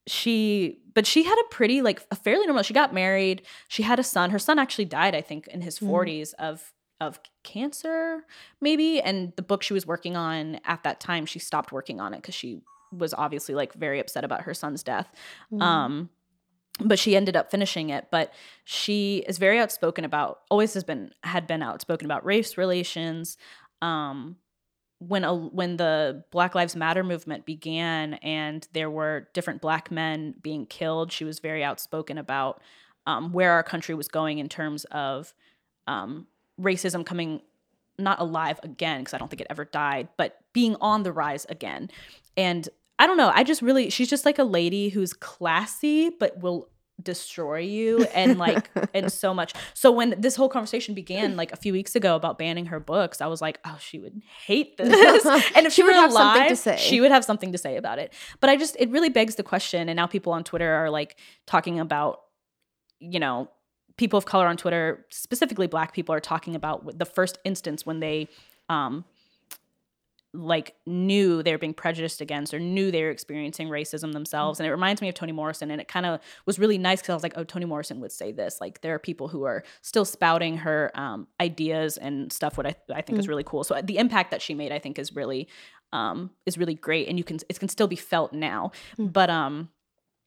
she 0.07 0.79
but 0.93 1.07
she 1.07 1.23
had 1.23 1.37
a 1.37 1.49
pretty 1.49 1.81
like 1.81 2.05
a 2.11 2.15
fairly 2.15 2.45
normal 2.45 2.63
she 2.63 2.73
got 2.73 2.93
married 2.93 3.41
she 3.67 3.83
had 3.83 3.99
a 3.99 4.03
son 4.03 4.29
her 4.29 4.39
son 4.39 4.59
actually 4.59 4.85
died 4.85 5.15
i 5.15 5.21
think 5.21 5.47
in 5.47 5.61
his 5.61 5.79
40s 5.79 6.21
mm. 6.21 6.33
of 6.37 6.73
of 7.01 7.19
cancer 7.43 8.23
maybe 8.61 9.01
and 9.01 9.33
the 9.35 9.41
book 9.41 9.63
she 9.63 9.73
was 9.73 9.85
working 9.85 10.15
on 10.15 10.59
at 10.63 10.83
that 10.83 10.99
time 10.99 11.25
she 11.25 11.39
stopped 11.39 11.71
working 11.71 11.99
on 11.99 12.13
it 12.13 12.17
because 12.17 12.35
she 12.35 12.61
was 12.91 13.13
obviously 13.15 13.55
like 13.55 13.73
very 13.73 13.99
upset 13.99 14.23
about 14.23 14.43
her 14.43 14.53
son's 14.53 14.83
death 14.83 15.11
mm. 15.51 15.61
um 15.61 16.09
but 16.79 16.99
she 16.99 17.15
ended 17.15 17.35
up 17.35 17.49
finishing 17.49 17.89
it 17.89 18.07
but 18.11 18.33
she 18.63 19.23
is 19.27 19.37
very 19.37 19.59
outspoken 19.59 20.03
about 20.03 20.41
always 20.49 20.73
has 20.73 20.83
been 20.83 21.11
had 21.23 21.47
been 21.47 21.61
outspoken 21.61 22.05
about 22.05 22.25
race 22.25 22.57
relations 22.57 23.37
um 23.81 24.35
when 24.99 25.23
a, 25.23 25.35
when 25.35 25.77
the 25.77 26.23
Black 26.31 26.55
Lives 26.55 26.75
Matter 26.75 27.03
movement 27.03 27.45
began 27.45 28.15
and 28.15 28.67
there 28.73 28.89
were 28.89 29.27
different 29.33 29.61
black 29.61 29.91
men 29.91 30.35
being 30.41 30.65
killed, 30.65 31.11
she 31.11 31.25
was 31.25 31.39
very 31.39 31.63
outspoken 31.63 32.17
about 32.17 32.61
um, 33.05 33.31
where 33.31 33.51
our 33.51 33.63
country 33.63 33.93
was 33.93 34.07
going 34.07 34.39
in 34.39 34.49
terms 34.49 34.85
of 34.85 35.33
um, 35.87 36.27
racism 36.59 37.05
coming 37.05 37.41
not 37.97 38.19
alive 38.19 38.59
again 38.63 39.01
because 39.01 39.13
I 39.13 39.17
don't 39.17 39.29
think 39.29 39.41
it 39.41 39.47
ever 39.49 39.65
died, 39.65 40.09
but 40.17 40.39
being 40.53 40.75
on 40.81 41.03
the 41.03 41.11
rise 41.11 41.45
again. 41.49 41.89
And 42.35 42.67
I 42.97 43.07
don't 43.07 43.17
know, 43.17 43.31
I 43.33 43.43
just 43.43 43.61
really 43.61 43.89
she's 43.89 44.09
just 44.09 44.25
like 44.25 44.39
a 44.39 44.43
lady 44.43 44.89
who's 44.89 45.13
classy 45.13 46.09
but 46.09 46.39
will 46.39 46.69
destroy 47.01 47.59
you 47.59 48.05
and 48.15 48.37
like 48.37 48.69
and 48.93 49.11
so 49.11 49.33
much. 49.33 49.53
So 49.73 49.91
when 49.91 50.15
this 50.17 50.35
whole 50.35 50.47
conversation 50.47 50.95
began 50.95 51.35
like 51.35 51.51
a 51.51 51.57
few 51.57 51.73
weeks 51.73 51.95
ago 51.95 52.15
about 52.15 52.37
banning 52.37 52.67
her 52.67 52.79
books 52.79 53.19
i 53.19 53.27
was 53.27 53.41
like 53.41 53.59
oh 53.65 53.77
she 53.79 53.99
would 53.99 54.21
hate 54.45 54.77
this. 54.77 55.25
And 55.55 55.65
if 55.65 55.73
she, 55.73 55.81
she 55.81 55.83
were 55.83 55.91
alive 55.91 56.57
she 56.77 57.01
would 57.01 57.11
have 57.11 57.25
something 57.25 57.51
to 57.51 57.57
say 57.57 57.77
about 57.77 57.99
it. 57.99 58.13
But 58.39 58.49
i 58.49 58.55
just 58.55 58.75
it 58.79 58.89
really 58.89 59.09
begs 59.09 59.35
the 59.35 59.43
question 59.43 59.89
and 59.89 59.97
now 59.97 60.07
people 60.07 60.33
on 60.33 60.43
twitter 60.43 60.71
are 60.71 60.89
like 60.89 61.17
talking 61.45 61.79
about 61.79 62.21
you 62.99 63.19
know 63.19 63.49
people 63.97 64.17
of 64.17 64.25
color 64.25 64.47
on 64.47 64.55
twitter 64.55 65.05
specifically 65.09 65.67
black 65.67 65.93
people 65.93 66.15
are 66.15 66.19
talking 66.21 66.55
about 66.55 66.97
the 66.97 67.05
first 67.05 67.37
instance 67.43 67.85
when 67.85 67.99
they 67.99 68.27
um 68.69 69.03
like 70.35 70.75
knew 70.85 71.41
they 71.41 71.51
were 71.51 71.57
being 71.57 71.73
prejudiced 71.73 72.21
against 72.21 72.53
or 72.53 72.59
knew 72.59 72.91
they 72.91 73.03
were 73.03 73.09
experiencing 73.09 73.69
racism 73.69 74.13
themselves. 74.13 74.59
And 74.59 74.67
it 74.67 74.71
reminds 74.71 75.01
me 75.01 75.09
of 75.09 75.15
Toni 75.15 75.31
Morrison. 75.31 75.71
And 75.71 75.81
it 75.81 75.87
kind 75.87 76.05
of 76.05 76.19
was 76.45 76.59
really 76.59 76.77
nice 76.77 77.01
because 77.01 77.11
I 77.11 77.15
was 77.15 77.23
like, 77.23 77.33
oh, 77.35 77.43
Toni 77.43 77.65
Morrison 77.65 77.99
would 78.01 78.11
say 78.11 78.31
this. 78.31 78.59
Like 78.61 78.81
there 78.81 78.93
are 78.93 78.99
people 78.99 79.27
who 79.27 79.43
are 79.43 79.63
still 79.81 80.05
spouting 80.05 80.57
her 80.57 80.91
um, 80.95 81.27
ideas 81.39 81.97
and 81.97 82.31
stuff. 82.31 82.57
What 82.57 82.67
I, 82.67 82.75
I 82.93 83.01
think 83.01 83.17
mm. 83.17 83.19
is 83.19 83.27
really 83.27 83.43
cool. 83.43 83.63
So 83.63 83.79
the 83.81 83.97
impact 83.97 84.31
that 84.31 84.41
she 84.41 84.53
made, 84.53 84.71
I 84.71 84.79
think, 84.79 84.99
is 84.99 85.15
really 85.15 85.47
um, 85.93 86.31
is 86.45 86.57
really 86.57 86.75
great. 86.75 87.07
And 87.07 87.17
you 87.17 87.23
can 87.23 87.39
it 87.49 87.59
can 87.59 87.69
still 87.69 87.87
be 87.87 87.95
felt 87.95 88.33
now. 88.33 88.71
Mm. 88.97 89.13
But 89.13 89.29
um, 89.29 89.69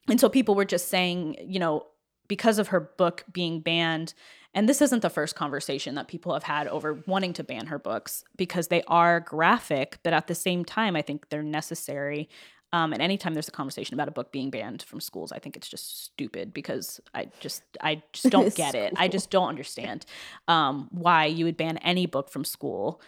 and 0.09 0.21
so 0.21 0.29
people 0.29 0.55
were 0.55 0.65
just 0.65 0.89
saying, 0.89 1.37
you 1.41 1.59
know, 1.59 1.87
because 2.29 2.59
of 2.59 2.69
her 2.69 2.81
book 2.81 3.25
being 3.33 3.61
banned 3.61 4.15
and 4.55 4.69
this 4.69 4.81
isn't 4.81 5.03
the 5.03 5.11
first 5.11 5.35
conversation 5.35 5.95
that 5.95 6.09
people 6.09 6.33
have 6.33 6.43
had 6.43 6.67
over 6.69 7.03
wanting 7.07 7.33
to 7.35 7.45
ban 7.45 7.67
her 7.67 7.79
books 7.79 8.25
because 8.37 8.69
they 8.69 8.83
are 8.89 9.21
graphic, 9.21 9.99
but 10.03 10.13
at 10.13 10.27
the 10.27 10.35
same 10.35 10.65
time, 10.65 10.97
I 10.97 11.03
think 11.03 11.29
they're 11.29 11.43
necessary. 11.43 12.29
Um, 12.73 12.93
and 12.93 13.01
anytime 13.01 13.35
there's 13.35 13.49
a 13.49 13.53
conversation 13.53 13.95
about 13.95 14.09
a 14.09 14.11
book 14.11 14.33
being 14.33 14.51
banned 14.51 14.83
from 14.83 15.01
schools, 15.01 15.33
I 15.33 15.39
think 15.39 15.57
it's 15.57 15.69
just 15.69 16.05
stupid 16.05 16.53
because 16.53 17.01
I 17.15 17.29
just 17.41 17.63
I 17.81 18.03
just 18.13 18.31
don't 18.31 18.55
get 18.55 18.75
it. 18.75 18.95
I 18.97 19.09
just 19.09 19.31
don't 19.31 19.49
understand 19.49 20.07
um, 20.49 20.89
why 20.91 21.27
you 21.27 21.45
would 21.45 21.57
ban 21.57 21.79
any 21.79 22.07
book 22.07 22.29
from 22.31 22.45
school. 22.45 23.01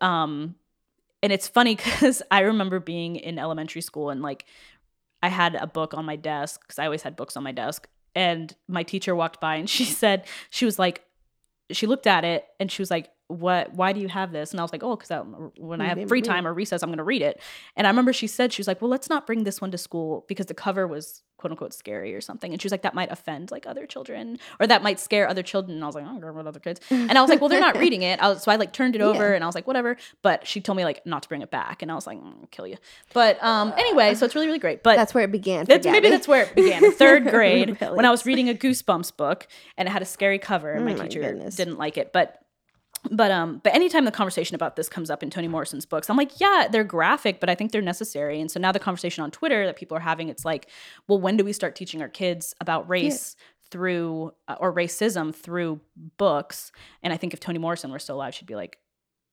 Um, 0.00 0.56
and 1.22 1.32
it's 1.32 1.48
funny 1.48 1.74
because 1.76 2.22
I 2.30 2.40
remember 2.40 2.80
being 2.80 3.16
in 3.16 3.38
elementary 3.38 3.82
school 3.82 4.10
and 4.10 4.20
like 4.20 4.44
I 5.22 5.28
had 5.28 5.54
a 5.54 5.66
book 5.66 5.94
on 5.94 6.04
my 6.04 6.16
desk 6.16 6.60
because 6.62 6.78
I 6.78 6.84
always 6.84 7.02
had 7.02 7.16
books 7.16 7.36
on 7.36 7.44
my 7.44 7.52
desk, 7.52 7.88
and 8.14 8.54
my 8.68 8.82
teacher 8.82 9.14
walked 9.14 9.40
by 9.40 9.56
and 9.56 9.68
she 9.68 9.84
said 10.02 10.24
she 10.50 10.64
was 10.64 10.78
like 10.78 11.04
she 11.70 11.86
looked 11.86 12.06
at 12.06 12.24
it 12.24 12.44
and 12.60 12.70
she 12.70 12.82
was 12.82 12.90
like 12.90 13.10
what 13.32 13.72
why 13.74 13.92
do 13.92 14.00
you 14.00 14.08
have 14.08 14.32
this 14.32 14.50
and 14.52 14.60
i 14.60 14.62
was 14.62 14.72
like 14.72 14.82
oh 14.82 14.96
because 14.96 15.24
when 15.56 15.80
i 15.80 15.86
have 15.86 16.08
free 16.08 16.22
time 16.22 16.46
or 16.46 16.52
recess 16.52 16.82
i'm 16.82 16.88
going 16.88 16.98
to 16.98 17.04
read 17.04 17.22
it 17.22 17.40
and 17.76 17.86
i 17.86 17.90
remember 17.90 18.12
she 18.12 18.26
said 18.26 18.52
she 18.52 18.60
was 18.60 18.66
like 18.66 18.80
well 18.80 18.90
let's 18.90 19.08
not 19.08 19.26
bring 19.26 19.44
this 19.44 19.60
one 19.60 19.70
to 19.70 19.78
school 19.78 20.24
because 20.28 20.46
the 20.46 20.54
cover 20.54 20.86
was 20.86 21.22
quote 21.42 21.50
unquote 21.50 21.74
scary 21.74 22.14
or 22.14 22.20
something. 22.20 22.52
And 22.52 22.62
she 22.62 22.66
was 22.66 22.70
like, 22.70 22.82
that 22.82 22.94
might 22.94 23.10
offend 23.10 23.50
like 23.50 23.66
other 23.66 23.84
children 23.84 24.38
or 24.60 24.66
that 24.68 24.80
might 24.84 25.00
scare 25.00 25.28
other 25.28 25.42
children. 25.42 25.74
And 25.74 25.82
I 25.82 25.86
was 25.88 25.96
like, 25.96 26.04
I 26.04 26.06
don't 26.06 26.20
care 26.20 26.30
about 26.30 26.46
other 26.46 26.60
kids. 26.60 26.80
And 26.88 27.18
I 27.18 27.20
was 27.20 27.28
like, 27.28 27.40
well, 27.40 27.48
they're 27.48 27.60
not 27.60 27.76
reading 27.84 28.02
it. 28.02 28.22
I 28.22 28.28
was, 28.28 28.44
so 28.44 28.52
I 28.52 28.56
like 28.56 28.72
turned 28.72 28.94
it 28.94 29.02
over 29.02 29.30
yeah. 29.30 29.34
and 29.34 29.42
I 29.42 29.46
was 29.48 29.56
like, 29.56 29.66
whatever. 29.66 29.96
But 30.22 30.46
she 30.46 30.60
told 30.60 30.76
me 30.76 30.84
like 30.84 31.04
not 31.04 31.24
to 31.24 31.28
bring 31.28 31.42
it 31.42 31.50
back. 31.50 31.82
And 31.82 31.90
I 31.90 31.96
was 31.96 32.06
like, 32.06 32.18
mm, 32.18 32.48
kill 32.52 32.68
you. 32.68 32.76
But 33.12 33.42
um, 33.42 33.74
anyway, 33.76 34.14
so 34.14 34.24
it's 34.24 34.36
really, 34.36 34.46
really 34.46 34.60
great. 34.60 34.84
But 34.84 34.94
that's 34.94 35.14
where 35.14 35.24
it 35.24 35.32
began. 35.32 35.66
maybe 35.68 36.10
that's 36.10 36.28
where 36.28 36.44
it 36.44 36.54
began. 36.54 36.92
Third 36.92 37.24
grade 37.30 37.80
when 37.80 38.04
I 38.04 38.10
was 38.12 38.24
reading 38.24 38.48
a 38.48 38.54
Goosebumps 38.54 39.16
book 39.16 39.48
and 39.76 39.88
it 39.88 39.90
had 39.90 40.02
a 40.02 40.06
scary 40.06 40.38
cover 40.38 40.70
and 40.70 40.84
my 40.84 40.94
oh 40.94 41.02
teacher 41.02 41.22
my 41.22 41.48
didn't 41.48 41.76
like 41.76 41.98
it. 41.98 42.12
But 42.12 42.38
but 43.10 43.30
um 43.30 43.60
but 43.62 43.74
anytime 43.74 44.04
the 44.04 44.12
conversation 44.12 44.54
about 44.54 44.76
this 44.76 44.88
comes 44.88 45.10
up 45.10 45.22
in 45.22 45.30
toni 45.30 45.48
morrison's 45.48 45.84
books 45.84 46.08
i'm 46.08 46.16
like 46.16 46.40
yeah 46.40 46.68
they're 46.70 46.84
graphic 46.84 47.40
but 47.40 47.50
i 47.50 47.54
think 47.54 47.72
they're 47.72 47.82
necessary. 47.82 48.40
And 48.40 48.50
so 48.50 48.60
now 48.60 48.72
the 48.72 48.78
conversation 48.78 49.24
on 49.24 49.30
twitter 49.30 49.66
that 49.66 49.76
people 49.76 49.96
are 49.96 50.00
having 50.00 50.28
it's 50.28 50.44
like 50.44 50.68
well 51.08 51.20
when 51.20 51.36
do 51.36 51.44
we 51.44 51.52
start 51.52 51.74
teaching 51.74 52.00
our 52.00 52.08
kids 52.08 52.54
about 52.60 52.88
race 52.88 53.36
yeah. 53.36 53.68
through 53.70 54.32
uh, 54.48 54.56
or 54.60 54.72
racism 54.72 55.34
through 55.34 55.80
books? 56.16 56.72
And 57.02 57.12
i 57.12 57.16
think 57.16 57.34
if 57.34 57.40
toni 57.40 57.58
morrison 57.58 57.90
were 57.90 57.98
still 57.98 58.16
alive 58.16 58.34
she'd 58.34 58.46
be 58.46 58.54
like 58.54 58.78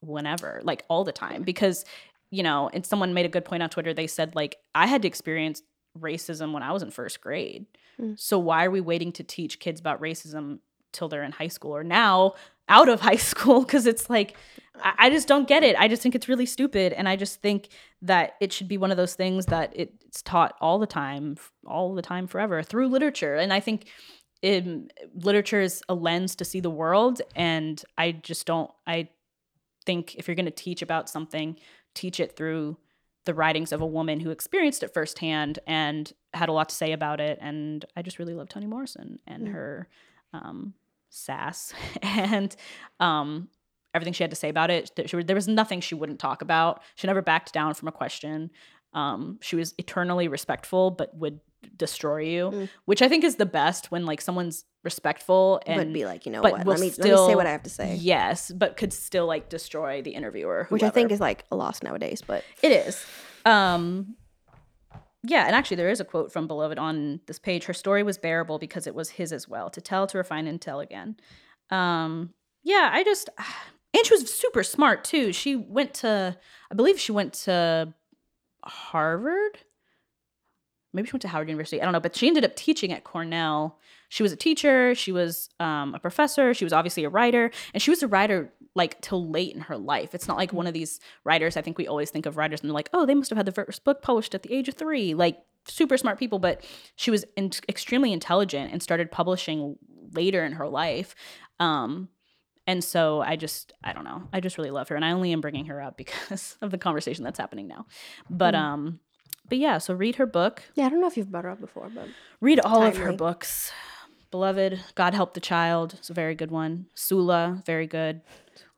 whenever 0.01 0.61
like 0.63 0.85
all 0.89 1.03
the 1.03 1.11
time. 1.11 1.43
Because 1.43 1.85
you 2.31 2.43
know 2.43 2.69
and 2.73 2.85
someone 2.85 3.13
made 3.13 3.25
a 3.25 3.29
good 3.29 3.45
point 3.45 3.63
on 3.63 3.69
twitter. 3.69 3.93
They 3.93 4.07
said 4.07 4.35
like 4.35 4.57
i 4.73 4.87
had 4.87 5.01
to 5.03 5.07
experience 5.07 5.61
racism 5.97 6.53
when 6.53 6.63
i 6.63 6.71
was 6.71 6.83
in 6.83 6.91
first 6.91 7.21
grade. 7.21 7.65
Mm. 7.99 8.17
so 8.19 8.39
why 8.39 8.65
are 8.65 8.71
we 8.71 8.81
waiting 8.81 9.11
to 9.13 9.23
teach 9.23 9.59
kids 9.59 9.79
about 9.79 9.99
racism 10.01 10.59
till 10.91 11.09
they're 11.09 11.23
in 11.23 11.31
high 11.31 11.47
school 11.47 11.75
or 11.75 11.83
now 11.83 12.33
out 12.69 12.87
of 12.87 13.01
high 13.09 13.15
school 13.15 13.61
because 13.61 13.85
it's 13.85 14.09
like 14.09 14.37
I, 14.81 14.93
I, 14.97 15.09
just 15.09 15.27
don't 15.27 15.47
get 15.47 15.63
it 15.63 15.75
i 15.77 15.87
just 15.87 16.01
think 16.01 16.15
it's 16.15 16.29
really 16.29 16.45
stupid 16.45 16.93
and 16.93 17.09
i 17.09 17.15
just 17.15 17.41
think 17.41 17.69
that 18.01 18.35
it 18.39 18.53
should 18.53 18.67
be 18.67 18.77
one 18.77 18.91
of 18.91 18.97
those 18.97 19.15
things 19.15 19.47
that 19.47 19.73
it's 19.75 20.21
taught 20.21 20.55
all 20.61 20.79
the 20.79 20.87
time 20.87 21.35
all 21.65 21.93
the 21.93 22.01
time 22.01 22.27
forever 22.27 22.63
through 22.63 22.87
literature 22.87 23.35
and 23.35 23.51
i 23.51 23.59
think 23.59 23.87
in, 24.41 24.89
literature 25.13 25.59
is 25.59 25.81
a 25.89 25.93
lens 25.93 26.35
to 26.35 26.45
see 26.45 26.61
the 26.61 26.69
world 26.69 27.21
and 27.35 27.83
i 27.97 28.11
just 28.11 28.45
don't 28.45 28.71
i 28.87 29.09
think 29.85 30.15
if 30.15 30.27
you're 30.27 30.35
going 30.35 30.45
to 30.45 30.51
teach 30.51 30.81
about 30.81 31.09
something 31.09 31.57
teach 31.93 32.19
it 32.19 32.37
through 32.37 32.77
the 33.25 33.33
writings 33.33 33.71
of 33.71 33.81
a 33.81 33.85
woman 33.85 34.21
who 34.21 34.29
experienced 34.29 34.81
it 34.81 34.93
firsthand 34.93 35.59
and 35.67 36.13
had 36.33 36.47
a 36.47 36.53
lot 36.53 36.69
to 36.69 36.75
say 36.75 36.93
about 36.93 37.19
it 37.19 37.37
and 37.41 37.85
i 37.97 38.01
just 38.01 38.19
really 38.19 38.33
love 38.33 38.47
toni 38.47 38.65
morrison 38.65 39.19
and 39.27 39.47
mm. 39.47 39.51
her 39.51 39.87
um, 40.31 40.73
sass 41.09 41.73
and 42.01 42.55
um, 42.99 43.49
everything 43.93 44.13
she 44.13 44.23
had 44.23 44.31
to 44.31 44.35
say 44.35 44.49
about 44.49 44.69
it. 44.69 44.91
There 44.95 45.35
was 45.35 45.47
nothing 45.47 45.81
she 45.81 45.95
wouldn't 45.95 46.19
talk 46.19 46.41
about. 46.41 46.81
She 46.95 47.07
never 47.07 47.21
backed 47.21 47.53
down 47.53 47.73
from 47.73 47.87
a 47.87 47.91
question. 47.91 48.51
Um, 48.93 49.37
she 49.41 49.55
was 49.55 49.75
eternally 49.77 50.27
respectful, 50.27 50.91
but 50.91 51.15
would 51.15 51.39
destroy 51.75 52.19
you, 52.19 52.51
mm. 52.51 52.69
which 52.85 53.01
I 53.01 53.07
think 53.07 53.23
is 53.23 53.35
the 53.35 53.45
best 53.45 53.91
when 53.91 54.05
like 54.05 54.21
someone's 54.21 54.65
respectful 54.83 55.61
and 55.65 55.77
would 55.77 55.93
be 55.93 56.05
like, 56.05 56.25
you 56.25 56.31
know 56.31 56.41
what, 56.41 56.65
let 56.65 56.79
me, 56.79 56.89
still, 56.89 57.05
let 57.05 57.27
me 57.27 57.31
say 57.31 57.35
what 57.35 57.47
I 57.47 57.51
have 57.51 57.63
to 57.63 57.69
say. 57.69 57.95
Yes, 57.95 58.51
but 58.51 58.77
could 58.77 58.93
still 58.93 59.25
like 59.25 59.49
destroy 59.49 60.01
the 60.01 60.11
interviewer, 60.11 60.67
which 60.69 60.83
I 60.83 60.89
think 60.89 61.11
is 61.11 61.19
like 61.19 61.45
a 61.51 61.55
loss 61.55 61.83
nowadays. 61.83 62.23
But 62.25 62.43
it 62.61 62.71
is. 62.71 63.05
Um, 63.45 64.15
yeah, 65.23 65.45
and 65.45 65.55
actually, 65.55 65.77
there 65.77 65.89
is 65.89 65.99
a 65.99 66.05
quote 66.05 66.31
from 66.31 66.47
Beloved 66.47 66.79
on 66.79 67.19
this 67.25 67.39
page. 67.39 67.65
Her 67.65 67.73
story 67.73 68.03
was 68.03 68.17
bearable 68.17 68.57
because 68.57 68.87
it 68.87 68.95
was 68.95 69.09
his 69.09 69.33
as 69.33 69.47
well 69.49 69.69
to 69.71 69.81
tell, 69.81 70.07
to 70.07 70.17
refine, 70.17 70.47
and 70.47 70.61
tell 70.61 70.79
again. 70.79 71.17
Um, 71.69 72.33
yeah, 72.63 72.89
I 72.93 73.03
just, 73.03 73.29
and 73.93 74.05
she 74.05 74.13
was 74.13 74.33
super 74.33 74.63
smart 74.63 75.03
too. 75.03 75.33
She 75.33 75.55
went 75.55 75.93
to, 75.95 76.37
I 76.71 76.75
believe 76.75 76.99
she 76.99 77.11
went 77.11 77.33
to 77.33 77.93
Harvard. 78.63 79.59
maybe 80.93 81.07
she 81.07 81.13
went 81.13 81.23
to 81.23 81.27
Howard 81.27 81.49
University. 81.49 81.81
I 81.81 81.83
don't 81.83 81.93
know, 81.93 81.99
but 81.99 82.15
she 82.15 82.27
ended 82.27 82.45
up 82.45 82.55
teaching 82.55 82.93
at 82.93 83.03
Cornell. 83.03 83.77
She 84.07 84.23
was 84.23 84.31
a 84.31 84.37
teacher. 84.37 84.95
She 84.95 85.11
was 85.11 85.49
um, 85.59 85.95
a 85.95 85.99
professor. 85.99 86.53
She 86.53 86.63
was 86.63 86.73
obviously 86.73 87.03
a 87.03 87.09
writer, 87.09 87.51
and 87.73 87.83
she 87.83 87.91
was 87.91 88.01
a 88.03 88.07
writer 88.07 88.53
like 88.79 88.99
till 89.01 89.29
late 89.29 89.53
in 89.55 89.61
her 89.61 89.77
life. 89.77 90.15
It's 90.15 90.27
not 90.27 90.37
like 90.37 90.51
one 90.53 90.65
of 90.67 90.73
these 90.73 90.99
writers. 91.23 91.55
I 91.57 91.61
think 91.61 91.77
we 91.77 91.87
always 91.87 92.09
think 92.09 92.25
of 92.25 92.37
writers 92.37 92.61
and 92.61 92.69
they're 92.69 92.73
like, 92.81 92.89
oh, 92.93 93.05
they 93.05 93.13
must 93.15 93.29
have 93.29 93.37
had 93.37 93.45
the 93.45 93.51
first 93.51 93.83
book 93.83 94.01
published 94.01 94.33
at 94.33 94.41
the 94.43 94.53
age 94.53 94.67
of 94.69 94.75
three. 94.75 95.13
Like 95.13 95.37
super 95.67 95.97
smart 95.97 96.17
people, 96.17 96.39
but 96.39 96.65
she 96.95 97.11
was 97.11 97.25
in- 97.35 97.51
extremely 97.67 98.11
intelligent 98.13 98.71
and 98.71 98.81
started 98.81 99.11
publishing 99.11 99.75
later 100.13 100.43
in 100.43 100.53
her 100.53 100.67
life. 100.67 101.13
Um, 101.59 102.09
and 102.65 102.83
so 102.83 103.21
I 103.21 103.35
just, 103.35 103.73
I 103.83 103.93
don't 103.93 104.03
know, 104.03 104.23
I 104.31 104.39
just 104.39 104.57
really 104.57 104.69
love 104.71 104.89
her, 104.89 104.95
and 104.95 105.03
I 105.03 105.11
only 105.11 105.31
am 105.33 105.41
bringing 105.41 105.65
her 105.65 105.81
up 105.81 105.97
because 106.03 106.57
of 106.61 106.71
the 106.71 106.77
conversation 106.77 107.23
that's 107.23 107.39
happening 107.39 107.67
now. 107.67 107.85
But 108.29 108.53
Mm. 108.53 108.59
um, 108.59 108.99
but 109.49 109.57
yeah, 109.57 109.79
so 109.79 109.93
read 109.95 110.15
her 110.17 110.27
book, 110.27 110.61
Yeah, 110.75 110.85
I 110.85 110.89
don't 110.89 111.01
know 111.01 111.07
if 111.07 111.17
you've 111.17 111.31
brought 111.31 111.43
her 111.45 111.49
up 111.49 111.59
before, 111.59 111.89
but 111.93 112.07
read 112.39 112.59
all 112.59 112.83
of 112.83 112.97
her 112.97 113.11
books. 113.13 113.71
Beloved, 114.31 114.79
God 114.93 115.15
Help 115.15 115.33
the 115.33 115.39
Child 115.39 115.97
is 115.99 116.11
a 116.11 116.13
very 116.13 116.35
good 116.35 116.51
one. 116.51 116.85
Sula, 116.93 117.63
very 117.65 117.87
good. 117.87 118.21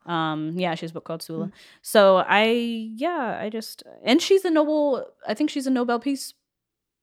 Um, 0.06 0.52
yeah, 0.56 0.74
she 0.74 0.84
has 0.84 0.90
a 0.90 0.94
book 0.94 1.04
called 1.04 1.22
Sula. 1.22 1.50
So 1.80 2.24
I, 2.26 2.44
yeah, 2.96 3.38
I 3.40 3.48
just, 3.48 3.82
and 4.02 4.20
she's 4.20 4.44
a 4.44 4.50
Nobel, 4.50 5.06
I 5.26 5.34
think 5.34 5.50
she's 5.50 5.66
a 5.66 5.70
Nobel 5.70 5.98
Peace 5.98 6.34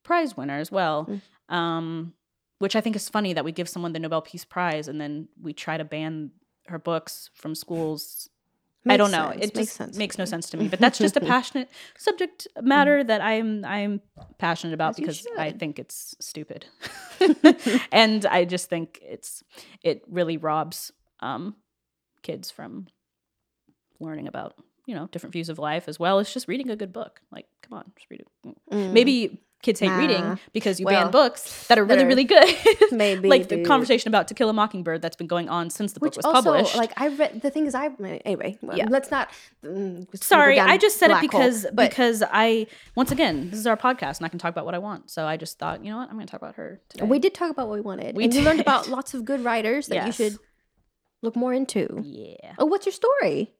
Prize 0.02 0.36
winner 0.36 0.58
as 0.58 0.70
well. 0.70 1.06
Mm. 1.06 1.54
Um, 1.54 2.14
which 2.60 2.76
I 2.76 2.80
think 2.80 2.94
is 2.94 3.08
funny 3.08 3.32
that 3.32 3.44
we 3.44 3.52
give 3.52 3.68
someone 3.68 3.92
the 3.94 3.98
Nobel 3.98 4.20
Peace 4.20 4.44
Prize 4.44 4.86
and 4.86 5.00
then 5.00 5.28
we 5.40 5.52
try 5.52 5.76
to 5.76 5.84
ban 5.84 6.30
her 6.68 6.78
books 6.78 7.30
from 7.34 7.54
schools. 7.54 8.28
I 8.86 8.96
don't 8.96 9.10
know. 9.10 9.30
sense, 9.30 9.44
It 9.44 9.56
makes 9.56 9.68
just 9.68 9.76
sense 9.76 9.96
makes 9.96 10.18
no 10.18 10.24
sense 10.24 10.48
to 10.50 10.56
me. 10.56 10.68
But 10.68 10.78
that's 10.78 10.98
just 10.98 11.16
a 11.16 11.20
passionate 11.20 11.68
subject 11.98 12.48
matter 12.62 13.04
that 13.04 13.20
I'm 13.20 13.64
I'm 13.64 14.00
passionate 14.38 14.72
about 14.72 14.90
As 14.90 14.96
because 14.96 15.26
I 15.38 15.52
think 15.52 15.78
it's 15.78 16.14
stupid, 16.18 16.64
and 17.92 18.24
I 18.24 18.46
just 18.46 18.70
think 18.70 18.98
it's 19.02 19.42
it 19.82 20.02
really 20.08 20.38
robs 20.38 20.92
um, 21.20 21.56
kids 22.22 22.50
from 22.50 22.86
learning 23.98 24.26
about 24.28 24.54
you 24.86 24.94
know 24.94 25.08
different 25.12 25.32
views 25.32 25.48
of 25.48 25.58
life 25.58 25.88
as 25.88 25.98
well 25.98 26.18
as 26.18 26.32
just 26.32 26.48
reading 26.48 26.70
a 26.70 26.76
good 26.76 26.92
book. 26.92 27.20
Like, 27.30 27.46
come 27.62 27.78
on, 27.78 27.92
just 27.96 28.10
read 28.10 28.20
it. 28.44 28.56
Mm. 28.72 28.92
Maybe 28.92 29.42
kids 29.62 29.78
hate 29.78 29.88
Nah. 29.88 29.98
reading 29.98 30.38
because 30.54 30.80
you 30.80 30.86
Well, 30.86 31.02
ban 31.02 31.10
books 31.12 31.66
that 31.68 31.78
are 31.78 31.84
really 31.84 32.06
really 32.06 32.24
good. 32.24 32.48
maybe 32.92 33.28
like 33.28 33.48
the 33.50 33.62
conversation 33.62 34.08
about 34.08 34.26
To 34.28 34.34
Kill 34.34 34.48
a 34.48 34.54
Mockingbird 34.54 35.02
that's 35.02 35.16
been 35.16 35.26
going 35.26 35.50
on 35.50 35.68
since 35.68 35.92
the 35.92 36.00
Which 36.00 36.14
book 36.14 36.24
was 36.24 36.34
also, 36.34 36.52
published. 36.54 36.76
like 36.76 36.92
I 36.96 37.08
read 37.08 37.42
the 37.42 37.50
thing 37.50 37.66
is, 37.66 37.74
I 37.74 37.90
anyway. 38.24 38.56
well, 38.62 38.78
Yeah. 38.78 38.86
let's 38.88 39.10
not. 39.10 39.28
mm, 39.62 40.06
Sorry, 40.24 40.58
I 40.58 40.78
just 40.78 40.96
said 40.96 41.06
it 41.10 41.20
black 41.20 41.30
hole, 41.30 41.40
because 41.42 41.66
because 41.74 42.22
I 42.32 42.68
once 42.96 43.12
again 43.12 43.50
this 43.50 43.58
is 43.60 43.66
our 43.66 43.76
podcast 43.76 44.16
and 44.16 44.24
I 44.24 44.28
can 44.30 44.38
talk 44.38 44.50
about 44.50 44.64
what 44.64 44.74
I 44.74 44.78
want. 44.78 45.10
So 45.10 45.26
I 45.26 45.36
just 45.36 45.58
thought, 45.58 45.84
you 45.84 45.90
know 45.90 45.98
what, 45.98 46.08
I'm 46.08 46.14
going 46.16 46.26
to 46.26 46.30
talk 46.30 46.40
about 46.40 46.54
her 46.54 46.80
today. 46.88 47.04
we 47.04 47.18
did 47.18 47.34
talk 47.34 47.50
about 47.50 47.68
what 47.68 47.74
we 47.74 47.82
wanted. 47.82 48.16
We 48.16 48.24
and 48.24 48.32
we 48.32 48.40
learned 48.42 48.60
about 48.60 48.88
lots 48.88 49.12
of 49.12 49.26
good 49.26 49.44
writers 49.44 49.88
that 49.88 50.06
you 50.06 50.12
should 50.12 50.38
look 51.22 51.36
more 51.36 51.52
into. 51.52 52.00
yeah. 52.02 52.54
Oh, 52.58 52.66
what's 52.66 52.86
your 52.86 52.92
story? 52.92 53.52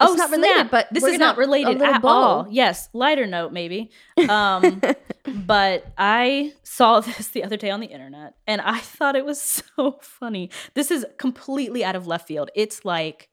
Oh, 0.00 0.08
It's 0.12 0.18
not 0.18 0.30
related, 0.30 0.70
but 0.70 0.88
this 0.92 1.02
is 1.02 1.18
not 1.18 1.38
related 1.38 1.80
at 1.80 2.04
all. 2.04 2.46
Yes, 2.50 2.90
lighter 2.92 3.26
note 3.26 3.52
maybe. 3.52 3.90
Um, 4.28 4.82
but 5.26 5.86
I 5.96 6.52
saw 6.62 7.00
this 7.06 7.28
the 7.28 7.42
other 7.42 7.56
day 7.56 7.70
on 7.70 7.80
the 7.80 7.86
internet 7.86 8.34
and 8.46 8.60
I 8.60 8.78
thought 8.80 9.16
it 9.16 9.24
was 9.24 9.40
so 9.76 9.98
funny. 10.02 10.50
This 10.74 10.90
is 10.90 11.06
completely 11.18 11.84
out 11.84 11.96
of 11.96 12.06
left 12.06 12.28
field. 12.28 12.50
It's 12.54 12.84
like 12.84 13.30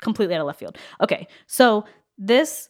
completely 0.00 0.34
out 0.34 0.40
of 0.40 0.46
left 0.46 0.58
field. 0.58 0.78
Okay, 1.02 1.26
so 1.46 1.84
this 2.16 2.68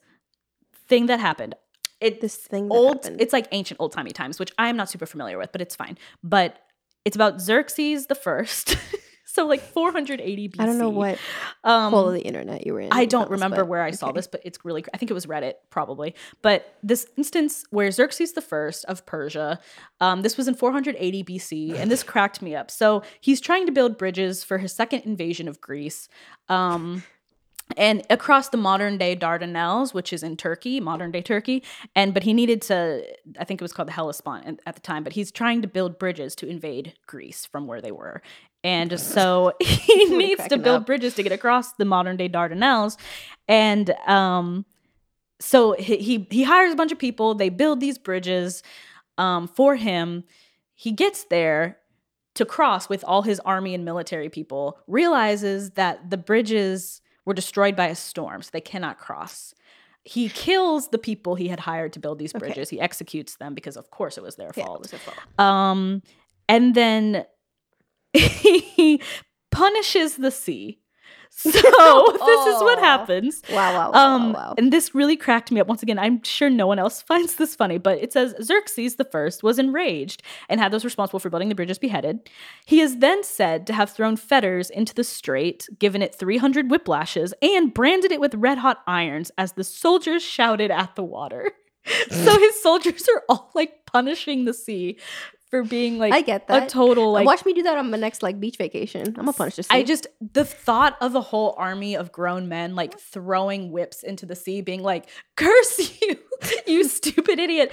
thing 0.89 1.07
that 1.07 1.21
happened, 1.21 1.55
it 2.01 2.21
This 2.21 2.37
thing 2.37 2.69
old 2.71 3.05
happened. 3.05 3.21
it's 3.21 3.33
like 3.33 3.47
ancient 3.53 3.79
old 3.81 3.93
timey 3.93 4.11
times 4.11 4.39
which 4.41 4.53
i 4.59 4.69
am 4.69 4.77
not 4.77 4.91
super 4.91 5.07
familiar 5.07 5.39
with 5.39 5.53
but 5.53 5.61
it's 5.63 5.75
fine 5.77 5.97
but 6.23 6.59
it's 7.05 7.15
about 7.17 7.41
xerxes 7.41 8.07
the 8.09 8.15
first 8.15 8.77
so 9.35 9.47
like 9.47 9.61
480 9.61 10.49
bc 10.49 10.61
I 10.61 10.67
don't 10.67 10.79
know 10.79 10.91
what 10.91 11.19
um 11.65 11.93
hole 11.93 12.09
of 12.09 12.15
the 12.15 12.21
internet 12.21 12.65
you 12.67 12.73
were 12.73 12.81
in. 12.81 12.89
I 12.93 13.05
don't 13.05 13.29
remember 13.31 13.65
where 13.65 13.83
I 13.83 13.91
saw 13.91 14.13
this, 14.13 14.27
but 14.27 14.41
it's 14.45 14.65
really, 14.65 14.85
I 14.95 14.97
think 14.97 15.11
it 15.11 15.15
was 15.15 15.27
Reddit 15.27 15.55
probably. 15.71 16.15
But 16.41 16.77
this 16.83 17.07
instance 17.17 17.65
where 17.71 17.91
Xerxes 17.91 18.33
the 18.33 18.41
First 18.41 18.85
of 18.85 19.05
Persia, 19.07 19.59
um, 20.01 20.23
this 20.23 20.37
was 20.37 20.47
in 20.47 20.55
480 20.55 21.25
BC, 21.25 21.75
and 21.75 21.91
this 21.91 22.03
cracked 22.15 22.43
me 22.43 22.55
up. 22.55 22.71
So 22.71 23.03
he's 23.21 23.41
trying 23.41 23.67
to 23.67 23.73
build 23.73 23.99
bridges 23.99 24.45
for 24.45 24.59
his 24.59 24.73
second 24.73 25.01
invasion 25.01 25.49
of 25.49 25.61
Greece. 25.61 26.09
Um, 26.49 27.03
and 27.77 28.03
across 28.11 28.51
the 28.51 28.59
modern 28.59 28.99
day 28.99 29.17
Dardanelles, 29.17 29.95
which 29.95 30.13
is 30.13 30.23
in 30.23 30.37
Turkey, 30.37 30.81
modern 30.81 31.11
day 31.11 31.23
Turkey, 31.23 31.63
and 31.97 32.13
but 32.13 32.23
he 32.23 32.33
needed 32.33 32.63
to, 32.63 33.05
I 33.39 33.45
think 33.45 33.61
it 33.61 33.65
was 33.65 33.73
called 33.73 33.89
the 33.89 33.93
Hellespont 33.93 34.61
at 34.67 34.75
the 34.75 34.81
time, 34.81 35.03
but 35.03 35.15
he's 35.15 35.33
trying 35.33 35.63
to 35.63 35.69
build 35.69 35.99
bridges 35.99 36.35
to 36.37 36.47
invade 36.47 36.95
Greece 37.07 37.47
from 37.47 37.67
where 37.67 37.81
they 37.81 37.91
were, 37.91 38.23
and 38.65 38.99
so 38.99 39.53
he 39.61 40.07
needs 40.07 40.49
to 40.49 40.57
build 40.57 40.81
up. 40.81 40.87
bridges 40.87 41.15
to 41.15 41.23
get 41.23 41.31
across 41.33 41.75
the 41.75 41.85
modern 41.85 42.17
day 42.17 42.29
Dardanelles, 42.29 42.97
and 43.47 43.91
um, 44.09 44.65
so 45.41 45.73
he 45.79 45.99
he, 45.99 46.27
he 46.31 46.43
hires 46.43 46.73
a 46.73 46.77
bunch 46.77 46.91
of 46.91 46.99
people. 46.99 47.35
They 47.35 47.51
build 47.51 47.79
these 47.81 47.99
bridges 47.99 48.63
um, 49.19 49.47
for 49.47 49.77
him. 49.77 50.25
He 50.75 50.91
gets 50.91 51.25
there 51.25 51.79
to 52.35 52.45
cross 52.45 52.89
with 52.89 53.05
all 53.05 53.23
his 53.23 53.39
army 53.41 53.75
and 53.75 53.85
military 53.85 54.29
people. 54.29 54.79
Realizes 54.89 55.71
that 55.73 56.11
the 56.11 56.17
bridges 56.17 57.01
were 57.25 57.35
destroyed 57.35 57.77
by 57.77 57.87
a 57.87 57.95
storm, 57.95 58.43
so 58.43 58.51
they 58.53 58.61
cannot 58.61 58.99
cross. 58.99 59.55
He 60.07 60.29
kills 60.29 60.89
the 60.89 60.99
people 60.99 61.37
he 61.37 61.49
had 61.49 61.61
hired 61.61 61.93
to 61.95 61.99
build 62.01 62.19
these 62.19 62.35
Okay. 62.35 62.41
bridges. 62.47 62.69
He 62.69 62.79
executes 62.81 63.37
them 63.37 63.55
because, 63.55 63.77
of 63.77 63.91
course, 63.91 64.19
it 64.19 64.23
was 64.23 64.37
their 64.37 64.51
Yeah, 64.55 64.65
it 64.65 64.67
fault. 64.67 64.81
was 64.81 64.91
their 64.91 65.01
fault. 65.01 65.17
Um, 65.39 66.03
and 66.49 66.75
then 66.75 67.25
he 68.15 69.01
punishes 69.51 70.17
the 70.17 70.31
sea. 70.31 70.79
So 71.37 71.51
this 72.13 72.47
is 72.55 72.63
what 72.63 72.79
happens. 72.79 73.43
Wow, 73.51 73.75
wow, 73.75 73.91
wow, 73.91 73.99
Um, 74.15 74.33
wow, 74.33 74.39
wow. 74.39 74.55
and 74.57 74.73
this 74.73 74.95
really 74.95 75.17
cracked 75.17 75.51
me 75.51 75.59
up. 75.61 75.67
Once 75.67 75.83
again, 75.83 75.99
I'm 75.99 76.23
sure 76.23 76.49
no 76.49 76.69
one 76.69 76.79
else 76.79 77.03
finds 77.09 77.35
this 77.35 77.57
funny, 77.57 77.77
but 77.77 77.99
it 77.99 78.13
says 78.13 78.37
Xerxes 78.41 78.95
the 78.97 79.05
first 79.05 79.43
was 79.43 79.59
enraged 79.59 80.23
and 80.49 80.61
had 80.61 80.71
those 80.73 80.85
responsible 80.85 81.19
for 81.19 81.31
building 81.31 81.49
the 81.49 81.57
bridges 81.57 81.79
beheaded. 81.79 82.31
He 82.67 82.81
is 82.81 82.99
then 82.99 83.25
said 83.25 83.67
to 83.67 83.73
have 83.73 83.91
thrown 83.91 84.17
fetters 84.17 84.71
into 84.71 84.95
the 84.95 85.03
strait, 85.03 85.69
given 85.81 86.03
it 86.03 86.15
300 86.15 86.69
whiplashes, 86.69 87.33
and 87.43 87.75
branded 87.75 88.13
it 88.13 88.21
with 88.21 88.37
red 88.37 88.59
hot 88.59 88.83
irons 88.87 89.33
as 89.37 89.53
the 89.55 89.65
soldiers 89.65 90.23
shouted 90.23 90.71
at 90.71 90.95
the 90.95 91.03
water. 91.03 91.51
so 92.11 92.39
his 92.39 92.63
soldiers 92.63 93.09
are 93.13 93.23
all 93.29 93.51
like 93.57 93.85
punishing 93.87 94.45
the 94.45 94.55
sea 94.55 94.99
for 95.55 95.63
being 95.63 95.99
like 95.99 96.13
I 96.13 96.21
get 96.21 96.49
that. 96.49 96.65
a 96.65 96.67
total 96.67 97.13
like 97.13 97.27
Watch 97.27 97.45
me 97.45 97.53
do 97.53 97.63
that 97.63 97.79
on 97.79 97.89
my 97.91 97.97
next 97.97 98.23
like 98.25 98.41
beach 98.41 98.57
vacation. 98.57 99.07
I'm 99.07 99.13
gonna 99.13 99.33
punish 99.33 99.55
this. 99.57 99.69
I 99.71 99.85
just 99.85 100.09
the 100.33 100.45
thought 100.45 100.97
of 101.01 101.15
a 101.15 101.21
whole 101.21 101.55
army 101.57 101.95
of 101.95 102.11
grown 102.11 102.49
men 102.49 102.75
like 102.75 102.99
throwing 102.99 103.71
whips 103.71 104.03
into 104.03 104.27
the 104.27 104.35
sea, 104.35 104.63
being 104.63 104.83
like, 104.83 105.09
"Curse 105.37 106.01
you, 106.03 106.19
you 106.67 106.85
stupid 106.85 107.39
idiot," 107.39 107.73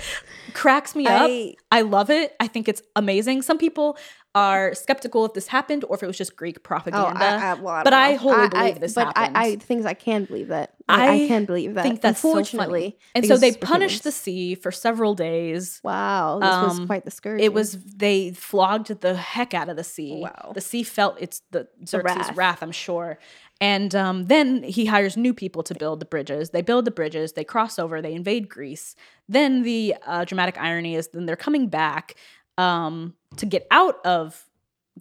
cracks 0.54 0.96
me 0.96 1.08
up. 1.08 1.28
I- 1.30 1.56
I 1.72 1.82
love 1.82 2.10
it. 2.10 2.36
I 2.40 2.48
think 2.48 2.68
it's 2.68 2.82
amazing. 2.96 3.42
Some 3.42 3.58
people 3.58 3.98
are 4.34 4.74
skeptical 4.74 5.26
if 5.26 5.34
this 5.34 5.48
happened 5.48 5.84
or 5.84 5.96
if 5.98 6.04
it 6.04 6.08
was 6.08 6.18
just 6.18 6.36
Greek 6.38 6.58
Oh, 6.58 6.62
propaganda. 6.64 7.26
I, 7.26 7.52
I, 7.52 7.54
well, 7.56 7.76
I 7.76 7.84
but 7.84 7.90
don't 7.90 8.00
I 8.00 8.12
know. 8.14 8.18
wholly 8.18 8.48
believe 8.50 8.80
this 8.80 8.94
but 8.94 9.08
happened. 9.08 9.38
I, 9.38 9.46
I 9.48 9.56
things 9.58 9.86
I 9.86 9.94
can 9.94 10.24
believe 10.26 10.48
that. 10.48 10.74
I, 10.88 11.26
can 11.28 11.46
believe 11.46 11.74
that. 11.76 11.84
think 11.84 12.02
that's 12.02 12.22
so 12.22 12.44
funny. 12.44 12.98
and 13.16 13.26
so 13.26 13.38
they 13.38 13.54
punished 13.54 14.04
the 14.04 14.12
sea 14.12 14.56
for 14.56 14.72
several 14.72 15.16
days. 15.16 15.80
Wow, 15.84 16.40
this 16.40 16.50
was 16.50 16.80
Um, 16.80 16.88
quite 16.88 17.06
the 17.06 17.12
scourge. 17.12 17.42
It 17.42 17.54
was 17.54 17.74
they 17.84 18.32
flogged 18.32 18.88
the 19.02 19.16
heck 19.16 19.54
out 19.54 19.68
of 19.70 19.76
the 19.78 19.84
sea. 19.84 20.20
Wow. 20.22 20.52
The 20.54 20.62
sea 20.62 20.84
felt 20.84 21.18
it's 21.20 21.42
the 21.52 21.68
Xerxes' 21.88 22.18
wrath. 22.28 22.36
wrath. 22.38 22.64
I'm 22.64 22.72
sure. 22.72 23.20
And 23.60 23.94
um, 23.94 24.26
then 24.26 24.64
he 24.64 24.86
hires 24.88 25.16
new 25.18 25.34
people 25.34 25.62
to 25.64 25.76
build 25.76 26.00
the 26.00 26.06
bridges. 26.06 26.50
They 26.50 26.62
build 26.64 26.86
the 26.86 26.92
bridges. 26.92 27.34
They 27.34 27.44
cross 27.44 27.78
over. 27.78 28.02
They 28.02 28.14
invade 28.14 28.50
Greece. 28.50 28.96
Then 29.30 29.62
the 29.62 29.96
uh, 30.06 30.26
dramatic 30.26 30.58
irony 30.58 30.96
is 30.96 31.10
then 31.10 31.26
they're 31.26 31.36
coming 31.36 31.68
back 31.68 32.16
um, 32.62 33.14
to 33.38 33.46
get 33.46 33.68
out 33.72 34.06
of 34.06 34.46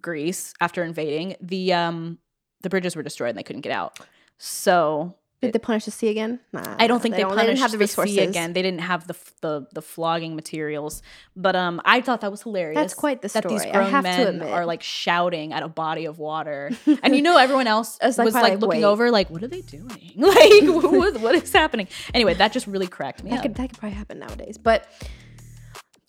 Greece 0.01 0.53
after 0.59 0.83
invading. 0.83 1.35
The 1.41 1.73
um, 1.73 2.17
the 2.61 2.69
bridges 2.69 2.95
were 2.95 3.03
destroyed 3.03 3.29
and 3.29 3.37
they 3.37 3.43
couldn't 3.43 3.61
get 3.61 3.71
out. 3.71 3.99
So 4.37 5.15
Did 5.41 5.53
they 5.53 5.59
punish 5.59 5.85
the 5.85 5.91
sea 5.91 6.09
again? 6.09 6.39
Nah, 6.53 6.75
I 6.79 6.87
don't 6.87 7.01
think 7.01 7.15
they, 7.15 7.21
don't- 7.21 7.37
didn't 7.37 7.57
have 7.57 7.71
the 7.71 7.77
resources 7.77 8.15
sea 8.15 8.21
again. 8.23 8.53
They 8.53 8.61
didn't 8.61 8.81
have 8.81 9.05
the, 9.07 9.15
the 9.41 9.67
the 9.73 9.81
flogging 9.81 10.35
materials. 10.35 11.01
But 11.35 11.55
um, 11.55 11.81
I 11.85 12.01
thought 12.01 12.21
that 12.21 12.31
was 12.31 12.41
hilarious. 12.43 12.75
That's 12.75 12.93
quite 12.93 13.21
the 13.21 13.27
That 13.27 13.47
these 13.47 13.61
story, 13.61 13.75
I 13.75 13.89
grown 13.91 14.03
men 14.03 14.41
are 14.41 14.65
like 14.65 14.81
shouting 14.83 15.53
at 15.53 15.61
a 15.63 15.67
body 15.67 16.05
of 16.05 16.17
water, 16.19 16.71
and 17.03 17.15
you 17.15 17.21
know 17.21 17.37
everyone 17.37 17.67
else 17.67 17.99
was 18.03 18.17
like 18.17 18.33
like, 18.33 18.53
looking 18.59 18.81
wait. 18.81 18.83
over, 18.83 19.11
like, 19.11 19.29
what 19.29 19.43
are 19.43 19.47
they 19.47 19.61
doing? 19.61 20.13
Like, 20.15 20.63
what, 20.63 21.19
what 21.21 21.35
is 21.35 21.51
happening? 21.53 21.87
Anyway, 22.13 22.33
that 22.35 22.51
just 22.51 22.67
really 22.67 22.87
cracked 22.87 23.23
me 23.23 23.29
That 23.31 23.37
up. 23.37 23.43
could 23.43 23.55
that 23.55 23.69
could 23.69 23.79
probably 23.79 23.97
happen 23.97 24.19
nowadays. 24.19 24.57
But 24.57 24.87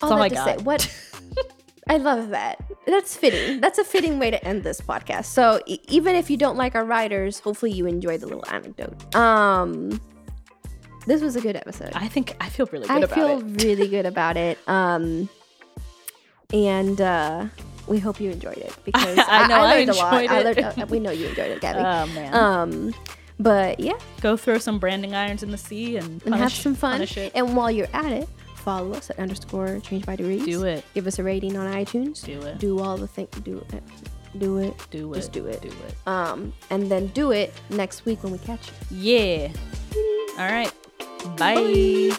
all 0.03 0.13
all 0.13 0.21
I 0.21 0.29
to 0.29 0.35
got. 0.35 0.45
say, 0.59 0.63
what 0.63 0.93
I 1.89 1.97
love 1.97 2.29
that. 2.29 2.63
That's 2.87 3.15
fitting. 3.15 3.59
That's 3.61 3.77
a 3.79 3.83
fitting 3.83 4.17
way 4.19 4.31
to 4.31 4.43
end 4.45 4.63
this 4.63 4.79
podcast. 4.81 5.25
So 5.25 5.61
e- 5.65 5.79
even 5.89 6.15
if 6.15 6.29
you 6.29 6.37
don't 6.37 6.57
like 6.57 6.75
our 6.75 6.85
writers, 6.85 7.39
hopefully 7.39 7.71
you 7.71 7.85
enjoyed 7.87 8.21
the 8.21 8.27
little 8.27 8.45
anecdote. 8.49 9.13
Um, 9.15 9.99
this 11.05 11.21
was 11.21 11.35
a 11.35 11.41
good 11.41 11.55
episode. 11.57 11.91
I 11.93 12.07
think 12.07 12.35
I 12.39 12.47
feel 12.49 12.65
really 12.71 12.87
good 12.87 13.03
about 13.03 13.17
it. 13.17 13.17
I 13.17 13.31
about 13.31 13.41
feel 13.41 13.49
it. 13.55 13.63
really 13.63 13.87
good 13.89 14.05
about 14.13 14.37
it. 14.37 14.57
Um, 14.67 15.27
and 16.53 17.01
uh, 17.01 17.45
we 17.87 17.99
hope 17.99 18.19
you 18.19 18.29
enjoyed 18.29 18.57
it 18.57 18.75
because 18.85 19.19
I 19.27 19.47
know 19.47 19.55
I 19.55 19.75
learned 19.75 19.89
a 19.89 19.93
lot. 19.93 20.13
enjoyed 20.23 20.29
I 20.37 20.41
learned, 20.43 20.59
uh, 20.59 20.85
we 20.89 20.99
know 20.99 21.11
you 21.11 21.27
enjoyed 21.27 21.51
it, 21.51 21.61
Gabby. 21.61 21.79
Oh 21.79 22.13
man. 22.13 22.33
um, 22.33 22.93
but 23.39 23.79
yeah, 23.79 23.97
Go 24.21 24.37
throw 24.37 24.57
some 24.57 24.79
branding 24.79 25.15
irons 25.15 25.43
in 25.43 25.51
the 25.51 25.57
sea 25.57 25.97
and, 25.97 26.21
and 26.25 26.35
have 26.35 26.51
some 26.53 26.75
fun. 26.75 27.01
it. 27.01 27.31
And 27.35 27.55
while 27.57 27.71
you're 27.71 27.87
at 27.93 28.11
it, 28.11 28.29
follow 28.63 28.93
us 28.93 29.09
at 29.09 29.19
underscore 29.19 29.79
change 29.79 30.05
by 30.05 30.15
degrees. 30.15 30.45
Do 30.45 30.63
it. 30.63 30.85
Give 30.93 31.05
us 31.07 31.19
a 31.19 31.23
rating 31.23 31.57
on 31.57 31.71
iTunes. 31.71 32.23
Do 32.23 32.41
it. 32.41 32.59
Do 32.59 32.79
all 32.79 32.97
the 32.97 33.07
thing. 33.07 33.27
Do 33.43 33.57
it. 33.57 33.83
Do 34.37 34.57
it. 34.57 34.73
Do 34.89 35.13
it. 35.13 35.15
Just 35.15 35.31
do 35.31 35.45
it. 35.47 35.61
Do 35.61 35.67
it. 35.67 36.07
Um, 36.07 36.53
and 36.69 36.89
then 36.89 37.07
do 37.07 37.31
it 37.31 37.53
next 37.69 38.05
week 38.05 38.23
when 38.23 38.31
we 38.31 38.39
catch 38.39 38.71
you. 38.89 38.97
Yeah. 38.97 39.51
All 40.39 40.51
right. 40.51 40.71
Bye. 41.37 42.15